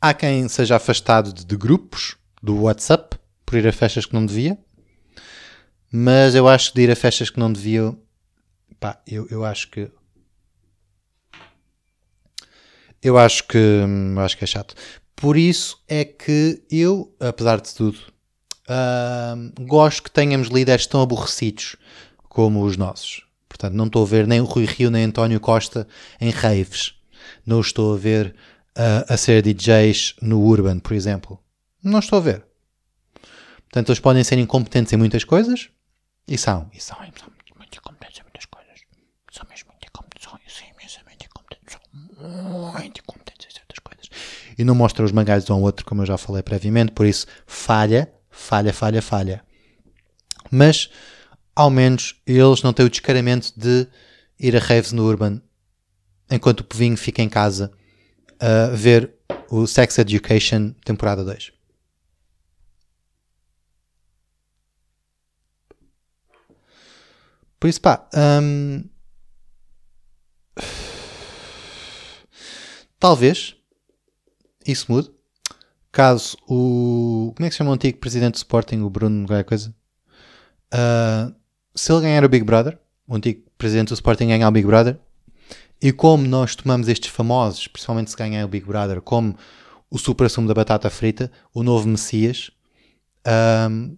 Há 0.01 0.13
quem 0.13 0.49
seja 0.49 0.77
afastado 0.77 1.33
de, 1.33 1.45
de 1.45 1.57
grupos 1.57 2.17
do 2.43 2.63
WhatsApp 2.63 3.19
por 3.51 3.59
ir 3.59 3.67
a 3.67 3.73
festas 3.73 4.07
que 4.07 4.15
não 4.15 4.25
devia. 4.25 4.57
Mas 5.91 6.37
eu 6.37 6.47
acho 6.47 6.71
que 6.71 6.77
de 6.77 6.83
ir 6.83 6.91
a 6.93 6.95
festas 6.95 7.31
que 7.31 7.41
não 7.41 7.53
devia, 7.53 7.93
pá, 8.79 9.03
eu, 9.05 9.27
eu 9.29 9.45
acho 9.45 9.69
que 9.69 9.91
eu 13.03 13.19
acho 13.19 13.49
que 13.49 13.59
eu 13.59 14.21
acho 14.21 14.39
que 14.39 14.45
é 14.45 14.47
chato. 14.47 14.77
Por 15.17 15.37
isso 15.37 15.83
é 15.89 16.05
que 16.05 16.63
eu, 16.71 17.13
apesar 17.19 17.61
de 17.61 17.75
tudo, 17.75 17.99
uh, 18.69 19.65
gosto 19.67 20.05
que 20.05 20.13
tenhamos 20.13 20.47
líderes 20.47 20.87
tão 20.87 21.03
aborrecidos 21.03 21.75
como 22.29 22.63
os 22.63 22.77
nossos. 22.77 23.27
Portanto, 23.49 23.75
não 23.75 23.87
estou 23.87 24.05
a 24.05 24.07
ver 24.07 24.29
nem 24.29 24.41
o 24.41 24.45
Rui 24.45 24.65
Rio 24.65 24.93
nem 24.93 25.03
António 25.03 25.41
Costa 25.41 25.89
em 26.21 26.31
raves. 26.31 26.95
Não 27.45 27.61
estou 27.61 27.95
a 27.95 27.99
ver 27.99 28.33
uh, 28.79 29.13
a 29.13 29.17
ser 29.17 29.43
DJs 29.43 30.15
no 30.23 30.41
Urban, 30.41 30.79
por 30.79 30.93
exemplo. 30.93 31.37
Não 31.83 31.99
estou 31.99 32.19
a 32.19 32.23
ver. 32.23 32.50
Portanto, 33.71 33.89
eles 33.91 34.01
podem 34.01 34.25
ser 34.25 34.37
incompetentes 34.37 34.93
em 34.93 34.97
muitas 34.97 35.23
coisas, 35.23 35.71
e 36.27 36.37
são, 36.37 36.69
e 36.73 36.81
são, 36.81 36.97
e 37.05 37.19
são 37.19 37.31
muito 37.57 37.79
incompetentes 37.79 38.19
em 38.19 38.23
muitas 38.25 38.45
coisas. 38.47 38.81
São 39.31 39.47
mesmo 39.49 39.69
muito 39.71 39.87
incompetentes, 39.87 40.29
são 40.29 40.67
imensamente 40.77 41.27
incompetentes, 41.27 41.77
são 41.77 42.73
muito 42.73 43.01
incompetentes 43.01 43.47
em 43.47 43.55
certas 43.55 43.79
coisas. 43.79 44.09
E 44.59 44.65
não 44.65 44.75
mostram 44.75 45.05
os 45.05 45.13
mangás 45.13 45.45
de 45.45 45.53
um 45.53 45.55
ao 45.55 45.63
outro, 45.63 45.87
como 45.87 46.03
eu 46.03 46.07
já 46.07 46.19
falei 46.19 46.43
previamente, 46.43 46.91
por 46.91 47.07
isso, 47.07 47.27
falha, 47.47 48.13
falha, 48.29 48.73
falha, 48.73 49.01
falha. 49.01 49.45
Mas, 50.51 50.91
ao 51.55 51.71
menos, 51.71 52.21
eles 52.27 52.63
não 52.63 52.73
têm 52.73 52.87
o 52.87 52.91
descaramento 52.91 53.53
de 53.57 53.87
ir 54.39 54.57
a 54.57 54.59
raves 54.59 54.91
no 54.91 55.05
Urban, 55.07 55.41
enquanto 56.29 56.61
o 56.61 56.65
povinho 56.65 56.97
fica 56.97 57.23
em 57.23 57.29
casa 57.29 57.71
uh, 58.43 58.77
ver 58.77 59.15
o 59.49 59.65
Sex 59.65 59.97
Education 59.99 60.73
temporada 60.85 61.25
2. 61.25 61.60
Por 67.61 67.69
isso, 67.69 67.81
pá, 67.81 68.09
hum, 68.43 68.83
talvez 72.99 73.55
isso 74.67 74.91
mude. 74.91 75.11
Caso 75.93 76.39
o. 76.49 77.33
Como 77.37 77.45
é 77.45 77.49
que 77.49 77.55
se 77.55 77.59
chama 77.59 77.71
o 77.71 77.75
antigo 77.75 77.99
presidente 77.99 78.35
do 78.35 78.37
Sporting, 78.37 78.81
o 78.81 78.89
Bruno, 78.89 79.27
qualquer 79.27 79.45
coisa? 79.45 79.75
Uh, 80.73 81.35
se 81.75 81.93
ele 81.93 82.03
ganhar 82.03 82.25
o 82.25 82.29
Big 82.29 82.45
Brother, 82.45 82.79
o 83.07 83.15
antigo 83.17 83.43
presidente 83.59 83.89
do 83.89 83.95
Sporting 83.95 84.29
ganhar 84.29 84.49
o 84.49 84.53
Big 84.53 84.67
Brother, 84.67 84.99
e 85.83 85.93
como 85.93 86.27
nós 86.27 86.55
tomamos 86.55 86.89
estes 86.89 87.11
famosos, 87.11 87.67
principalmente 87.67 88.11
se 88.11 88.17
ganhar 88.17 88.45
o 88.45 88.49
Big 88.49 88.65
Brother, 88.65 89.03
como 89.03 89.37
o 89.91 89.99
supra-sumo 89.99 90.47
da 90.47 90.55
batata 90.55 90.89
frita, 90.89 91.31
o 91.53 91.63
novo 91.63 91.89
Messias, 91.89 92.51
um, 93.69 93.97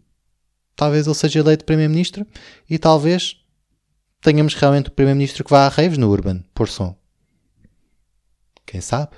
talvez 0.74 1.06
ele 1.06 1.14
seja 1.14 1.40
eleito 1.40 1.64
Primeiro-Ministro 1.64 2.26
e 2.68 2.78
talvez 2.78 3.41
tenhamos 4.22 4.54
realmente 4.54 4.88
o 4.88 4.92
Primeiro-Ministro 4.92 5.44
que 5.44 5.50
vá 5.50 5.66
a 5.66 5.68
raves 5.68 5.98
no 5.98 6.08
Urban, 6.08 6.42
por 6.54 6.68
som. 6.68 6.96
Quem 8.64 8.80
sabe? 8.80 9.16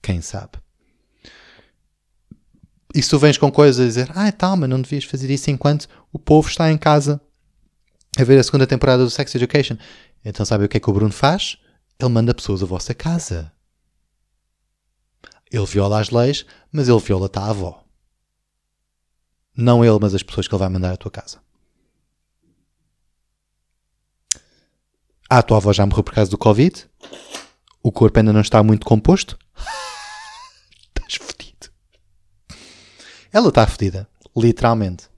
Quem 0.00 0.22
sabe? 0.22 0.52
E 2.94 3.02
se 3.02 3.10
tu 3.10 3.18
vens 3.18 3.36
com 3.36 3.50
coisas 3.50 3.80
a 3.80 3.86
dizer, 3.86 4.10
ah, 4.14 4.30
tal, 4.30 4.56
mas 4.56 4.70
não 4.70 4.80
devias 4.80 5.04
fazer 5.04 5.28
isso 5.28 5.50
enquanto 5.50 5.88
o 6.12 6.18
povo 6.18 6.48
está 6.48 6.70
em 6.70 6.78
casa 6.78 7.20
a 8.16 8.22
ver 8.22 8.38
a 8.38 8.42
segunda 8.44 8.66
temporada 8.66 9.02
do 9.02 9.10
Sex 9.10 9.34
Education. 9.34 9.76
Então 10.24 10.46
sabe 10.46 10.64
o 10.64 10.68
que 10.68 10.76
é 10.76 10.80
que 10.80 10.88
o 10.88 10.92
Bruno 10.92 11.12
faz? 11.12 11.58
Ele 11.98 12.10
manda 12.10 12.32
pessoas 12.32 12.62
à 12.62 12.66
vossa 12.66 12.94
casa. 12.94 13.52
Ele 15.50 15.66
viola 15.66 16.00
as 16.00 16.10
leis, 16.10 16.46
mas 16.70 16.88
ele 16.88 17.00
viola-te 17.00 17.38
a 17.38 17.46
avó. 17.46 17.84
Não 19.56 19.84
ele, 19.84 19.98
mas 20.00 20.14
as 20.14 20.22
pessoas 20.22 20.46
que 20.46 20.54
ele 20.54 20.60
vai 20.60 20.68
mandar 20.68 20.92
à 20.92 20.96
tua 20.96 21.10
casa. 21.10 21.43
Ah, 25.34 25.38
a 25.38 25.42
tua 25.42 25.56
avó 25.56 25.72
já 25.72 25.84
morreu 25.84 26.04
por 26.04 26.14
causa 26.14 26.30
do 26.30 26.38
Covid? 26.38 26.86
O 27.82 27.90
corpo 27.90 28.16
ainda 28.20 28.32
não 28.32 28.40
está 28.40 28.62
muito 28.62 28.86
composto? 28.86 29.36
Estás 30.96 31.16
fodido. 31.16 31.72
Ela 33.32 33.48
está 33.48 33.66
fodida, 33.66 34.08
literalmente. 34.36 35.08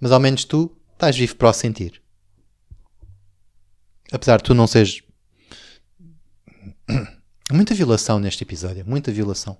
Mas 0.00 0.10
ao 0.10 0.18
menos 0.18 0.44
tu 0.44 0.76
estás 0.94 1.16
vivo 1.16 1.36
para 1.36 1.50
o 1.50 1.52
sentir. 1.52 2.02
Apesar 4.10 4.38
de 4.38 4.42
tu 4.42 4.54
não 4.54 4.66
seres. 4.66 5.02
Muita 7.52 7.76
violação 7.76 8.18
neste 8.18 8.42
episódio, 8.42 8.84
muita 8.84 9.12
violação. 9.12 9.56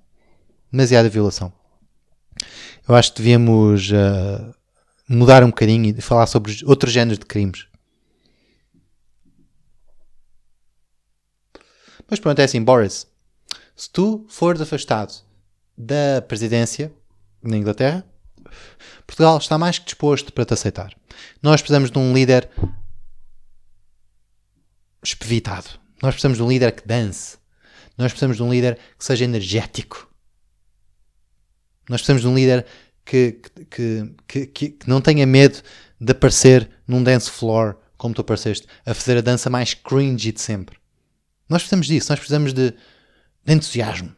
Demasiada 0.73 1.09
violação. 1.09 1.53
Eu 2.89 2.97
acho 2.97 3.13
que 3.13 3.19
devíamos 3.19 3.91
uh, 3.91 4.53
mudar 5.09 5.45
um 5.45 5.51
bocadinho 5.51 5.95
e 5.97 6.01
falar 6.01 6.27
sobre 6.27 6.53
outros 6.65 6.93
géneros 6.93 7.21
de 7.21 7.27
crimes. 7.27 7.69
Mas 12.15 12.21
pronto, 12.21 12.39
é 12.39 12.45
assim, 12.45 12.63
Boris. 12.63 13.09
Se 13.75 13.91
tu 13.91 14.25
fores 14.29 14.61
afastado 14.61 15.13
da 15.77 16.23
presidência 16.23 16.93
na 17.43 17.57
Inglaterra, 17.57 18.07
Portugal 19.05 19.37
está 19.37 19.59
mais 19.59 19.81
que 19.81 19.87
disposto 19.87 20.33
para 20.33 20.45
te 20.45 20.55
aceitar. 20.55 20.95
Nós 21.43 21.61
precisamos 21.61 21.91
de 21.91 21.99
um 21.99 22.15
líder 22.15 22.49
espevitado. 25.03 25.71
Nós 26.01 26.15
precisamos 26.15 26.39
de 26.39 26.45
um 26.45 26.49
líder 26.49 26.71
que 26.71 26.87
dance. 26.87 27.37
Nós 27.99 28.13
precisamos 28.13 28.37
de 28.37 28.45
um 28.45 28.53
líder 28.53 28.79
que 28.97 29.05
seja 29.05 29.25
energético. 29.25 30.09
Nós 31.89 32.01
precisamos 32.01 32.23
de 32.23 32.29
um 32.29 32.35
líder 32.37 32.65
que, 33.05 33.41
que, 33.73 34.15
que, 34.29 34.47
que, 34.47 34.69
que 34.69 34.89
não 34.89 35.01
tenha 35.01 35.27
medo 35.27 35.61
de 36.01 36.13
aparecer 36.13 36.71
num 36.87 37.03
dance 37.03 37.29
floor 37.29 37.77
como 37.99 38.15
tu 38.15 38.21
apareceste, 38.21 38.69
a 38.87 38.95
fazer 38.95 39.19
a 39.19 39.21
dança 39.21 39.51
mais 39.51 39.75
cringy 39.75 40.31
de 40.31 40.41
sempre. 40.41 40.84
Nós 41.49 41.63
precisamos 41.63 41.87
disso, 41.87 42.11
nós 42.11 42.19
precisamos 42.19 42.53
de, 42.53 42.71
de 42.71 43.53
entusiasmo. 43.53 44.15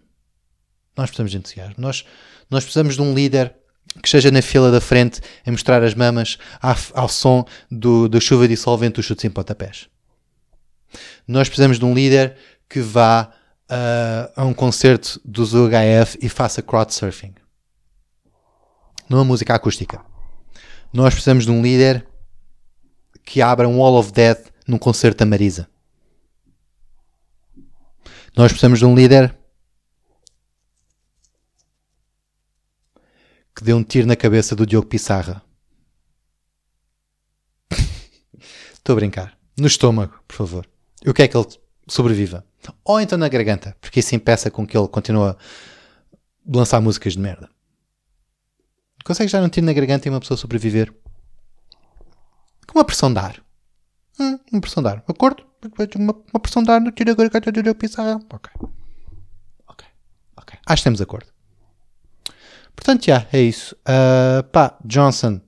Nós 0.96 1.10
precisamos 1.10 1.32
de 1.32 1.38
entusiasmo. 1.38 1.74
Nós, 1.78 2.04
nós 2.50 2.64
precisamos 2.64 2.94
de 2.94 3.02
um 3.02 3.14
líder 3.14 3.54
que 4.00 4.08
esteja 4.08 4.30
na 4.30 4.42
fila 4.42 4.70
da 4.70 4.80
frente 4.80 5.20
a 5.44 5.50
mostrar 5.50 5.82
as 5.82 5.94
mamas 5.94 6.38
ao, 6.60 6.76
ao 6.94 7.08
som 7.08 7.44
do, 7.70 8.08
da 8.08 8.20
chuva 8.20 8.48
dissolvente 8.48 8.96
dos 8.96 9.04
chutes 9.04 9.24
em 9.24 9.30
pontapés. 9.30 9.88
Nós 11.26 11.48
precisamos 11.48 11.78
de 11.78 11.84
um 11.84 11.94
líder 11.94 12.36
que 12.68 12.80
vá 12.80 13.32
uh, 13.70 14.32
a 14.36 14.44
um 14.44 14.54
concerto 14.54 15.20
dos 15.24 15.52
UHF 15.54 16.18
e 16.20 16.28
faça 16.28 16.62
crowdsurfing. 16.62 17.34
Numa 19.08 19.24
música 19.24 19.54
acústica. 19.54 20.00
Nós 20.92 21.14
precisamos 21.14 21.44
de 21.44 21.50
um 21.50 21.62
líder 21.62 22.06
que 23.24 23.42
abra 23.42 23.68
um 23.68 23.78
Wall 23.78 23.98
of 23.98 24.12
Death 24.12 24.50
num 24.66 24.78
concerto 24.78 25.18
da 25.18 25.26
Marisa. 25.26 25.68
Nós 28.36 28.52
precisamos 28.52 28.78
de 28.78 28.84
um 28.84 28.94
líder 28.94 29.34
que 33.54 33.64
dê 33.64 33.72
um 33.72 33.82
tiro 33.82 34.06
na 34.06 34.14
cabeça 34.14 34.54
do 34.54 34.66
Diogo 34.66 34.86
Pissarra. 34.86 35.42
Estou 38.74 38.92
a 38.92 38.96
brincar. 38.96 39.38
No 39.56 39.66
estômago, 39.66 40.22
por 40.28 40.36
favor. 40.36 40.68
E 41.02 41.08
o 41.08 41.14
que 41.14 41.22
é 41.22 41.28
que 41.28 41.34
ele 41.34 41.46
sobreviva? 41.88 42.44
Ou 42.84 43.00
então 43.00 43.16
na 43.16 43.30
garganta, 43.30 43.74
porque 43.80 44.00
isso 44.00 44.14
impeça 44.14 44.50
com 44.50 44.66
que 44.66 44.76
ele 44.76 44.88
continue 44.88 45.30
a 45.30 45.36
lançar 46.46 46.78
músicas 46.82 47.14
de 47.14 47.20
merda. 47.20 47.48
Consegue 49.02 49.30
já 49.30 49.40
um 49.40 49.48
tiro 49.48 49.64
na 49.64 49.72
garganta 49.72 50.08
e 50.08 50.10
uma 50.10 50.20
pessoa 50.20 50.36
sobreviver? 50.36 50.92
Com 52.66 52.78
uma 52.78 52.84
pressão 52.84 53.10
de 53.10 53.18
ar. 53.18 53.42
Hum, 54.20 54.38
uma 54.52 54.60
pressão 54.60 54.82
de 54.82 54.90
ar. 54.90 55.02
Acordo? 55.08 55.46
Uma, 55.96 56.14
uma 56.32 56.40
pressão 56.40 56.62
de 56.62 56.70
ar 56.70 56.80
no 56.80 56.90
tiro 56.90 57.10
agora 57.10 57.28
que 57.28 57.36
eu 57.36 57.74
pisar. 57.74 58.16
Ok. 58.30 58.50
Ok. 59.68 59.86
Ok. 60.36 60.58
Acho 60.66 60.82
que 60.82 60.84
temos 60.84 61.00
acordo. 61.00 61.26
Portanto, 62.74 63.06
já, 63.06 63.26
é 63.32 63.40
isso. 63.40 63.74
Uh, 63.88 64.42
pá, 64.44 64.76
Johnson, 64.84 65.40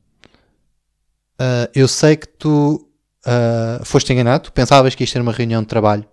uh, 1.41 1.69
eu 1.75 1.87
sei 1.87 2.17
que 2.17 2.27
tu 2.27 2.89
uh, 3.27 3.85
foste 3.85 4.13
enganado, 4.13 4.51
pensavas 4.51 4.95
que 4.95 5.05
isto 5.05 5.15
era 5.15 5.23
uma 5.23 5.33
reunião 5.33 5.61
de 5.61 5.69
trabalho, 5.69 6.05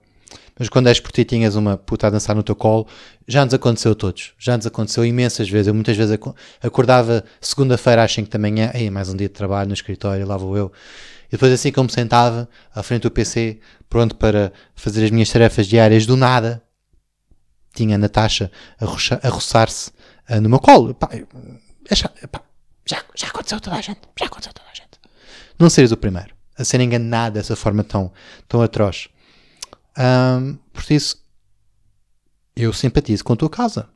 mas 0.60 0.70
quando 0.70 0.88
és 0.88 1.00
por 1.00 1.12
ti 1.12 1.26
tinhas 1.26 1.56
uma 1.56 1.78
puta 1.78 2.08
a 2.08 2.10
dançar 2.10 2.36
no 2.36 2.44
teu 2.44 2.56
colo, 2.56 2.88
já 3.28 3.44
nos 3.44 3.54
aconteceu 3.54 3.94
a 3.94 3.96
todos, 3.96 4.34
já 4.38 4.56
nos 4.56 4.66
aconteceu 4.66 5.06
imensas 5.06 5.50
vezes. 5.50 5.68
Eu 5.68 5.74
muitas 5.74 5.98
vezes 5.98 6.18
acordava 6.62 7.24
segunda-feira 7.42 8.04
às 8.04 8.14
5 8.14 8.30
da 8.30 8.38
manhã, 8.38 8.72
aí 8.74 8.90
mais 8.90 9.10
um 9.10 9.16
dia 9.16 9.28
de 9.28 9.34
trabalho 9.34 9.70
no 9.70 9.74
escritório, 9.74 10.26
lá 10.28 10.38
vou 10.38 10.56
eu 10.56 10.72
depois, 11.36 11.52
assim 11.52 11.72
como 11.72 11.90
sentava 11.90 12.48
à 12.74 12.82
frente 12.82 13.04
do 13.04 13.12
PC, 13.12 13.60
pronto 13.90 14.16
para 14.16 14.54
fazer 14.74 15.04
as 15.04 15.12
minhas 15.12 15.30
tarefas 15.30 15.68
diárias, 15.68 16.06
do 16.06 16.16
nada, 16.16 16.64
tinha 17.74 17.96
a 17.96 17.98
Natasha 17.98 18.50
a, 18.80 19.30
roçar-se 19.30 19.92
uh, 20.30 20.40
no 20.40 20.50
meu 20.50 20.60
colo. 20.60 20.94
Pá, 20.94 21.10
é 21.14 21.96
já, 21.96 22.08
pá, 22.32 22.42
já, 22.86 23.04
já 23.14 23.28
aconteceu 23.28 23.60
toda 23.60 23.76
a 23.76 23.82
gente. 23.82 24.00
Já 24.18 24.28
aconteceu 24.28 24.54
toda 24.54 24.70
a 24.70 24.74
gente. 24.74 24.98
Não 25.60 25.70
seres 25.70 25.92
o 25.92 25.98
primeiro 25.98 26.34
a 26.58 26.64
ser 26.64 26.80
enganado 26.80 27.34
dessa 27.34 27.54
forma 27.54 27.84
tão, 27.84 28.14
tão 28.48 28.62
atroz. 28.62 29.10
Um, 29.98 30.56
por 30.72 30.90
isso, 30.90 31.22
eu 32.56 32.72
simpatizo 32.72 33.26
com 33.26 33.34
a 33.34 33.36
tua 33.36 33.50
casa. 33.50 33.90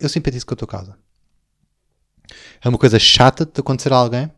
Eu 0.00 0.08
simpatizo 0.08 0.46
com 0.46 0.54
a 0.54 0.56
tua 0.56 0.68
casa. 0.68 0.98
É 2.62 2.68
uma 2.68 2.78
coisa 2.78 2.98
chata 2.98 3.44
de 3.44 3.60
acontecer 3.60 3.92
a 3.92 3.96
alguém 3.96 4.30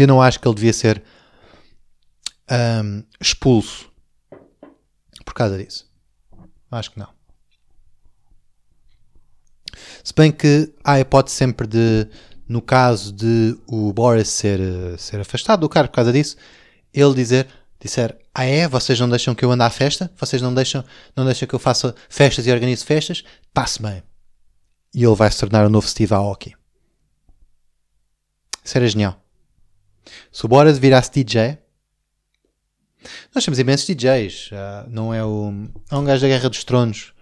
Eu 0.00 0.06
não 0.06 0.22
acho 0.22 0.40
que 0.40 0.48
ele 0.48 0.54
devia 0.54 0.72
ser 0.72 1.02
um, 2.50 3.02
expulso 3.20 3.92
por 5.26 5.34
causa 5.34 5.62
disso. 5.62 5.86
Acho 6.70 6.92
que 6.92 6.98
não. 6.98 7.08
Se 10.02 10.14
bem 10.14 10.32
que 10.32 10.72
há 10.82 10.92
a 10.92 11.00
hipótese 11.00 11.36
sempre 11.36 11.66
de, 11.66 12.08
no 12.48 12.62
caso 12.62 13.12
de 13.12 13.58
o 13.66 13.92
Boris 13.92 14.28
ser, 14.28 14.58
ser 14.98 15.20
afastado 15.20 15.60
do 15.60 15.68
cargo 15.68 15.90
por 15.90 15.96
causa 15.96 16.12
disso, 16.12 16.36
ele 16.94 17.12
dizer, 17.12 17.46
disser, 17.78 18.16
ah 18.34 18.44
é, 18.44 18.66
vocês 18.66 18.98
não 18.98 19.08
deixam 19.08 19.34
que 19.34 19.44
eu 19.44 19.52
ande 19.52 19.64
à 19.64 19.70
festa? 19.70 20.10
Vocês 20.16 20.40
não 20.40 20.54
deixam, 20.54 20.82
não 21.14 21.26
deixam 21.26 21.46
que 21.46 21.54
eu 21.54 21.58
faça 21.58 21.94
festas 22.08 22.46
e 22.46 22.52
organize 22.52 22.84
festas? 22.84 23.22
Passe 23.52 23.82
bem. 23.82 24.02
E 24.94 25.04
ele 25.04 25.14
vai 25.14 25.30
se 25.30 25.38
tornar 25.38 25.66
o 25.66 25.70
novo 25.70 25.86
Steve 25.86 26.14
Aoki. 26.14 26.56
Isso 28.64 28.78
era 28.78 28.88
genial. 28.88 29.20
Se 30.32 30.44
o 30.44 30.48
Boras 30.48 30.78
virasse 30.78 31.10
DJ, 31.12 31.58
nós 33.34 33.44
temos 33.44 33.58
imensos 33.58 33.86
DJs. 33.86 34.50
Uh, 34.50 34.88
não 34.88 35.12
é 35.12 35.24
o. 35.24 35.52
Há 35.90 35.98
um 35.98 36.04
gajo 36.04 36.22
da 36.22 36.28
Guerra 36.28 36.48
dos 36.48 36.64
Tronos. 36.64 37.12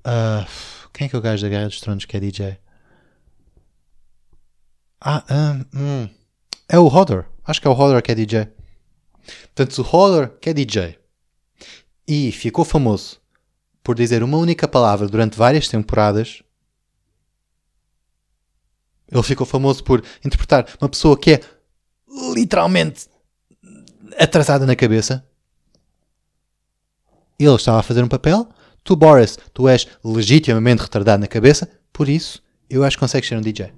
Uh, 0.00 0.46
quem 0.92 1.06
é 1.06 1.08
que 1.08 1.16
é 1.16 1.18
o 1.18 1.22
gajo 1.22 1.42
da 1.42 1.48
Guerra 1.48 1.68
dos 1.68 1.80
Tronos 1.80 2.04
que 2.04 2.16
é 2.16 2.20
DJ? 2.20 2.58
Ah, 5.00 5.24
um, 5.30 5.78
hum. 5.78 6.08
é 6.68 6.78
o 6.78 6.86
Hodor. 6.86 7.26
Acho 7.44 7.60
que 7.60 7.68
é 7.68 7.70
o 7.70 7.74
Hodor 7.74 8.02
que 8.02 8.10
é 8.10 8.14
DJ. 8.14 8.48
Portanto, 9.54 9.78
o 9.78 9.82
Holler, 9.82 10.30
que 10.40 10.50
é 10.50 10.54
DJ, 10.54 10.98
e 12.06 12.32
ficou 12.32 12.64
famoso 12.64 13.20
por 13.82 13.94
dizer 13.94 14.22
uma 14.22 14.38
única 14.38 14.66
palavra 14.66 15.06
durante 15.06 15.36
várias 15.36 15.68
temporadas, 15.68 16.42
ele 19.10 19.22
ficou 19.22 19.46
famoso 19.46 19.82
por 19.82 20.04
interpretar 20.24 20.66
uma 20.80 20.88
pessoa 20.88 21.18
que 21.18 21.32
é 21.32 21.40
literalmente 22.34 23.06
atrasada 24.18 24.66
na 24.66 24.76
cabeça. 24.76 25.24
Ele 27.38 27.54
estava 27.54 27.80
a 27.80 27.82
fazer 27.82 28.02
um 28.02 28.08
papel. 28.08 28.48
Tu, 28.82 28.96
Boris, 28.96 29.38
tu 29.52 29.68
és 29.68 29.86
legitimamente 30.04 30.82
retardado 30.82 31.20
na 31.20 31.26
cabeça. 31.26 31.70
Por 31.92 32.08
isso, 32.08 32.42
eu 32.68 32.84
acho 32.84 32.96
que 32.96 33.00
consegues 33.00 33.28
ser 33.28 33.36
um 33.36 33.40
DJ. 33.40 33.72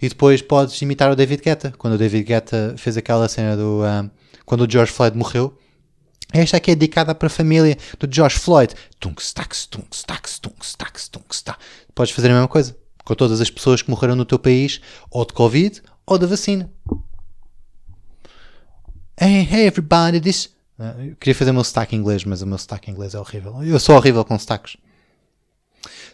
E 0.00 0.08
depois 0.08 0.42
podes 0.42 0.80
imitar 0.82 1.10
o 1.10 1.16
David 1.16 1.42
Guetta. 1.42 1.72
Quando 1.78 1.94
o 1.94 1.98
David 1.98 2.24
Guetta 2.24 2.74
fez 2.76 2.96
aquela 2.96 3.28
cena 3.28 3.56
do... 3.56 3.82
Um, 3.84 4.10
quando 4.44 4.62
o 4.62 4.70
George 4.70 4.92
Floyd 4.92 5.16
morreu. 5.16 5.56
Esta 6.32 6.56
aqui 6.56 6.72
é 6.72 6.74
dedicada 6.74 7.14
para 7.14 7.26
a 7.26 7.30
família 7.30 7.76
do 7.98 8.12
George 8.12 8.38
Floyd. 8.38 8.74
Tunks, 8.98 9.32
tax, 9.32 9.66
tunks, 9.66 10.02
tax, 10.02 10.38
tunks, 10.38 10.74
tax, 10.74 11.08
tunks, 11.08 11.42
tax. 11.42 11.58
Podes 11.94 12.12
fazer 12.12 12.30
a 12.30 12.32
mesma 12.32 12.48
coisa 12.48 12.76
com 13.04 13.14
todas 13.14 13.40
as 13.40 13.50
pessoas 13.50 13.82
que 13.82 13.90
morreram 13.90 14.16
no 14.16 14.24
teu 14.24 14.38
país, 14.38 14.80
ou 15.10 15.24
de 15.24 15.32
Covid, 15.32 15.82
ou 16.06 16.18
da 16.18 16.26
vacina. 16.26 16.70
Hey, 19.20 19.46
hey 19.50 19.66
everybody, 19.66 20.20
this... 20.20 20.50
Eu 20.78 21.14
queria 21.16 21.34
fazer 21.34 21.50
o 21.50 21.54
meu 21.54 21.62
sotaque 21.62 21.94
inglês, 21.94 22.24
mas 22.24 22.42
o 22.42 22.46
meu 22.46 22.58
sotaque 22.58 22.90
inglês 22.90 23.14
é 23.14 23.18
horrível. 23.18 23.62
Eu 23.62 23.78
sou 23.78 23.94
horrível 23.94 24.24
com 24.24 24.38
sotaques. 24.38 24.76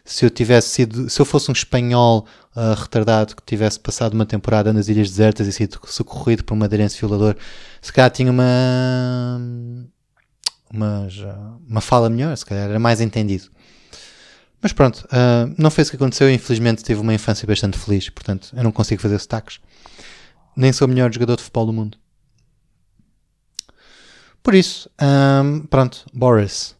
Se 0.04 0.24
eu 0.24 0.30
tivesse 0.30 0.68
sido, 0.68 1.08
se 1.08 1.20
eu 1.20 1.24
fosse 1.24 1.50
um 1.50 1.52
espanhol 1.52 2.26
uh, 2.56 2.74
retardado 2.74 3.36
que 3.36 3.42
tivesse 3.44 3.78
passado 3.78 4.14
uma 4.14 4.26
temporada 4.26 4.72
nas 4.72 4.88
Ilhas 4.88 5.10
Desertas 5.10 5.46
e 5.46 5.52
sido 5.52 5.78
socorrido 5.86 6.44
por 6.44 6.54
um 6.54 6.56
madeirense 6.56 6.98
violador, 6.98 7.36
se 7.80 7.92
calhar 7.92 8.10
tinha 8.10 8.30
uma, 8.30 9.40
uma, 10.72 11.08
uma 11.68 11.80
fala 11.80 12.08
melhor, 12.08 12.36
se 12.36 12.44
calhar 12.44 12.68
era 12.68 12.78
mais 12.78 13.00
entendido. 13.00 13.50
Mas 14.60 14.72
pronto, 14.72 15.06
uh, 15.06 15.54
não 15.56 15.70
foi 15.70 15.82
isso 15.82 15.90
que 15.90 15.96
aconteceu. 15.96 16.30
Infelizmente 16.30 16.82
tive 16.82 17.00
uma 17.00 17.14
infância 17.14 17.46
bastante 17.46 17.78
feliz, 17.78 18.08
portanto 18.08 18.50
eu 18.56 18.64
não 18.64 18.72
consigo 18.72 19.00
fazer 19.00 19.18
sotaques. 19.18 19.60
Nem 20.56 20.72
sou 20.72 20.86
o 20.86 20.90
melhor 20.90 21.12
jogador 21.12 21.36
de 21.36 21.42
futebol 21.42 21.66
do 21.66 21.72
mundo. 21.72 21.98
Por 24.42 24.54
isso, 24.54 24.90
um, 25.00 25.60
pronto, 25.66 26.06
Boris. 26.12 26.74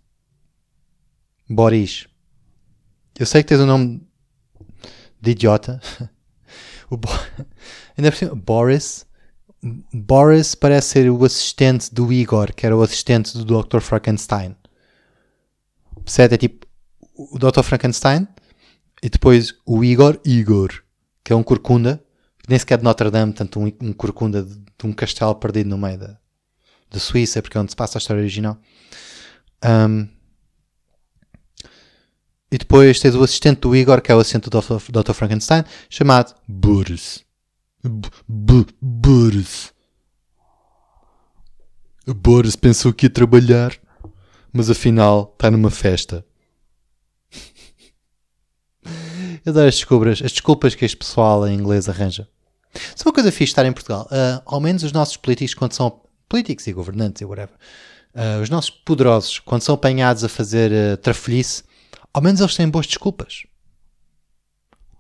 Boris. 1.48 2.06
Eu 3.18 3.26
sei 3.26 3.42
que 3.42 3.48
tens 3.48 3.60
o 3.60 3.64
um 3.64 3.66
nome 3.66 4.08
de 5.20 5.30
idiota. 5.32 5.80
o 6.90 6.96
Bo... 6.96 7.08
Ainda 7.96 8.10
por 8.10 8.16
cima, 8.16 8.34
Boris. 8.34 9.06
Boris 9.92 10.54
parece 10.54 10.88
ser 10.88 11.10
o 11.10 11.24
assistente 11.24 11.92
do 11.92 12.12
Igor, 12.12 12.54
que 12.54 12.64
era 12.64 12.76
o 12.76 12.82
assistente 12.82 13.36
do 13.36 13.62
Dr. 13.62 13.80
Frankenstein. 13.80 14.56
Percebe? 16.04 16.34
É 16.34 16.38
tipo 16.38 16.67
o 17.18 17.38
Dr. 17.38 17.62
Frankenstein 17.62 18.28
e 19.02 19.10
depois 19.10 19.54
o 19.66 19.84
Igor, 19.84 20.20
Igor, 20.24 20.82
que 21.24 21.32
é 21.32 21.36
um 21.36 21.42
corcunda, 21.42 22.02
que 22.38 22.48
nem 22.48 22.58
sequer 22.58 22.74
é 22.74 22.76
de 22.78 22.84
Notre 22.84 23.10
Dame, 23.10 23.32
tanto 23.32 23.58
um, 23.58 23.72
um 23.80 23.92
corcunda 23.92 24.42
de, 24.42 24.54
de, 24.56 24.86
um 24.86 24.92
castelo 24.92 25.34
perdido 25.34 25.68
no 25.68 25.76
meio 25.76 25.98
da, 25.98 26.16
da 26.88 26.98
Suíça, 27.00 27.42
porque 27.42 27.58
é 27.58 27.60
onde 27.60 27.72
se 27.72 27.76
passa 27.76 27.98
a 27.98 28.00
história 28.00 28.20
original. 28.20 28.56
Um, 29.64 30.08
e 32.50 32.56
depois 32.56 33.00
tens 33.00 33.14
o 33.14 33.22
assistente 33.22 33.60
do 33.60 33.76
Igor, 33.76 34.00
que 34.00 34.10
é 34.10 34.14
o 34.14 34.20
assistente 34.20 34.48
do 34.48 34.60
Dr. 34.60 35.12
Frankenstein, 35.12 35.64
chamado 35.90 36.34
Boris. 36.46 37.24
Boris. 38.80 39.74
Boris 42.06 42.56
pensou 42.56 42.92
que 42.92 43.06
ia 43.06 43.10
trabalhar, 43.10 43.76
mas 44.50 44.70
afinal 44.70 45.30
está 45.34 45.50
numa 45.50 45.70
festa. 45.70 46.24
Eu 48.84 49.37
adoro 49.48 49.68
as 49.68 49.76
desculpas, 49.76 50.22
as 50.22 50.32
desculpas 50.32 50.74
que 50.74 50.84
este 50.84 50.96
pessoal 50.96 51.46
em 51.46 51.54
inglês 51.54 51.88
arranja. 51.88 52.28
Só 52.94 53.08
uma 53.08 53.14
coisa 53.14 53.32
fixe 53.32 53.52
estar 53.52 53.64
em 53.66 53.72
Portugal. 53.72 54.08
Uh, 54.10 54.42
ao 54.44 54.60
menos 54.60 54.82
os 54.82 54.92
nossos 54.92 55.16
políticos, 55.16 55.54
quando 55.54 55.72
são 55.72 56.00
políticos 56.28 56.66
e 56.66 56.72
governantes 56.72 57.22
e 57.22 57.24
whatever, 57.24 57.54
uh, 58.14 58.42
os 58.42 58.50
nossos 58.50 58.70
poderosos, 58.70 59.38
quando 59.38 59.62
são 59.62 59.74
apanhados 59.74 60.24
a 60.24 60.28
fazer 60.28 60.70
uh, 60.70 60.96
trafolhice, 60.98 61.64
ao 62.12 62.22
menos 62.22 62.40
eles 62.40 62.54
têm 62.54 62.68
boas 62.68 62.86
desculpas. 62.86 63.44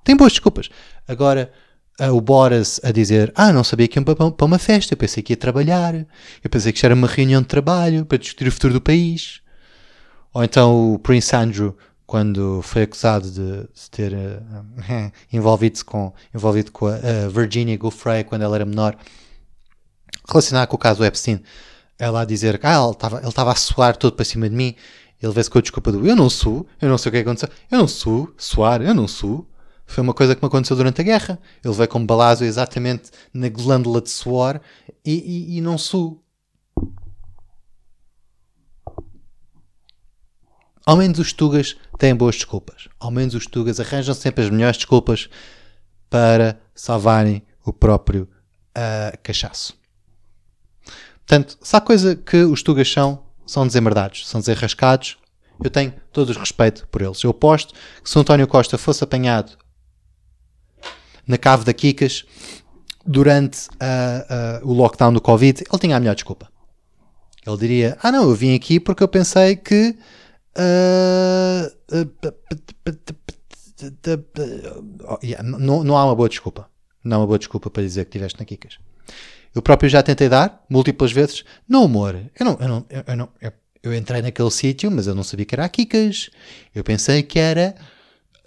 Têm 0.04 0.16
boas 0.16 0.32
desculpas. 0.32 0.68
Agora, 1.06 1.52
uh, 2.00 2.14
o 2.14 2.20
Boris 2.20 2.80
a 2.82 2.90
dizer: 2.90 3.32
Ah, 3.34 3.52
não 3.52 3.62
sabia 3.62 3.88
que 3.88 3.98
ia 3.98 4.04
para, 4.04 4.30
para 4.30 4.46
uma 4.46 4.58
festa, 4.58 4.94
eu 4.94 4.98
pensei 4.98 5.22
que 5.22 5.32
ia 5.32 5.36
trabalhar, 5.36 5.94
eu 5.94 6.50
pensei 6.50 6.72
que 6.72 6.78
isto 6.78 6.84
era 6.84 6.94
uma 6.94 7.08
reunião 7.08 7.42
de 7.42 7.48
trabalho 7.48 8.06
para 8.06 8.18
discutir 8.18 8.48
o 8.48 8.52
futuro 8.52 8.74
do 8.74 8.80
país. 8.80 9.40
Ou 10.32 10.44
então 10.44 10.94
o 10.94 10.98
Prince 10.98 11.34
Andrew 11.34 11.76
quando 12.08 12.62
foi 12.62 12.84
acusado 12.84 13.30
de, 13.30 13.64
de 13.64 13.90
ter 13.90 14.14
uh, 14.14 15.12
envolvido-se 15.30 15.84
com, 15.84 16.10
envolvido 16.34 16.72
com 16.72 16.86
a, 16.86 16.94
a 16.94 17.28
Virginia 17.28 17.78
Giuffre 17.78 18.24
quando 18.24 18.40
ela 18.40 18.56
era 18.56 18.64
menor, 18.64 18.96
relacionado 20.26 20.68
com 20.68 20.76
o 20.76 20.78
caso 20.78 21.04
Epstein, 21.04 21.42
ela 21.98 22.22
a 22.22 22.24
dizer 22.24 22.58
que 22.58 22.66
ah, 22.66 22.78
ele 23.18 23.28
estava 23.28 23.52
a 23.52 23.54
suar 23.54 23.94
todo 23.94 24.14
para 24.14 24.24
cima 24.24 24.48
de 24.48 24.56
mim, 24.56 24.74
ele 25.22 25.32
vê-se 25.34 25.50
com 25.50 25.58
a 25.58 25.60
desculpa 25.60 25.92
do 25.92 26.06
eu 26.08 26.16
não 26.16 26.30
sou, 26.30 26.66
eu 26.80 26.88
não 26.88 26.96
sei 26.96 27.10
o 27.10 27.12
que 27.12 27.18
aconteceu, 27.18 27.50
eu 27.70 27.78
não 27.78 27.86
sou, 27.86 28.32
suar, 28.38 28.80
eu 28.80 28.94
não 28.94 29.06
sou. 29.06 29.46
Foi 29.84 30.02
uma 30.02 30.14
coisa 30.14 30.34
que 30.34 30.42
me 30.42 30.46
aconteceu 30.46 30.76
durante 30.76 31.02
a 31.02 31.04
guerra. 31.04 31.38
Ele 31.62 31.74
veio 31.74 31.88
com 31.88 31.98
um 31.98 32.06
balazo 32.06 32.42
exatamente 32.42 33.10
na 33.34 33.50
glândula 33.50 34.00
de 34.00 34.08
suor 34.08 34.60
e, 35.04 35.12
e, 35.12 35.58
e 35.58 35.60
não 35.60 35.76
sou. 35.76 36.22
Ao 40.88 40.96
menos 40.96 41.18
os 41.18 41.34
Tugas 41.34 41.76
têm 41.98 42.14
boas 42.14 42.36
desculpas. 42.36 42.88
Ao 42.98 43.10
menos 43.10 43.34
os 43.34 43.44
Tugas 43.44 43.78
arranjam 43.78 44.14
sempre 44.14 44.42
as 44.42 44.48
melhores 44.48 44.78
desculpas 44.78 45.28
para 46.08 46.58
salvarem 46.74 47.42
o 47.62 47.74
próprio 47.74 48.26
uh, 48.70 49.18
cachaço. 49.22 49.78
Portanto, 51.26 51.58
se 51.60 51.76
há 51.76 51.80
coisa 51.82 52.16
que 52.16 52.38
os 52.38 52.62
Tugas 52.62 52.90
são, 52.90 53.22
são 53.46 53.66
desembardados, 53.66 54.26
são 54.26 54.40
desenrascados, 54.40 55.18
eu 55.62 55.68
tenho 55.68 55.92
todo 56.10 56.30
o 56.30 56.38
respeito 56.38 56.88
por 56.88 57.02
eles. 57.02 57.22
Eu 57.22 57.32
aposto 57.32 57.74
que 58.02 58.08
se 58.08 58.16
o 58.16 58.22
António 58.22 58.48
Costa 58.48 58.78
fosse 58.78 59.04
apanhado 59.04 59.58
na 61.26 61.36
cave 61.36 61.66
da 61.66 61.74
Kikas 61.74 62.24
durante 63.04 63.68
uh, 63.72 64.64
uh, 64.64 64.66
o 64.66 64.72
lockdown 64.72 65.12
do 65.12 65.20
Covid, 65.20 65.64
ele 65.70 65.78
tinha 65.78 65.98
a 65.98 66.00
melhor 66.00 66.14
desculpa. 66.14 66.48
Ele 67.46 67.58
diria: 67.58 67.98
Ah, 68.02 68.10
não, 68.10 68.22
eu 68.22 68.34
vim 68.34 68.54
aqui 68.54 68.80
porque 68.80 69.02
eu 69.02 69.08
pensei 69.08 69.54
que 69.54 69.94
não, 75.42 75.84
não 75.84 75.96
há 75.96 76.04
uma 76.04 76.14
boa 76.14 76.28
desculpa. 76.28 76.68
Não 77.04 77.16
há 77.16 77.20
uma 77.20 77.26
boa 77.26 77.38
desculpa 77.38 77.70
para 77.70 77.82
dizer 77.82 78.04
que 78.04 78.08
estiveste 78.08 78.38
na 78.38 78.44
Kikas. 78.44 78.78
Eu 79.54 79.62
próprio 79.62 79.88
já 79.88 80.02
tentei 80.02 80.28
dar, 80.28 80.64
múltiplas 80.68 81.12
vezes. 81.12 81.44
Não, 81.68 81.84
amor, 81.84 82.16
eu 82.38 82.44
não, 82.44 82.58
eu 82.60 82.68
não, 82.68 82.86
eu, 82.90 83.16
não, 83.16 83.28
eu, 83.40 83.52
eu 83.82 83.94
entrei 83.94 84.20
naquele 84.20 84.50
sítio, 84.50 84.90
mas 84.90 85.06
eu 85.06 85.14
não 85.14 85.22
sabia 85.22 85.46
que 85.46 85.54
era 85.54 85.64
a 85.64 85.68
Kikas. 85.68 86.30
Eu 86.74 86.82
pensei 86.82 87.22
que 87.22 87.38
era 87.38 87.74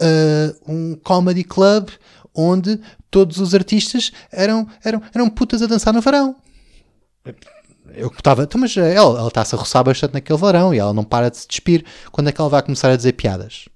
uh, 0.00 0.72
um 0.72 0.94
comedy 0.96 1.44
club 1.44 1.88
onde 2.34 2.78
todos 3.10 3.38
os 3.38 3.54
artistas 3.54 4.12
eram, 4.30 4.68
eram, 4.84 5.02
eram 5.14 5.28
putas 5.28 5.62
a 5.62 5.66
dançar 5.66 5.92
no 5.92 6.00
verão 6.00 6.36
eu 7.94 8.08
estava, 8.08 8.42
então, 8.42 8.60
mas 8.60 8.76
ela, 8.76 9.18
ela 9.18 9.28
está-se 9.28 9.54
a 9.54 9.58
roçar 9.58 9.84
bastante 9.84 10.14
naquele 10.14 10.38
varão 10.38 10.74
e 10.74 10.78
ela 10.78 10.92
não 10.92 11.04
para 11.04 11.30
de 11.30 11.38
se 11.38 11.48
despir. 11.48 11.84
Quando 12.10 12.28
é 12.28 12.32
que 12.32 12.40
ela 12.40 12.50
vai 12.50 12.62
começar 12.62 12.90
a 12.90 12.96
dizer 12.96 13.12
piadas? 13.12 13.68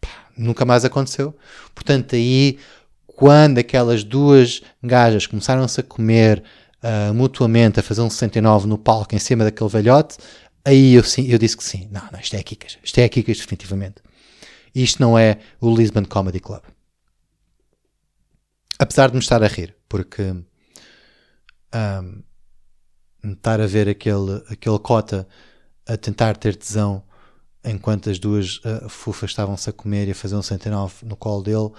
Pá, 0.00 0.08
nunca 0.36 0.64
mais 0.64 0.84
aconteceu. 0.84 1.36
Portanto, 1.74 2.14
aí, 2.14 2.58
quando 3.06 3.58
aquelas 3.58 4.02
duas 4.04 4.62
gajas 4.82 5.26
começaram-se 5.26 5.80
a 5.80 5.82
comer 5.82 6.42
uh, 6.82 7.14
mutuamente, 7.14 7.80
a 7.80 7.82
fazer 7.82 8.00
um 8.02 8.10
69 8.10 8.66
no 8.66 8.78
palco 8.78 9.14
em 9.14 9.18
cima 9.18 9.44
daquele 9.44 9.70
velhote, 9.70 10.16
aí 10.64 10.94
eu, 10.94 11.04
sim, 11.04 11.26
eu 11.28 11.38
disse 11.38 11.56
que 11.56 11.64
sim. 11.64 11.88
Não, 11.90 12.02
não, 12.12 12.20
isto 12.20 12.34
é 12.34 12.42
Kikas. 12.42 12.78
Isto 12.82 12.98
é 12.98 13.08
Kikas, 13.08 13.38
definitivamente. 13.38 13.96
Isto 14.74 15.00
não 15.00 15.18
é 15.18 15.38
o 15.60 15.74
Lisbon 15.74 16.04
Comedy 16.04 16.40
Club. 16.40 16.62
Apesar 18.78 19.08
de 19.08 19.14
me 19.14 19.20
estar 19.20 19.42
a 19.42 19.46
rir, 19.46 19.76
porque. 19.88 20.22
Um, 21.72 22.22
estar 23.24 23.60
a 23.60 23.66
ver 23.66 23.88
aquele, 23.88 24.42
aquele 24.48 24.78
cota 24.78 25.26
a 25.86 25.96
tentar 25.96 26.36
ter 26.36 26.56
tesão 26.56 27.02
enquanto 27.64 28.10
as 28.10 28.18
duas 28.18 28.58
uh, 28.58 28.88
fufas 28.88 29.30
estavam-se 29.30 29.68
a 29.68 29.72
comer 29.72 30.08
e 30.08 30.12
a 30.12 30.14
fazer 30.14 30.36
um 30.36 30.42
109 30.42 31.04
no 31.04 31.16
colo 31.16 31.42
dele, 31.42 31.70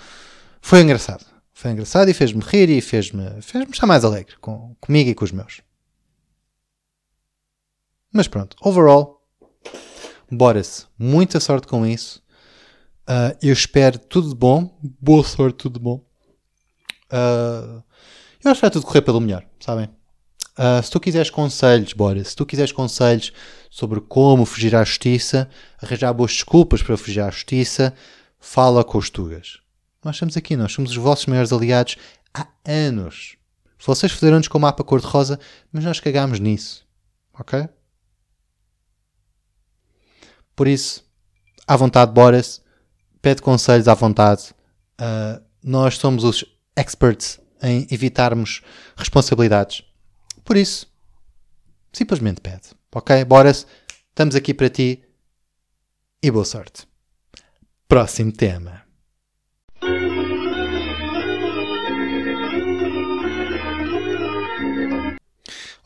foi 0.62 0.82
engraçado. 0.82 1.26
Foi 1.54 1.72
engraçado 1.72 2.10
e 2.10 2.14
fez-me 2.14 2.42
rir 2.42 2.70
e 2.70 2.82
fez-me 2.82 3.42
fez 3.42 3.68
estar 3.70 3.86
mais 3.86 4.04
alegre 4.06 4.36
com, 4.40 4.76
comigo 4.80 5.10
e 5.10 5.16
com 5.16 5.26
os 5.26 5.32
meus. 5.32 5.62
Mas 8.12 8.28
pronto, 8.28 8.56
overall, 8.62 9.22
bora-se. 10.30 10.86
Muita 10.98 11.40
sorte 11.40 11.68
com 11.68 11.86
isso. 11.86 12.22
Uh, 13.04 13.38
eu 13.42 13.54
espero 13.54 13.98
tudo 14.00 14.30
de 14.30 14.36
bom. 14.36 14.78
Boa 15.00 15.24
sorte, 15.24 15.58
tudo 15.58 15.80
de 15.80 15.84
bom. 15.84 16.06
Uh, 17.12 17.84
eu 18.44 18.52
espero 18.52 18.74
tudo 18.74 18.86
correr 18.86 19.02
pelo 19.02 19.22
melhor, 19.22 19.46
sabem? 19.60 19.90
Uh, 20.58 20.84
se 20.84 20.92
tu 20.92 21.00
quiseres 21.00 21.30
conselhos, 21.30 21.94
bora, 21.94 22.24
se 22.24 22.36
tu 22.36 22.46
quiseres 22.46 22.72
conselhos 22.72 23.32
sobre 23.70 24.02
como 24.02 24.46
fugir 24.46 24.76
à 24.76 24.84
justiça, 24.84 25.50
arranjar 25.82 26.14
boas 26.14 26.32
desculpas 26.32 26.84
para 26.84 26.98
fugir 26.98 27.22
à 27.22 27.30
justiça, 27.30 27.94
fala 28.40 28.84
com 28.84 28.98
os 28.98 29.10
Tugas. 29.10 29.60
Nós 30.04 30.16
estamos 30.16 30.36
aqui, 30.36 30.56
nós 30.56 30.74
somos 30.74 30.92
os 30.92 30.98
vossos 30.98 31.26
maiores 31.28 31.54
aliados 31.54 31.96
há 32.34 32.48
anos. 32.66 33.38
Vocês 33.84 34.12
fizeram-nos 34.12 34.48
com 34.48 34.58
o 34.58 34.62
mapa 34.62 34.84
cor-de-rosa, 34.84 35.40
mas 35.72 35.84
nós 35.84 36.00
cagámos 36.00 36.40
nisso. 36.40 36.86
Ok? 37.34 37.68
Por 40.56 40.68
isso, 40.68 41.04
à 41.66 41.76
vontade, 41.76 42.12
Boris. 42.12 42.62
Pede 43.22 43.42
conselhos 43.42 43.88
à 43.88 43.94
vontade. 43.94 44.54
Uh, 45.00 45.42
nós 45.64 45.98
somos 45.98 46.24
os 46.24 46.44
experts 46.76 47.40
em 47.62 47.88
evitarmos 47.92 48.62
responsabilidades. 48.96 49.84
Por 50.52 50.58
isso, 50.58 50.86
simplesmente 51.94 52.42
pede. 52.42 52.76
Ok? 52.94 53.24
Boris, 53.24 53.66
estamos 54.10 54.36
aqui 54.36 54.54
para 54.54 54.70
ti 54.70 55.02
e 56.22 56.30
boa 56.30 56.44
sorte. 56.44 56.86
Próximo 57.88 58.34
tema. 58.34 58.84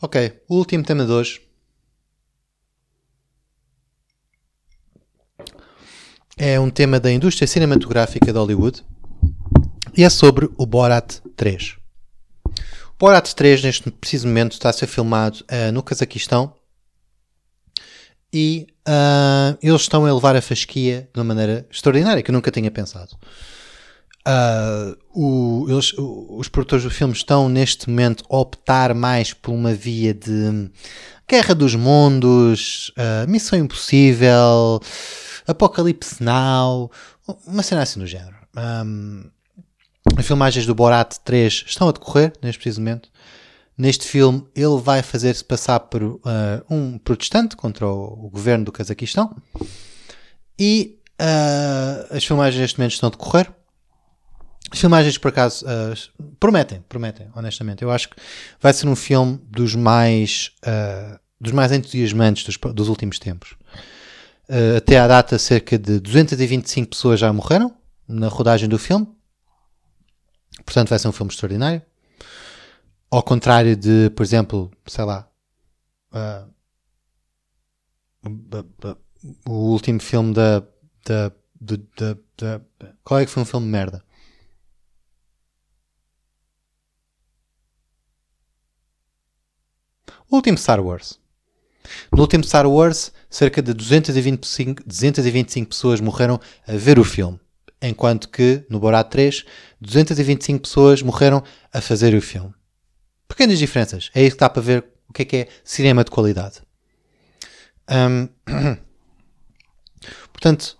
Ok, 0.02 0.42
o 0.48 0.56
último 0.56 0.82
tema 0.82 1.06
de 1.06 1.12
hoje 1.12 1.48
é 6.36 6.58
um 6.58 6.70
tema 6.70 6.98
da 6.98 7.12
indústria 7.12 7.46
cinematográfica 7.46 8.32
de 8.32 8.38
Hollywood 8.40 8.84
e 9.96 10.02
é 10.02 10.10
sobre 10.10 10.50
o 10.58 10.66
Borat 10.66 11.20
3. 11.36 11.85
O 12.98 13.04
Borat 13.04 13.34
3, 13.34 13.62
neste 13.62 13.90
preciso 13.90 14.26
momento, 14.26 14.52
está 14.52 14.70
a 14.70 14.72
ser 14.72 14.86
filmado 14.86 15.44
uh, 15.50 15.70
no 15.70 15.82
Cazaquistão 15.82 16.54
e 18.32 18.66
uh, 18.88 19.58
eles 19.62 19.82
estão 19.82 20.06
a 20.06 20.14
levar 20.14 20.34
a 20.34 20.40
fasquia 20.40 21.06
de 21.12 21.20
uma 21.20 21.24
maneira 21.24 21.66
extraordinária 21.70 22.22
que 22.22 22.30
eu 22.30 22.32
nunca 22.32 22.50
tinha 22.50 22.70
pensado. 22.70 23.14
Uh, 24.26 24.96
o, 25.14 25.66
eles, 25.68 25.92
os 25.98 26.48
produtores 26.48 26.84
do 26.84 26.90
filme 26.90 27.12
estão 27.12 27.50
neste 27.50 27.88
momento 27.90 28.24
a 28.30 28.38
optar 28.38 28.94
mais 28.94 29.34
por 29.34 29.52
uma 29.52 29.74
via 29.74 30.14
de 30.14 30.70
Guerra 31.28 31.54
dos 31.54 31.74
Mundos, 31.74 32.90
uh, 32.96 33.30
Missão 33.30 33.58
Impossível, 33.58 34.80
Apocalipse 35.46 36.22
Now, 36.22 36.90
uma 37.46 37.62
cena 37.62 37.82
assim 37.82 38.00
do 38.00 38.06
género. 38.06 38.36
Um, 38.56 39.30
as 40.16 40.26
filmagens 40.26 40.66
do 40.66 40.74
Borat 40.74 41.18
3 41.24 41.64
estão 41.66 41.88
a 41.88 41.92
decorrer 41.92 42.32
neste 42.42 42.58
preciso 42.58 42.80
momento. 42.80 43.10
Neste 43.76 44.06
filme, 44.06 44.46
ele 44.54 44.80
vai 44.80 45.02
fazer-se 45.02 45.44
passar 45.44 45.78
por 45.80 46.02
uh, 46.02 46.20
um 46.70 46.96
protestante 46.96 47.54
contra 47.54 47.86
o, 47.86 48.26
o, 48.26 48.30
governo 48.30 48.64
do 48.64 48.72
Cazaquistão. 48.72 49.36
E 50.58 50.98
uh, 51.20 52.16
as 52.16 52.24
filmagens 52.24 52.58
neste 52.58 52.78
momento 52.78 52.92
estão 52.92 53.08
a 53.08 53.10
decorrer. 53.10 53.52
As 54.72 54.80
filmagens, 54.80 55.18
por 55.18 55.28
acaso, 55.28 55.66
uh, 55.66 56.24
prometem, 56.40 56.82
prometem, 56.88 57.28
honestamente. 57.36 57.82
Eu 57.82 57.90
acho 57.90 58.08
que 58.08 58.16
vai 58.58 58.72
ser 58.72 58.88
um 58.88 58.96
filme 58.96 59.38
dos 59.50 59.74
mais, 59.74 60.52
dos 61.38 61.52
mais 61.52 61.70
entusiasmantes 61.70 62.44
dos, 62.44 62.56
dos 62.72 62.88
últimos 62.88 63.18
tempos. 63.18 63.54
até 64.74 64.98
à 64.98 65.06
data, 65.06 65.38
cerca 65.38 65.78
de 65.78 66.00
225 66.00 66.88
pessoas 66.88 67.20
já 67.20 67.30
morreram 67.30 67.74
na 68.08 68.28
rodagem 68.28 68.68
do 68.68 68.78
filme. 68.78 69.06
Portanto, 70.64 70.88
vai 70.88 70.98
ser 70.98 71.08
um 71.08 71.12
filme 71.12 71.30
extraordinário. 71.30 71.82
Ao 73.10 73.22
contrário 73.22 73.76
de, 73.76 74.10
por 74.10 74.22
exemplo, 74.22 74.70
sei 74.86 75.04
lá, 75.04 75.28
uh, 76.12 76.52
o 79.46 79.72
último 79.72 80.00
filme 80.00 80.34
da, 80.34 80.60
da, 81.04 81.32
da, 81.60 82.16
da, 82.36 82.60
Qual 83.04 83.20
é 83.20 83.24
que 83.24 83.30
foi 83.30 83.42
um 83.42 83.46
filme 83.46 83.66
de 83.66 83.72
merda? 83.72 84.04
O 90.28 90.36
último 90.36 90.58
Star 90.58 90.80
Wars. 90.80 91.20
No 92.12 92.20
último 92.22 92.42
Star 92.42 92.66
Wars, 92.66 93.12
cerca 93.30 93.62
de 93.62 93.72
225, 93.72 94.82
225 94.84 95.68
pessoas 95.68 96.00
morreram 96.00 96.40
a 96.66 96.72
ver 96.72 96.98
o 96.98 97.04
filme 97.04 97.38
enquanto 97.80 98.28
que 98.28 98.64
no 98.68 98.78
Borat 98.78 99.10
3, 99.10 99.44
225 99.80 100.60
pessoas 100.60 101.02
morreram 101.02 101.42
a 101.72 101.80
fazer 101.80 102.14
o 102.14 102.22
filme. 102.22 102.52
Pequenas 103.28 103.58
diferenças. 103.58 104.10
É 104.14 104.22
isso 104.22 104.36
que 104.36 104.40
dá 104.40 104.48
para 104.48 104.62
ver 104.62 104.84
o 105.08 105.12
que 105.12 105.22
é 105.22 105.24
que 105.24 105.36
é 105.36 105.48
cinema 105.64 106.04
de 106.04 106.10
qualidade. 106.10 106.60
Um, 107.88 108.28
portanto, 110.32 110.76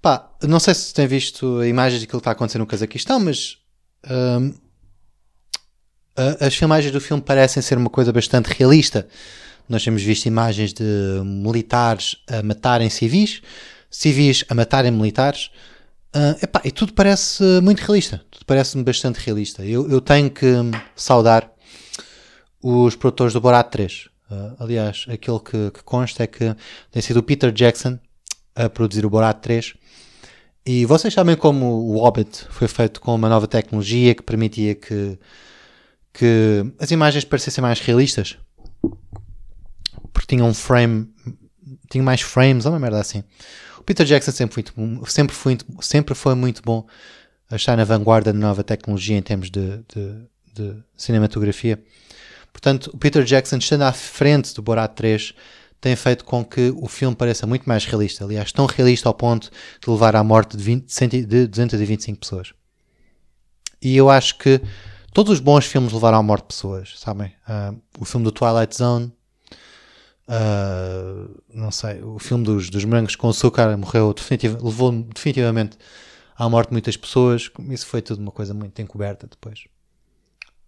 pá, 0.00 0.30
não 0.42 0.60
sei 0.60 0.74
se 0.74 0.94
tem 0.94 1.06
visto 1.06 1.64
imagens 1.64 2.00
daquilo 2.00 2.20
que 2.20 2.22
está 2.22 2.32
acontecendo 2.32 2.60
no 2.60 2.66
Cazaquistão, 2.66 3.20
mas 3.20 3.58
um, 4.08 4.54
as 6.40 6.54
filmagens 6.54 6.92
do 6.92 7.00
filme 7.00 7.22
parecem 7.22 7.62
ser 7.62 7.78
uma 7.78 7.90
coisa 7.90 8.12
bastante 8.12 8.46
realista. 8.46 9.08
Nós 9.68 9.84
temos 9.84 10.02
visto 10.02 10.26
imagens 10.26 10.72
de 10.72 10.84
militares 11.24 12.16
a 12.28 12.42
matarem 12.42 12.90
civis, 12.90 13.40
civis 13.90 14.44
a 14.48 14.54
matarem 14.54 14.90
militares. 14.90 15.50
Uh, 16.14 16.34
epá, 16.42 16.60
e 16.64 16.72
tudo 16.72 16.92
parece 16.92 17.42
muito 17.62 17.80
realista. 17.80 18.24
Tudo 18.30 18.44
parece-me 18.44 18.82
bastante 18.82 19.18
realista. 19.18 19.64
Eu, 19.64 19.88
eu, 19.88 20.00
tenho 20.00 20.28
que 20.28 20.46
saudar 20.96 21.52
os 22.60 22.96
produtores 22.96 23.32
do 23.32 23.40
Borat 23.40 23.70
3. 23.70 24.06
Uh, 24.06 24.08
ah, 24.30 24.56
aliás, 24.60 25.06
aquele 25.08 25.38
que, 25.38 25.70
que, 25.70 25.82
consta 25.84 26.24
é 26.24 26.26
que 26.26 26.54
tem 26.90 27.00
sido 27.00 27.18
o 27.18 27.22
Peter 27.22 27.52
Jackson 27.52 27.98
a 28.56 28.68
produzir 28.68 29.06
o 29.06 29.10
Borat 29.10 29.40
3. 29.40 29.74
E 30.66 30.84
vocês 30.84 31.14
sabem 31.14 31.36
como 31.36 31.66
o 31.66 31.98
Hobbit 31.98 32.46
foi 32.50 32.66
feito 32.66 33.00
com 33.00 33.14
uma 33.14 33.28
nova 33.28 33.46
tecnologia 33.46 34.14
que 34.14 34.22
permitia 34.22 34.74
que, 34.74 35.18
que 36.12 36.66
as 36.78 36.90
imagens 36.90 37.24
parecessem 37.24 37.62
mais 37.62 37.80
realistas? 37.80 38.36
Porque 40.12 40.26
tinham 40.36 40.48
um 40.48 40.54
frame, 40.54 41.08
tinham 41.88 42.04
mais 42.04 42.20
frames, 42.20 42.66
ou 42.66 42.72
uma 42.72 42.80
merda 42.80 43.00
assim. 43.00 43.22
Peter 43.90 44.06
Jackson 44.06 44.30
sempre 44.30 44.62
foi, 44.62 45.08
sempre 45.08 45.34
foi, 45.34 45.58
sempre 45.80 46.14
foi 46.14 46.36
muito 46.36 46.62
bom 46.62 46.86
a 47.50 47.56
estar 47.56 47.76
na 47.76 47.82
vanguarda 47.82 48.32
da 48.32 48.38
nova 48.38 48.62
tecnologia 48.62 49.16
em 49.16 49.20
termos 49.20 49.50
de, 49.50 49.78
de, 49.92 50.28
de, 50.54 50.76
cinematografia. 50.96 51.82
Portanto, 52.52 52.92
o 52.94 52.96
Peter 52.96 53.24
Jackson, 53.24 53.56
estando 53.56 53.82
à 53.82 53.92
frente 53.92 54.54
do 54.54 54.62
Borat 54.62 54.94
3, 54.94 55.34
tem 55.80 55.96
feito 55.96 56.24
com 56.24 56.44
que 56.44 56.72
o 56.76 56.86
filme 56.86 57.16
pareça 57.16 57.48
muito 57.48 57.64
mais 57.64 57.84
realista. 57.84 58.22
Aliás, 58.22 58.52
tão 58.52 58.64
realista 58.64 59.08
ao 59.08 59.14
ponto 59.14 59.50
de 59.84 59.90
levar 59.90 60.14
à 60.14 60.22
morte 60.22 60.56
de, 60.56 60.62
20, 60.62 61.26
de 61.26 61.46
225 61.48 62.20
pessoas. 62.20 62.52
E 63.82 63.96
eu 63.96 64.08
acho 64.08 64.38
que 64.38 64.60
todos 65.12 65.32
os 65.32 65.40
bons 65.40 65.66
filmes 65.66 65.92
levaram 65.92 66.18
à 66.18 66.22
morte 66.22 66.42
de 66.42 66.54
pessoas, 66.54 66.94
sabem? 66.96 67.32
Uh, 67.48 67.76
o 67.98 68.04
filme 68.04 68.22
do 68.22 68.30
Twilight 68.30 68.76
Zone, 68.76 69.12
Uh, 70.28 71.42
não 71.52 71.70
sei, 71.70 72.02
o 72.02 72.18
filme 72.18 72.44
dos, 72.44 72.70
dos 72.70 72.84
morangos 72.84 73.16
com 73.16 73.28
açúcar 73.28 73.76
morreu 73.76 74.14
definitiv 74.14 74.62
levou 74.62 74.92
definitivamente 74.92 75.76
à 76.36 76.48
morte 76.48 76.68
de 76.68 76.74
muitas 76.74 76.96
pessoas. 76.96 77.50
Isso 77.68 77.86
foi 77.86 78.00
tudo 78.00 78.20
uma 78.20 78.30
coisa 78.30 78.54
muito 78.54 78.80
encoberta 78.80 79.26
depois. 79.26 79.64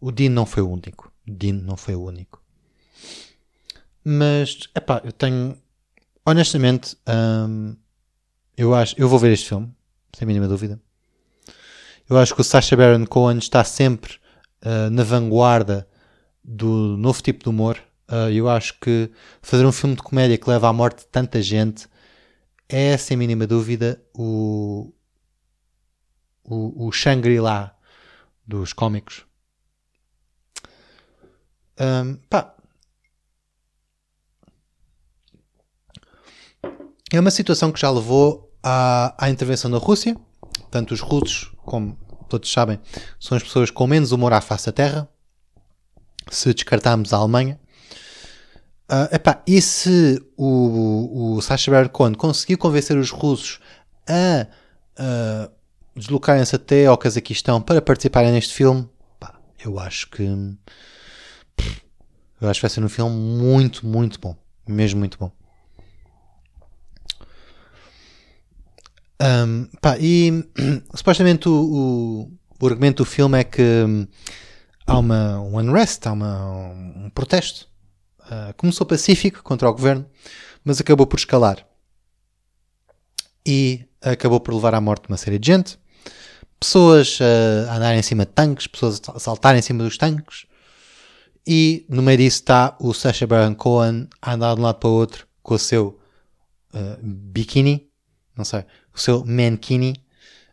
O 0.00 0.11
Dean 0.11 0.30
não 0.30 0.44
foi 0.44 0.62
o 0.62 0.68
único. 0.68 1.12
Dean 1.26 1.55
não 1.55 1.76
foi 1.76 1.94
o 1.94 2.03
único. 2.03 2.42
Mas, 4.05 4.68
epá, 4.74 5.00
eu 5.05 5.12
tenho. 5.12 5.57
Honestamente, 6.26 6.96
um, 7.48 7.76
eu 8.57 8.74
acho. 8.74 8.94
Eu 8.98 9.09
vou 9.09 9.18
ver 9.18 9.32
este 9.32 9.48
filme, 9.48 9.72
sem 10.12 10.26
mínima 10.26 10.48
dúvida. 10.48 10.80
Eu 12.11 12.18
acho 12.18 12.34
que 12.34 12.40
o 12.40 12.44
Sacha 12.44 12.76
Baron 12.76 13.07
Cohen 13.07 13.38
está 13.38 13.62
sempre 13.62 14.14
uh, 14.64 14.90
na 14.90 15.05
vanguarda 15.05 15.88
do 16.42 16.96
novo 16.98 17.22
tipo 17.22 17.44
de 17.44 17.48
humor 17.48 17.78
Uh, 18.12 18.30
eu 18.30 18.46
acho 18.46 18.78
que 18.78 19.10
fazer 19.40 19.64
um 19.64 19.72
filme 19.72 19.96
de 19.96 20.02
comédia 20.02 20.36
que 20.36 20.50
leva 20.50 20.68
à 20.68 20.72
morte 20.72 20.98
de 20.98 21.06
tanta 21.06 21.40
gente 21.40 21.88
é, 22.68 22.94
sem 22.98 23.16
mínima 23.16 23.46
dúvida, 23.46 24.02
o, 24.12 24.92
o, 26.44 26.88
o 26.88 26.92
Shangri-La 26.92 27.74
dos 28.46 28.74
cómicos. 28.74 29.24
Um, 31.80 32.16
pá. 32.28 32.54
É 37.10 37.18
uma 37.18 37.30
situação 37.30 37.72
que 37.72 37.80
já 37.80 37.90
levou 37.90 38.54
à, 38.62 39.14
à 39.18 39.30
intervenção 39.30 39.70
da 39.70 39.78
Rússia. 39.78 40.14
Tanto 40.70 40.92
os 40.92 41.00
russos, 41.00 41.50
como 41.64 41.96
todos 42.28 42.52
sabem, 42.52 42.78
são 43.18 43.36
as 43.36 43.42
pessoas 43.42 43.70
com 43.70 43.86
menos 43.86 44.12
humor 44.12 44.34
à 44.34 44.40
face 44.42 44.66
da 44.66 44.72
Terra. 44.72 45.08
Se 46.30 46.52
descartarmos 46.52 47.12
a 47.14 47.16
Alemanha, 47.16 47.58
Uh, 48.90 49.14
epá, 49.14 49.42
e 49.46 49.60
se 49.62 50.22
o, 50.36 51.36
o 51.36 51.40
Sacha 51.40 51.70
Baron 51.70 51.88
Cohen 51.88 52.14
conseguiu 52.14 52.58
convencer 52.58 52.96
os 52.96 53.10
russos 53.10 53.58
a 54.06 54.46
uh, 54.98 55.50
deslocarem-se 55.96 56.54
até 56.56 56.86
ao 56.86 56.98
Cazaquistão 56.98 57.60
para 57.62 57.80
participarem 57.80 58.32
neste 58.32 58.52
filme, 58.52 58.88
pá, 59.18 59.34
eu 59.64 59.78
acho 59.78 60.10
que 60.10 60.22
Eu 62.40 62.48
acho 62.48 62.60
que 62.60 62.66
vai 62.66 62.70
ser 62.70 62.84
um 62.84 62.88
filme 62.88 63.14
muito, 63.14 63.86
muito 63.86 64.18
bom. 64.20 64.36
Mesmo 64.66 64.98
muito 64.98 65.16
bom. 65.18 65.30
Um, 69.22 69.68
pá, 69.80 69.96
e 70.00 70.44
supostamente 70.94 71.48
o, 71.48 71.52
o, 71.52 72.32
o, 72.60 72.66
argumento 72.66 73.04
do 73.04 73.08
filme 73.08 73.38
é 73.38 73.44
que 73.44 73.62
hum, 73.62 74.06
há 74.84 74.98
uma, 74.98 75.40
um 75.40 75.56
unrest, 75.58 76.04
há 76.06 76.12
uma, 76.12 76.48
um 76.48 77.10
protesto. 77.14 77.68
Uh, 78.32 78.54
começou 78.56 78.86
pacífico 78.86 79.42
contra 79.42 79.68
o 79.68 79.72
governo, 79.72 80.06
mas 80.64 80.80
acabou 80.80 81.06
por 81.06 81.18
escalar. 81.18 81.66
E 83.44 83.84
acabou 84.00 84.40
por 84.40 84.54
levar 84.54 84.74
à 84.74 84.80
morte 84.80 85.06
uma 85.08 85.18
série 85.18 85.38
de 85.38 85.48
gente. 85.48 85.78
Pessoas 86.58 87.20
uh, 87.20 87.68
a 87.68 87.76
andarem 87.76 87.98
em 87.98 88.02
cima 88.02 88.24
de 88.24 88.32
tanques, 88.32 88.66
pessoas 88.66 89.02
a 89.08 89.18
saltarem 89.18 89.58
em 89.58 89.62
cima 89.62 89.84
dos 89.84 89.98
tanques. 89.98 90.46
E 91.46 91.84
no 91.90 92.00
meio 92.00 92.16
disso 92.16 92.38
está 92.38 92.74
o 92.80 92.94
Sacha 92.94 93.26
Baron 93.26 93.54
Cohen 93.54 94.08
a 94.22 94.34
andar 94.34 94.54
de 94.54 94.60
um 94.60 94.64
lado 94.64 94.78
para 94.78 94.88
o 94.88 94.92
outro 94.92 95.26
com 95.42 95.54
o 95.54 95.58
seu 95.58 96.00
uh, 96.72 96.98
biquíni, 97.02 97.90
não 98.34 98.44
sei, 98.44 98.64
o 98.94 98.98
seu 98.98 99.24
mankini, 99.26 100.02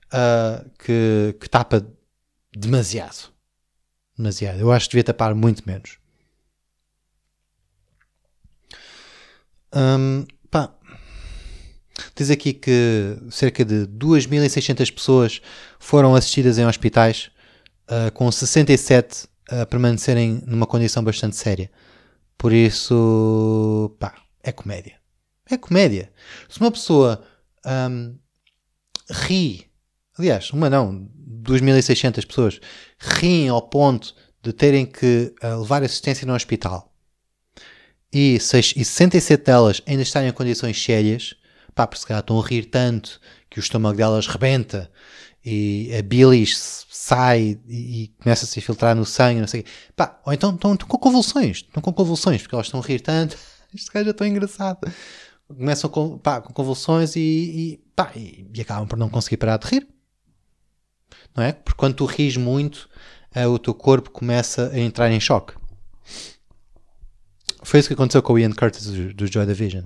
uh, 0.07 0.69
que, 0.79 1.37
que 1.39 1.47
tapa 1.47 1.85
demasiado. 2.51 3.31
Demasiado. 4.17 4.59
Eu 4.59 4.71
acho 4.71 4.87
que 4.87 4.93
devia 4.93 5.03
tapar 5.03 5.33
muito 5.33 5.63
menos. 5.65 5.98
Um, 9.73 10.25
pá. 10.49 10.73
Diz 12.15 12.29
aqui 12.29 12.53
que 12.53 13.17
cerca 13.29 13.63
de 13.65 13.85
2.600 13.87 14.93
pessoas 14.93 15.41
foram 15.77 16.15
assistidas 16.15 16.57
em 16.57 16.65
hospitais, 16.65 17.29
uh, 17.89 18.11
com 18.13 18.31
67 18.31 19.27
a 19.49 19.65
permanecerem 19.65 20.41
numa 20.45 20.65
condição 20.65 21.03
bastante 21.03 21.35
séria. 21.35 21.71
Por 22.37 22.53
isso, 22.53 23.95
pá, 23.99 24.15
é 24.43 24.51
comédia. 24.51 24.97
É 25.49 25.57
comédia. 25.57 26.11
Se 26.47 26.59
uma 26.59 26.71
pessoa 26.71 27.23
um, 27.65 28.17
ri, 29.09 29.65
aliás, 30.17 30.51
uma 30.51 30.69
não, 30.69 31.09
2.600 31.43 32.25
pessoas 32.25 32.61
riem 32.97 33.49
ao 33.49 33.61
ponto 33.61 34.15
de 34.41 34.53
terem 34.53 34.85
que 34.85 35.33
uh, 35.43 35.59
levar 35.59 35.83
assistência 35.83 36.25
no 36.25 36.33
hospital 36.33 36.88
e, 38.11 38.39
6, 38.39 38.73
e 38.75 38.85
67 38.85 39.43
delas 39.43 39.81
ainda 39.85 40.01
estarem 40.01 40.29
em 40.29 40.33
condições 40.33 40.81
sérias, 40.81 41.35
pá, 41.75 41.85
porque 41.85 42.01
se 42.01 42.07
calhar 42.07 42.21
estão 42.21 42.39
a 42.39 42.45
rir 42.45 42.65
tanto 42.65 43.19
que 43.49 43.59
o 43.59 43.61
estômago 43.61 43.97
delas 43.97 44.27
rebenta 44.27 44.91
e 45.45 45.91
a 45.97 46.01
bilis 46.01 46.85
sai 46.89 47.59
e, 47.67 48.03
e 48.03 48.07
começa 48.21 48.45
a 48.45 48.47
se 48.47 48.61
filtrar 48.61 48.95
no 48.95 49.05
sangue, 49.05 49.39
não 49.39 49.47
sei 49.47 49.65
Pá, 49.95 50.19
ou 50.25 50.33
então 50.33 50.53
estão, 50.53 50.73
estão 50.73 50.87
com 50.87 50.97
convulsões, 50.97 51.57
estão 51.57 51.81
com 51.81 51.93
convulsões, 51.93 52.41
porque 52.41 52.55
elas 52.55 52.67
estão 52.67 52.79
a 52.79 52.83
rir 52.83 52.99
tanto. 52.99 53.37
Este 53.73 53.91
gajo 53.91 54.09
é 54.09 54.13
tão 54.13 54.27
engraçado. 54.27 54.79
Começam 55.47 55.89
com, 55.89 56.17
pá, 56.17 56.41
com 56.41 56.53
convulsões 56.53 57.15
e, 57.15 57.19
e, 57.19 57.77
pá, 57.95 58.11
e, 58.15 58.47
e, 58.53 58.61
acabam 58.61 58.87
por 58.87 58.97
não 58.97 59.09
conseguir 59.09 59.37
parar 59.37 59.57
de 59.57 59.67
rir. 59.67 59.87
Não 61.35 61.43
é? 61.43 61.53
Porque 61.53 61.77
quando 61.77 61.95
tu 61.95 62.05
ris 62.05 62.35
muito, 62.35 62.89
é, 63.33 63.47
o 63.47 63.59
teu 63.59 63.73
corpo 63.73 64.09
começa 64.09 64.69
a 64.69 64.79
entrar 64.79 65.11
em 65.11 65.19
choque. 65.19 65.53
Foi 67.63 67.79
isso 67.79 67.89
que 67.89 67.93
aconteceu 67.93 68.21
com 68.23 68.33
o 68.33 68.39
Ian 68.39 68.53
Curtis 68.53 68.85
do, 68.85 69.13
do 69.13 69.27
Joy 69.27 69.45
Division. 69.45 69.85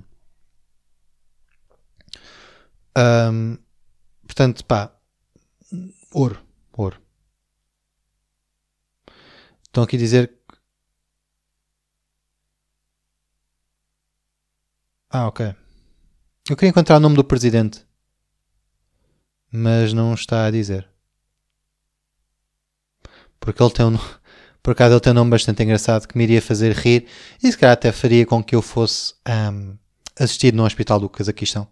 Um, 2.96 3.58
portanto, 4.22 4.64
pá, 4.64 4.96
ouro, 6.12 6.40
ouro. 6.72 7.00
Estão 9.66 9.82
aqui 9.82 9.96
a 9.96 9.98
dizer. 9.98 10.32
Ah, 15.10 15.26
ok. 15.26 15.54
Eu 16.48 16.56
queria 16.56 16.70
encontrar 16.70 16.96
o 16.96 17.00
nome 17.00 17.16
do 17.16 17.24
presidente, 17.24 17.84
mas 19.50 19.92
não 19.92 20.14
está 20.14 20.46
a 20.46 20.50
dizer. 20.50 20.88
Porque 23.40 23.62
ele 23.62 23.72
tem 23.72 23.86
um. 23.86 23.98
Por 24.64 24.70
acaso 24.70 24.94
ele 24.94 25.00
tem 25.00 25.10
um 25.10 25.16
nome 25.16 25.30
bastante 25.30 25.62
engraçado 25.62 26.08
que 26.08 26.16
me 26.16 26.24
iria 26.24 26.40
fazer 26.40 26.72
rir 26.72 27.06
e 27.42 27.52
se 27.52 27.58
calhar 27.58 27.74
até 27.74 27.92
faria 27.92 28.24
com 28.24 28.42
que 28.42 28.56
eu 28.56 28.62
fosse 28.62 29.12
um, 29.52 29.76
assistido 30.18 30.54
no 30.54 30.64
hospital 30.64 30.98
do 30.98 31.06
Cazaquistão. 31.06 31.68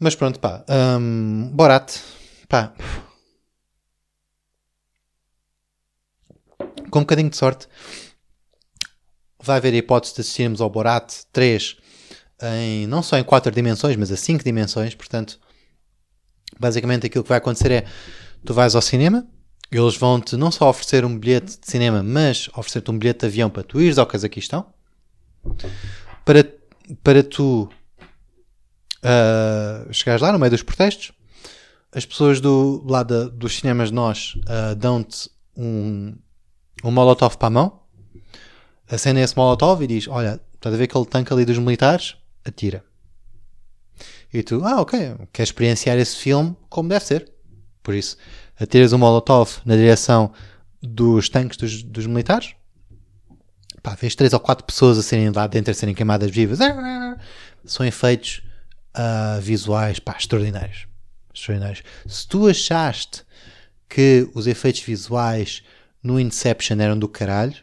Mas 0.00 0.16
pronto, 0.16 0.40
pá. 0.40 0.64
Um, 0.68 1.48
Borat, 1.54 2.00
pá. 2.48 2.74
com 6.90 6.98
um 6.98 7.02
bocadinho 7.02 7.30
de 7.30 7.36
sorte, 7.36 7.68
vai 9.40 9.58
haver 9.58 9.74
a 9.74 9.76
hipótese 9.76 10.14
de 10.16 10.22
assistirmos 10.22 10.60
ao 10.60 10.68
Borat 10.68 11.22
3 11.32 11.76
em, 12.42 12.86
não 12.88 13.00
só 13.00 13.16
em 13.16 13.22
4 13.22 13.52
dimensões, 13.52 13.94
mas 13.94 14.10
a 14.10 14.16
5 14.16 14.42
dimensões. 14.42 14.96
Portanto, 14.96 15.38
basicamente 16.58 17.06
aquilo 17.06 17.22
que 17.22 17.28
vai 17.28 17.38
acontecer 17.38 17.70
é 17.70 17.86
tu 18.44 18.52
vais 18.52 18.74
ao 18.74 18.82
cinema, 18.82 19.24
eles 19.70 19.96
vão-te 19.96 20.36
não 20.36 20.50
só 20.50 20.68
oferecer 20.68 21.04
um 21.04 21.18
bilhete 21.18 21.58
de 21.58 21.70
cinema, 21.70 22.02
mas 22.02 22.48
oferecer-te 22.48 22.90
um 22.90 22.98
bilhete 22.98 23.20
de 23.20 23.26
avião 23.26 23.50
para 23.50 23.62
tu 23.62 23.80
ires 23.80 23.98
ao 23.98 24.06
Cazaquistão, 24.06 24.66
para, 26.24 26.44
para 27.02 27.22
tu 27.22 27.68
uh, 29.04 29.92
chegares 29.92 30.22
lá 30.22 30.32
no 30.32 30.38
meio 30.38 30.50
dos 30.50 30.62
protestos. 30.62 31.12
As 31.92 32.04
pessoas 32.04 32.40
do 32.40 32.84
lado 32.86 33.30
dos 33.30 33.56
cinemas 33.56 33.90
nós 33.90 34.34
uh, 34.36 34.74
dão-te 34.74 35.30
um, 35.56 36.16
um 36.82 36.90
molotov 36.90 37.36
para 37.36 37.46
a 37.48 37.50
mão, 37.50 37.80
acende 38.88 39.20
esse 39.20 39.36
molotov 39.36 39.82
e 39.82 39.86
diz: 39.86 40.08
Olha, 40.08 40.40
estás 40.54 40.74
a 40.74 40.78
ver 40.78 40.84
aquele 40.84 41.06
tanque 41.06 41.32
ali 41.32 41.44
dos 41.44 41.58
militares? 41.58 42.16
Atira. 42.44 42.84
E 44.32 44.42
tu, 44.42 44.64
ah, 44.64 44.80
ok, 44.80 45.14
quer 45.32 45.44
experienciar 45.44 45.96
esse 45.96 46.16
filme 46.16 46.56
como 46.68 46.88
deve 46.88 47.04
ser. 47.04 47.32
Por 47.82 47.94
isso, 47.94 48.16
atiras 48.58 48.92
um 48.92 48.98
molotov 48.98 49.58
na 49.64 49.76
direção 49.76 50.32
dos 50.82 51.28
tanques 51.28 51.56
dos, 51.56 51.82
dos 51.82 52.06
militares. 52.06 52.54
Pá, 53.82 53.94
vês 53.94 54.14
três 54.14 54.32
ou 54.32 54.40
quatro 54.40 54.64
pessoas 54.64 54.98
a 54.98 55.02
serem 55.02 55.30
lá 55.30 55.46
dentro 55.46 55.70
a 55.70 55.74
serem 55.74 55.94
queimadas 55.94 56.30
vivas. 56.30 56.58
São 57.64 57.84
efeitos 57.84 58.42
uh, 58.96 59.40
visuais 59.40 59.98
pá, 59.98 60.16
extraordinários. 60.18 60.86
extraordinários. 61.34 61.82
Se 62.06 62.26
tu 62.26 62.46
achaste 62.48 63.22
que 63.88 64.28
os 64.34 64.46
efeitos 64.46 64.80
visuais 64.80 65.62
no 66.02 66.20
Inception 66.20 66.78
eram 66.80 66.98
do 66.98 67.08
caralho. 67.08 67.56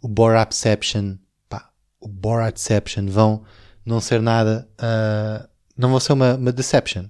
O 0.00 0.06
Boratception, 0.06 1.16
pá, 1.48 1.70
o 1.98 2.06
Boratception 2.06 3.06
vão 3.06 3.42
não 3.84 4.00
ser 4.00 4.20
nada, 4.20 4.68
uh, 4.78 5.48
não 5.76 5.90
vão 5.90 5.98
ser 5.98 6.12
uma, 6.12 6.34
uma 6.34 6.52
deception. 6.52 7.06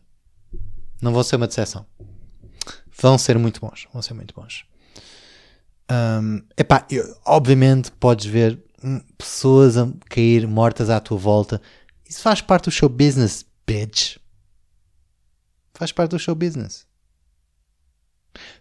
Não 1.05 1.13
vão 1.13 1.23
ser 1.23 1.37
uma 1.37 1.47
decepção. 1.47 1.85
Vão 2.99 3.19
ser 3.19 3.39
muito 3.39 3.61
bons, 3.61 3.87
vão 3.93 4.01
ser 4.01 4.15
muito 4.15 4.35
bons. 4.35 4.65
Um, 5.93 6.41
epá, 6.57 6.87
eu, 6.91 7.21
obviamente 7.27 7.93
podes 7.93 8.25
ver 8.25 8.59
hum, 8.83 9.03
pessoas 9.19 9.77
a 9.77 9.87
cair 10.09 10.49
mortas 10.49 10.89
à 10.89 10.99
tua 10.99 11.19
volta. 11.19 11.61
Isso 12.09 12.23
faz 12.23 12.41
parte 12.41 12.65
do 12.65 12.71
show 12.71 12.89
business, 12.89 13.45
bitch. 13.67 14.17
Faz 15.75 15.93
parte 15.93 16.13
do 16.13 16.19
show 16.19 16.35
business. 16.35 16.87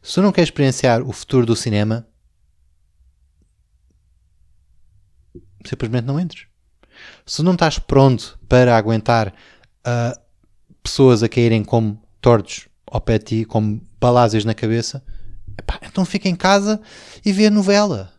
Se 0.01 0.15
tu 0.15 0.21
não 0.21 0.33
queres 0.33 0.49
experienciar 0.49 1.01
o 1.01 1.13
futuro 1.13 1.45
do 1.45 1.55
cinema, 1.55 2.05
simplesmente 5.65 6.03
não 6.03 6.19
entres. 6.19 6.45
Se 7.25 7.41
não 7.41 7.53
estás 7.53 7.79
pronto 7.79 8.37
para 8.49 8.75
aguentar 8.75 9.29
uh, 9.29 10.21
pessoas 10.83 11.23
a 11.23 11.29
caírem 11.29 11.63
como 11.63 12.02
tordos 12.23 12.69
ao 12.87 13.01
pé 13.01 13.19
de 13.19 13.25
ti, 13.25 13.45
como 13.45 13.79
balásios 13.99 14.45
na 14.45 14.55
cabeça, 14.55 15.03
epá, 15.59 15.79
então 15.83 16.05
fica 16.05 16.27
em 16.29 16.35
casa 16.35 16.81
e 17.23 17.31
vê 17.31 17.47
a 17.47 17.51
novela. 17.51 18.11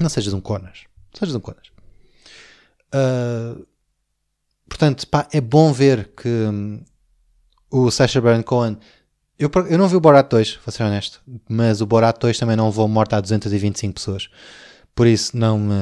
Não 0.00 0.08
sejas 0.08 0.32
um 0.32 0.40
conas. 0.40 0.84
Sejas 1.12 1.34
um 1.34 1.40
conas. 1.40 1.68
Uh, 2.94 3.66
portanto, 4.68 5.06
pá, 5.08 5.28
é 5.32 5.40
bom 5.40 5.72
ver 5.72 6.12
que 6.14 6.28
hum, 6.28 6.82
o 7.70 7.90
Sacha 7.90 8.20
Baron 8.20 8.42
Cohen. 8.42 8.78
Eu, 9.36 9.50
eu 9.68 9.76
não 9.76 9.88
vi 9.88 9.96
o 9.96 10.00
Borat 10.00 10.30
2, 10.30 10.60
vou 10.64 10.72
ser 10.72 10.84
honesto, 10.84 11.20
mas 11.48 11.80
o 11.80 11.86
Borat 11.86 12.20
2 12.20 12.38
também 12.38 12.54
não 12.54 12.66
levou 12.66 12.86
morte 12.86 13.16
a 13.16 13.20
225 13.20 13.94
pessoas. 13.94 14.28
Por 14.94 15.08
isso 15.08 15.36
não 15.36 15.58
me, 15.58 15.74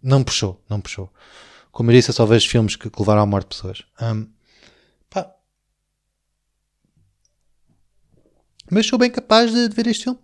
não 0.00 0.22
puxou, 0.22 0.62
não 0.70 0.80
puxou. 0.80 1.12
Como 1.72 1.90
eu 1.90 1.96
disse, 1.96 2.10
eu 2.10 2.14
só 2.14 2.24
vejo 2.24 2.48
filmes 2.48 2.76
que, 2.76 2.88
que 2.88 3.00
levaram 3.00 3.22
à 3.22 3.26
morte 3.26 3.48
pessoas. 3.48 3.82
Um, 4.00 4.28
pá. 5.10 5.34
Mas 8.74 8.88
sou 8.88 8.98
bem 8.98 9.08
capaz 9.08 9.52
de, 9.52 9.68
de 9.68 9.74
ver 9.74 9.86
este 9.86 10.02
filme. 10.02 10.18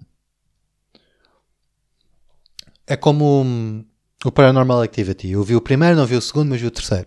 É 2.84 2.96
como 2.96 3.42
um, 3.42 3.84
o 4.24 4.32
Paranormal 4.32 4.82
Activity. 4.82 5.30
Eu 5.30 5.44
vi 5.44 5.54
o 5.54 5.60
primeiro, 5.60 5.94
não 5.94 6.04
vi 6.04 6.16
o 6.16 6.20
segundo, 6.20 6.48
mas 6.48 6.60
vi 6.60 6.66
o 6.66 6.70
terceiro. 6.72 7.06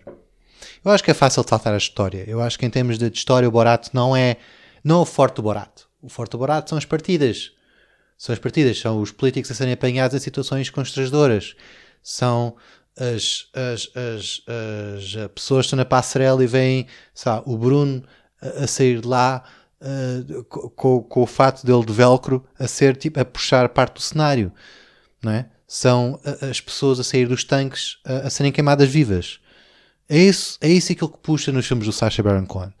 Eu 0.82 0.90
acho 0.90 1.04
que 1.04 1.10
é 1.10 1.14
fácil 1.14 1.44
saltar 1.46 1.74
a 1.74 1.76
história. 1.76 2.24
Eu 2.26 2.40
acho 2.40 2.58
que 2.58 2.64
em 2.64 2.70
termos 2.70 2.96
de 2.96 3.12
história 3.12 3.46
o 3.46 3.52
Borat 3.52 3.90
não 3.92 4.16
é, 4.16 4.38
não 4.82 5.00
é 5.00 5.02
o 5.02 5.04
forte 5.04 5.36
do 5.36 5.42
Borat. 5.42 5.82
o 6.00 6.08
forte 6.08 6.30
do 6.30 6.38
barato 6.38 6.70
são 6.70 6.78
as 6.78 6.86
partidas. 6.86 7.52
São 8.16 8.32
as 8.32 8.38
partidas, 8.38 8.78
são 8.78 9.02
os 9.02 9.10
políticos 9.10 9.50
a 9.50 9.54
serem 9.54 9.74
apanhados 9.74 10.16
em 10.16 10.20
situações 10.20 10.70
constrangedoras. 10.70 11.54
São 12.02 12.56
as, 12.98 13.50
as, 13.52 13.90
as, 13.94 14.42
as 14.48 15.32
pessoas 15.34 15.64
que 15.64 15.66
estão 15.66 15.76
na 15.76 15.84
passarela 15.84 16.42
e 16.42 16.46
veem 16.46 16.86
sabe, 17.12 17.42
o 17.44 17.58
Bruno 17.58 18.02
a, 18.40 18.64
a 18.64 18.66
sair 18.66 19.02
de 19.02 19.06
lá 19.06 19.44
uh, 19.84 20.44
com, 20.44 21.02
com, 21.02 21.22
o 21.22 21.26
fato 21.26 21.64
dele 21.64 21.84
de 21.84 21.92
velcro 21.92 22.44
a 22.58 22.66
ser 22.66 22.96
tipo 22.96 23.20
a 23.20 23.24
puxar 23.24 23.68
parte 23.68 23.94
do 23.94 24.00
cenário, 24.00 24.52
não 25.22 25.32
é? 25.32 25.50
São 25.66 26.20
as 26.48 26.60
pessoas 26.60 27.00
a 27.00 27.04
sair 27.04 27.26
dos 27.26 27.44
tanques 27.44 27.98
a, 28.04 28.26
a 28.26 28.30
serem 28.30 28.52
queimadas 28.52 28.88
vivas. 28.88 29.40
É 30.08 30.18
isso, 30.18 30.58
é 30.60 30.68
isso 30.68 30.92
aquilo 30.92 31.10
que 31.10 31.18
puxa 31.18 31.50
nos 31.50 31.66
filmes 31.66 31.86
do 31.86 31.92
Sacha 31.92 32.22
Baron 32.22 32.46
Cohen. 32.46 32.72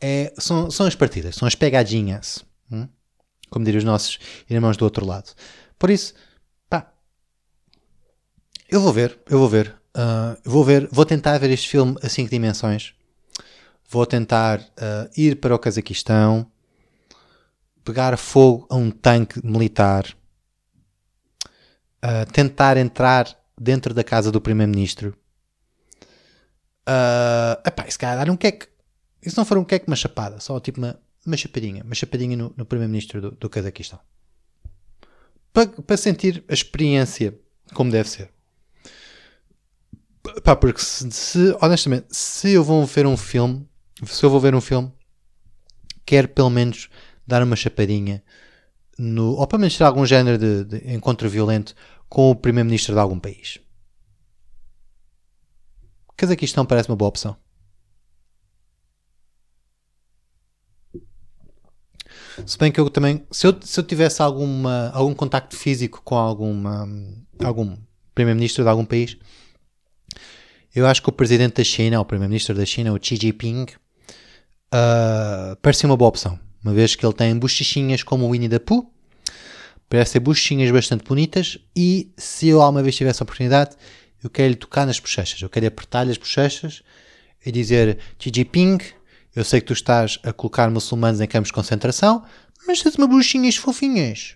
É, 0.00 0.32
são, 0.38 0.70
são 0.70 0.86
as 0.86 0.94
partidas, 0.94 1.36
são 1.36 1.46
as 1.46 1.54
pegadinhas. 1.54 2.44
Hum? 2.70 2.88
Como 3.50 3.64
diriam 3.64 3.78
os 3.78 3.84
nossos 3.84 4.18
irmãos 4.48 4.76
do 4.76 4.84
outro 4.84 5.06
lado. 5.06 5.32
Por 5.78 5.90
isso, 5.90 6.14
pá, 6.68 6.92
eu 8.68 8.80
vou 8.80 8.92
ver, 8.92 9.18
eu 9.28 9.38
vou 9.38 9.48
ver. 9.48 9.74
Uh, 9.96 10.36
vou 10.44 10.64
ver, 10.64 10.88
vou 10.90 11.06
tentar 11.06 11.38
ver 11.38 11.50
este 11.50 11.68
filme 11.68 11.96
a 12.02 12.08
5 12.08 12.28
dimensões. 12.28 12.94
Vou 13.88 14.04
tentar 14.04 14.60
uh, 14.60 15.10
ir 15.16 15.36
para 15.36 15.54
o 15.54 15.58
Cazaquistão, 15.58 16.50
pegar 17.84 18.16
fogo 18.16 18.66
a 18.68 18.74
um 18.74 18.90
tanque 18.90 19.44
militar, 19.46 20.06
uh, 22.04 22.30
tentar 22.32 22.76
entrar 22.76 23.28
dentro 23.58 23.94
da 23.94 24.02
casa 24.02 24.32
do 24.32 24.40
Primeiro-Ministro. 24.40 25.16
Uh, 26.88 27.60
epá, 27.66 27.88
se 27.88 27.98
calhar 27.98 28.24
dar 28.24 28.30
um 28.30 28.36
queque. 28.36 28.68
E 29.22 29.30
não 29.36 29.44
for 29.44 29.58
um 29.58 29.64
queque, 29.64 29.86
uma 29.86 29.96
chapada, 29.96 30.40
só 30.40 30.58
tipo 30.60 30.78
uma, 30.78 30.98
uma 31.24 31.36
chapadinha, 31.36 31.82
uma 31.84 31.94
chapadinha 31.94 32.36
no, 32.36 32.52
no 32.56 32.66
Primeiro-Ministro 32.66 33.20
do, 33.20 33.30
do 33.32 33.48
Cazaquistão. 33.48 34.00
Para, 35.52 35.68
para 35.68 35.96
sentir 35.96 36.44
a 36.48 36.54
experiência 36.54 37.38
como 37.72 37.90
deve 37.90 38.08
ser. 38.08 38.30
Pá, 40.42 40.56
porque 40.56 40.80
se, 40.80 41.10
se, 41.10 41.56
honestamente, 41.60 42.06
se 42.10 42.52
eu 42.52 42.64
vou 42.64 42.84
ver 42.84 43.06
um 43.06 43.16
filme 43.16 43.66
se 44.04 44.24
eu 44.24 44.30
vou 44.30 44.40
ver 44.40 44.54
um 44.54 44.60
filme, 44.60 44.92
quero 46.04 46.28
pelo 46.28 46.50
menos 46.50 46.88
dar 47.26 47.42
uma 47.42 47.56
chapadinha 47.56 48.22
no, 48.98 49.34
ou 49.34 49.46
pelo 49.46 49.60
menos 49.60 49.76
ter 49.76 49.84
algum 49.84 50.06
género 50.06 50.38
de, 50.38 50.64
de 50.64 50.94
encontro 50.94 51.28
violento 51.28 51.74
com 52.08 52.30
o 52.30 52.36
primeiro-ministro 52.36 52.94
de 52.94 53.00
algum 53.00 53.18
país. 53.18 53.58
Cazaquistão 56.16 56.64
parece 56.64 56.88
uma 56.88 56.96
boa 56.96 57.08
opção. 57.08 57.36
Se 62.46 62.58
bem 62.58 62.70
que 62.70 62.78
eu 62.78 62.88
também, 62.90 63.26
se 63.30 63.46
eu, 63.46 63.56
se 63.62 63.80
eu 63.80 63.84
tivesse 63.84 64.20
alguma, 64.20 64.90
algum 64.90 65.14
contacto 65.14 65.56
físico 65.56 66.02
com 66.02 66.16
alguma, 66.16 66.86
algum 67.42 67.76
primeiro-ministro 68.14 68.62
de 68.62 68.68
algum 68.68 68.84
país, 68.84 69.16
eu 70.74 70.86
acho 70.86 71.02
que 71.02 71.08
o 71.08 71.12
presidente 71.12 71.54
da 71.54 71.64
China, 71.64 72.00
o 72.00 72.04
primeiro-ministro 72.04 72.54
da 72.54 72.66
China, 72.66 72.92
o 72.92 72.98
Xi 73.02 73.16
Jinping, 73.16 73.66
uh, 74.76 75.56
parece 75.62 75.86
uma 75.86 75.96
boa 75.96 76.08
opção, 76.08 76.38
uma 76.62 76.74
vez 76.74 76.94
que 76.94 77.04
ele 77.04 77.14
tem 77.14 77.36
bochechinhas 77.38 78.02
como 78.02 78.26
o 78.26 78.32
Winnie 78.32 78.48
the 78.48 78.58
Pooh, 78.58 78.90
parece 79.88 80.12
ser 80.12 80.20
bochechinhas 80.20 80.70
bastante 80.70 81.04
bonitas 81.04 81.58
e 81.74 82.12
se 82.16 82.48
eu 82.48 82.60
alguma 82.60 82.82
vez 82.82 82.96
tivesse 82.96 83.22
a 83.22 83.24
oportunidade, 83.24 83.76
eu 84.22 84.28
quero 84.28 84.48
lhe 84.48 84.56
tocar 84.56 84.86
nas 84.86 84.98
bochechas, 84.98 85.40
eu 85.40 85.48
quero 85.48 85.66
apertar-lhe 85.66 86.10
as 86.10 86.18
bochechas 86.18 86.82
e 87.44 87.52
dizer 87.52 87.98
Xi 88.18 88.30
Jinping, 88.34 88.78
eu 89.34 89.44
sei 89.44 89.60
que 89.60 89.66
tu 89.66 89.72
estás 89.72 90.18
a 90.22 90.32
colocar 90.32 90.70
muçulmanos 90.70 91.20
em 91.20 91.26
campos 91.26 91.48
de 91.48 91.54
concentração, 91.54 92.24
mas 92.66 92.82
tens 92.82 92.96
uma 92.96 93.06
buchinhas 93.06 93.56
fofinhas. 93.56 94.34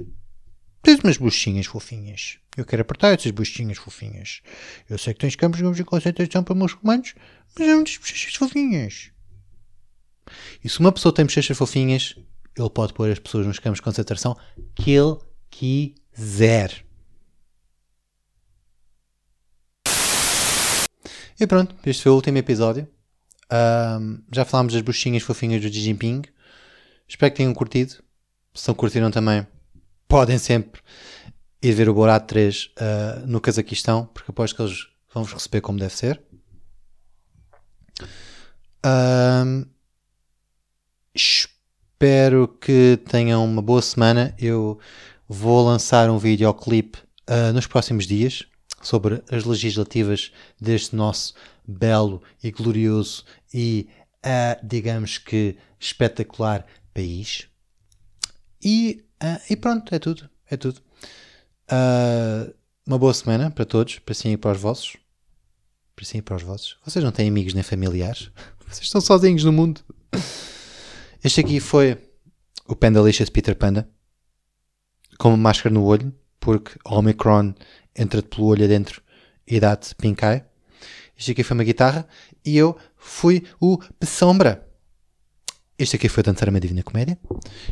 Tens 0.83 1.01
umas 1.01 1.17
buchinhas 1.17 1.67
fofinhas. 1.67 2.39
Eu 2.57 2.65
quero 2.65 2.83
apertar 2.83 3.13
essas 3.13 3.33
buchinhas 3.33 3.79
fofinhas. 3.79 4.41
Eu 4.89 4.97
sei 4.97 5.13
que 5.13 5.21
tens 5.21 5.37
campos 5.37 5.61
de 5.75 5.85
concentração 5.85 6.45
para 6.45 6.55
muçulmanos, 6.55 7.15
mas 7.59 7.69
é 7.69 7.75
muitas 7.75 7.97
bochechas 7.97 8.35
fofinhas. 8.35 9.11
E 10.63 10.69
se 10.69 10.81
uma 10.81 10.93
pessoa 10.93 11.15
tem 11.15 11.25
bochechas 11.25 11.57
fofinhas, 11.57 12.17
ele 12.57 12.71
pode 12.71 12.93
pôr 12.93 13.11
as 13.11 13.19
pessoas 13.19 13.47
nos 13.47 13.59
campos 13.59 13.79
de 13.79 13.83
concentração 13.83 14.37
que 14.75 14.91
ele 14.91 15.17
quiser. 15.51 16.85
E 21.39 21.47
pronto, 21.47 21.75
este 21.87 22.03
foi 22.03 22.13
o 22.13 22.17
último 22.17 22.37
episódio. 22.37 22.87
Um, 23.51 24.23
já 24.31 24.45
falámos 24.45 24.75
das 24.75 24.83
buchinhas 24.83 25.23
fofinhas 25.23 25.63
do 25.63 25.73
Xi 25.73 25.81
Jinping. 25.81 26.23
Espero 27.09 27.33
que 27.33 27.39
tenham 27.39 27.55
curtido. 27.55 27.95
Se 28.55 28.69
não 28.69 28.75
curtiram 28.75 29.11
também, 29.11 29.47
podem 30.07 30.39
sempre 30.39 30.83
ir 31.63 31.73
ver 31.73 31.89
o 31.89 31.95
Borat 31.95 32.27
3 32.27 32.65
uh, 32.65 32.71
ah, 32.79 33.23
no 33.27 33.41
Cazaquistão, 33.41 34.07
porque 34.13 34.31
aposto 34.31 34.57
que 34.57 34.63
eles 34.63 34.87
vão 35.13 35.25
vos 35.25 35.33
receber 35.33 35.61
como 35.61 35.79
deve 35.79 35.95
ser. 35.95 36.21
Um, 38.85 39.67
Espero 41.15 42.47
que 42.47 42.99
tenham 43.09 43.45
uma 43.45 43.61
boa 43.61 43.83
semana. 43.83 44.35
Eu 44.39 44.79
vou 45.29 45.65
lançar 45.67 46.09
um 46.09 46.19
videoclipe 46.19 46.99
uh, 47.29 47.53
nos 47.53 47.67
próximos 47.67 48.07
dias 48.07 48.47
sobre 48.81 49.23
as 49.31 49.45
legislativas 49.45 50.33
deste 50.61 50.95
nosso 50.95 51.35
belo 51.67 52.23
e 52.43 52.51
glorioso 52.51 53.25
e, 53.53 53.89
uh, 54.25 54.65
digamos 54.67 55.19
que, 55.19 55.57
espetacular 55.79 56.65
país. 56.95 57.49
E, 58.63 59.05
uh, 59.23 59.41
e 59.51 59.57
pronto, 59.57 59.95
é 59.95 59.99
tudo. 59.99 60.31
É 60.49 60.57
tudo. 60.57 60.81
Uma 62.85 62.99
boa 62.99 63.15
semana 63.15 63.51
para 63.51 63.65
todos, 63.65 64.01
para 64.01 64.15
si 64.15 64.29
e 64.29 64.37
para 64.37 64.53
os 64.53 64.61
vossos. 64.61 64.97
Para 65.95 66.05
si 66.05 66.19
e 66.19 66.23
para 66.23 66.37
os 66.37 66.43
vossos. 66.43 66.77
Vocês 66.85 67.05
não 67.05 67.13
têm 67.13 67.29
amigos 67.29 67.55
nem 67.55 67.63
familiares. 67.63 68.31
Vocês 68.67 68.87
estão 68.87 69.01
sozinhos 69.01 69.45
no 69.45 69.53
mundo. 69.53 69.81
Este 71.23 71.43
aqui 71.43 71.61
foi 71.61 71.99
o 72.67 72.75
Pandalicious 72.75 73.29
Peter 73.29 73.55
Panda, 73.55 73.87
com 75.19 75.29
uma 75.29 75.37
máscara 75.37 75.75
no 75.75 75.85
olho, 75.85 76.15
porque 76.41 76.79
o 76.83 76.95
Omicron 76.95 77.53
entra-te 77.95 78.29
pelo 78.29 78.47
olho 78.47 78.65
adentro 78.65 79.03
e 79.47 79.61
dá-te 79.61 79.95
eye. 80.03 80.43
Este 81.19 81.33
aqui 81.33 81.43
foi 81.43 81.55
uma 81.57 81.65
guitarra 81.65 82.09
e 82.43 82.57
eu 82.57 82.75
fui 82.97 83.45
o 83.61 83.79
Sombra. 84.03 84.67
Este 85.79 85.97
aqui 85.97 86.09
foi 86.09 86.23
Dançar 86.23 86.49
uma 86.49 86.59
Divina 86.59 86.83
Comédia. 86.83 87.19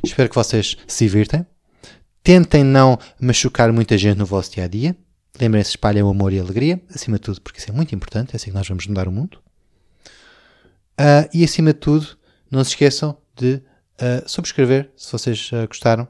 Espero 0.05 0.29
que 0.29 0.35
vocês 0.35 0.77
se 0.87 1.05
divirtem. 1.07 1.47
Tentem 2.23 2.63
não 2.63 2.99
machucar 3.19 3.73
muita 3.73 3.97
gente 3.97 4.19
no 4.19 4.27
vosso 4.27 4.53
dia 4.53 4.65
a 4.65 4.69
dia. 4.69 4.95
Lembrem-se, 5.41 5.71
espalhem 5.71 6.03
o 6.03 6.11
amor 6.11 6.35
e 6.35 6.39
a 6.39 6.43
alegria, 6.43 6.83
acima 6.95 7.17
de 7.17 7.23
tudo, 7.23 7.41
porque 7.41 7.61
isso 7.61 7.71
é 7.71 7.73
muito 7.73 7.95
importante. 7.95 8.35
É 8.35 8.37
assim 8.37 8.51
que 8.51 8.57
nós 8.57 8.69
vamos 8.69 8.87
mudar 8.87 9.09
o 9.09 9.13
mundo. 9.13 9.41
Uh, 11.01 11.25
e 11.33 11.45
acima 11.45 11.73
de 11.73 11.79
tudo, 11.79 12.19
não 12.51 12.63
se 12.63 12.71
esqueçam 12.71 13.17
de 13.39 13.63
uh, 14.01 14.29
subscrever 14.29 14.91
se 14.97 15.13
vocês 15.13 15.51
uh, 15.53 15.67
gostaram, 15.67 16.09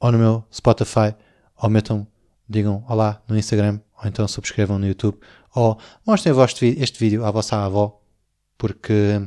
ou 0.00 0.10
no 0.10 0.18
meu 0.18 0.44
Spotify, 0.52 1.14
ou 1.56 1.68
metam, 1.68 2.06
digam 2.48 2.84
olá 2.88 3.22
no 3.28 3.38
Instagram, 3.38 3.80
ou 4.02 4.08
então 4.08 4.26
subscrevam 4.26 4.78
no 4.78 4.86
YouTube, 4.86 5.18
ou 5.54 5.78
mostrem 6.06 6.34
este 6.78 6.98
vídeo 6.98 7.24
à 7.24 7.30
vossa 7.30 7.56
avó, 7.56 8.00
porque 8.56 9.20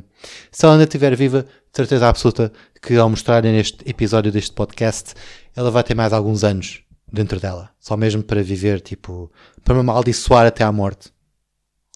se 0.50 0.64
ela 0.64 0.74
ainda 0.74 0.84
estiver 0.84 1.14
viva, 1.16 1.46
certeza 1.72 2.08
absoluta 2.08 2.52
que 2.82 2.96
ao 2.96 3.08
mostrarem 3.08 3.56
este 3.58 3.88
episódio 3.88 4.30
deste 4.30 4.52
podcast, 4.52 5.14
ela 5.54 5.70
vai 5.70 5.82
ter 5.82 5.94
mais 5.94 6.12
alguns 6.12 6.44
anos 6.44 6.82
dentro 7.10 7.38
dela, 7.38 7.70
só 7.78 7.96
mesmo 7.96 8.22
para 8.22 8.42
viver, 8.42 8.80
tipo, 8.80 9.30
para 9.62 9.74
me 9.74 9.80
amaldiçoar 9.80 10.46
até 10.46 10.64
à 10.64 10.72
morte. 10.72 11.12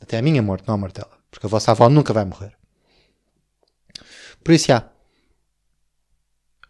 Até 0.00 0.18
a 0.18 0.22
minha 0.22 0.40
morte, 0.40 0.66
não 0.66 0.74
a 0.74 0.78
morte 0.78 0.96
dela. 1.00 1.10
Porque 1.28 1.46
a 1.46 1.48
vossa 1.48 1.72
avó 1.72 1.88
nunca 1.88 2.12
vai 2.12 2.24
morrer. 2.24 2.52
Por 4.44 4.52
isso, 4.52 4.68
já 4.68 4.88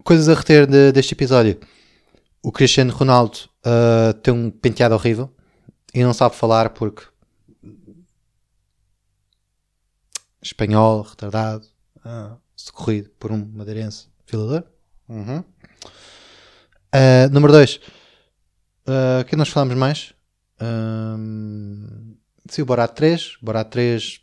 coisas 0.08 0.26
a 0.26 0.32
reter 0.32 0.66
de, 0.66 0.90
deste 0.90 1.12
episódio. 1.12 1.60
O 2.42 2.50
Cristiano 2.50 2.90
Ronaldo 2.94 3.40
uh, 3.60 4.14
tem 4.14 4.32
um 4.32 4.50
penteado 4.50 4.94
horrível 4.94 5.30
e 5.92 6.02
não 6.02 6.14
sabe 6.14 6.34
falar 6.34 6.70
porque 6.70 7.02
espanhol, 10.40 11.02
retardado, 11.02 11.66
uh, 11.98 12.38
socorrido 12.56 13.10
por 13.18 13.30
um 13.30 13.50
madeirense 13.52 14.08
violador. 14.26 14.64
Uhum. 15.10 15.40
Uh, 15.40 17.28
número 17.30 17.52
2. 17.52 17.76
Uh, 17.76 19.24
que 19.26 19.36
nós 19.36 19.50
falamos 19.50 19.76
mais? 19.76 20.14
Uh, 20.58 22.16
sim, 22.48 22.62
o 22.62 22.64
Borat 22.64 22.94
3. 22.94 23.36
Borat 23.42 23.68
3 23.68 24.22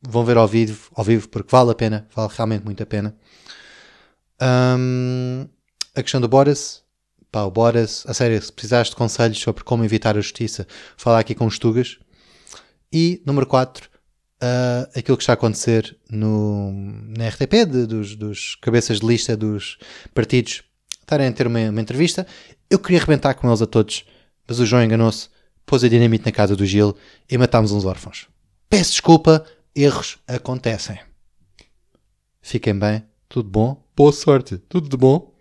vão 0.00 0.24
ver 0.24 0.38
ao 0.38 0.48
vivo, 0.48 0.90
ao 0.94 1.04
vivo 1.04 1.28
porque 1.28 1.54
vale 1.54 1.72
a 1.72 1.74
pena, 1.74 2.08
vale 2.16 2.32
realmente 2.34 2.64
muito 2.64 2.82
a 2.82 2.86
pena. 2.86 3.14
Um, 4.40 5.48
a 5.94 6.02
questão 6.02 6.20
do 6.20 6.28
Boris, 6.28 6.82
pá, 7.30 7.42
o 7.42 7.50
Boris, 7.50 8.04
a 8.06 8.14
sério, 8.14 8.40
se 8.40 8.52
precisares 8.52 8.90
de 8.90 8.96
conselhos 8.96 9.38
sobre 9.38 9.64
como 9.64 9.84
evitar 9.84 10.16
a 10.16 10.20
justiça, 10.20 10.66
fala 10.96 11.18
aqui 11.18 11.34
com 11.34 11.46
os 11.46 11.58
Tugas. 11.58 11.98
E, 12.92 13.22
número 13.26 13.46
4, 13.46 13.86
uh, 13.86 13.90
ah, 14.40 14.88
aquilo 14.96 15.16
que 15.16 15.22
está 15.22 15.32
a 15.32 15.34
acontecer 15.34 15.96
no, 16.10 16.72
na 17.16 17.28
RTP, 17.28 17.66
de, 17.66 17.86
dos, 17.86 18.16
dos 18.16 18.54
cabeças 18.56 19.00
de 19.00 19.06
lista 19.06 19.36
dos 19.36 19.78
partidos 20.14 20.62
estarem 21.00 21.28
a 21.28 21.32
ter 21.32 21.46
uma, 21.46 21.58
uma 21.70 21.80
entrevista. 21.80 22.26
Eu 22.70 22.78
queria 22.78 22.98
arrebentar 22.98 23.34
com 23.34 23.48
eles 23.48 23.62
a 23.62 23.66
todos, 23.66 24.04
mas 24.46 24.58
o 24.58 24.66
João 24.66 24.84
enganou-se, 24.84 25.28
pôs 25.66 25.82
a 25.84 25.88
dinamite 25.88 26.24
na 26.24 26.32
casa 26.32 26.54
do 26.54 26.64
Gil 26.64 26.96
e 27.30 27.36
matámos 27.36 27.72
uns 27.72 27.84
órfãos. 27.84 28.26
Peço 28.68 28.92
desculpa, 28.92 29.44
erros 29.74 30.18
acontecem. 30.26 30.98
Fiquem 32.40 32.78
bem, 32.78 33.04
tudo 33.28 33.48
bom, 33.48 33.82
boa 33.98 34.12
sorte, 34.12 34.58
tudo 34.58 34.88
de 34.88 34.96
bom. 34.96 35.34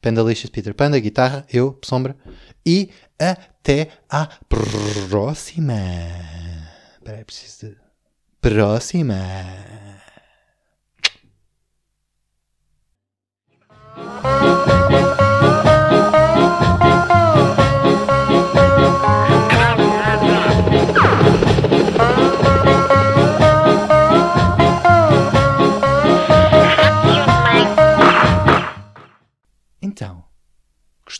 Pendalicious 0.00 0.48
Peter 0.48 0.72
Panda, 0.72 0.96
guitarra, 1.00 1.44
eu, 1.52 1.76
sombra. 1.84 2.16
E 2.64 2.90
até 3.18 3.88
à 4.08 4.28
próxima. 4.48 5.74
Espera 6.94 7.18
aí, 7.18 7.24
preciso 7.24 7.66
de... 7.66 7.76
Próxima. 8.40 9.16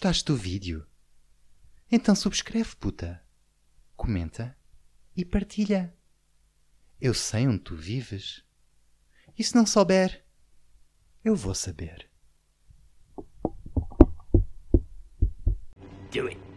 Gostaste 0.00 0.24
do 0.24 0.34
vídeo? 0.34 0.86
Então 1.92 2.14
subscreve, 2.14 2.74
puta. 2.76 3.22
Comenta 3.94 4.56
e 5.14 5.26
partilha. 5.26 5.94
Eu 6.98 7.12
sei 7.12 7.46
onde 7.46 7.58
tu 7.58 7.76
vives. 7.76 8.42
E 9.36 9.44
se 9.44 9.54
não 9.54 9.66
souber, 9.66 10.24
eu 11.22 11.36
vou 11.36 11.54
saber. 11.54 12.08
Do 16.10 16.28
it. 16.28 16.49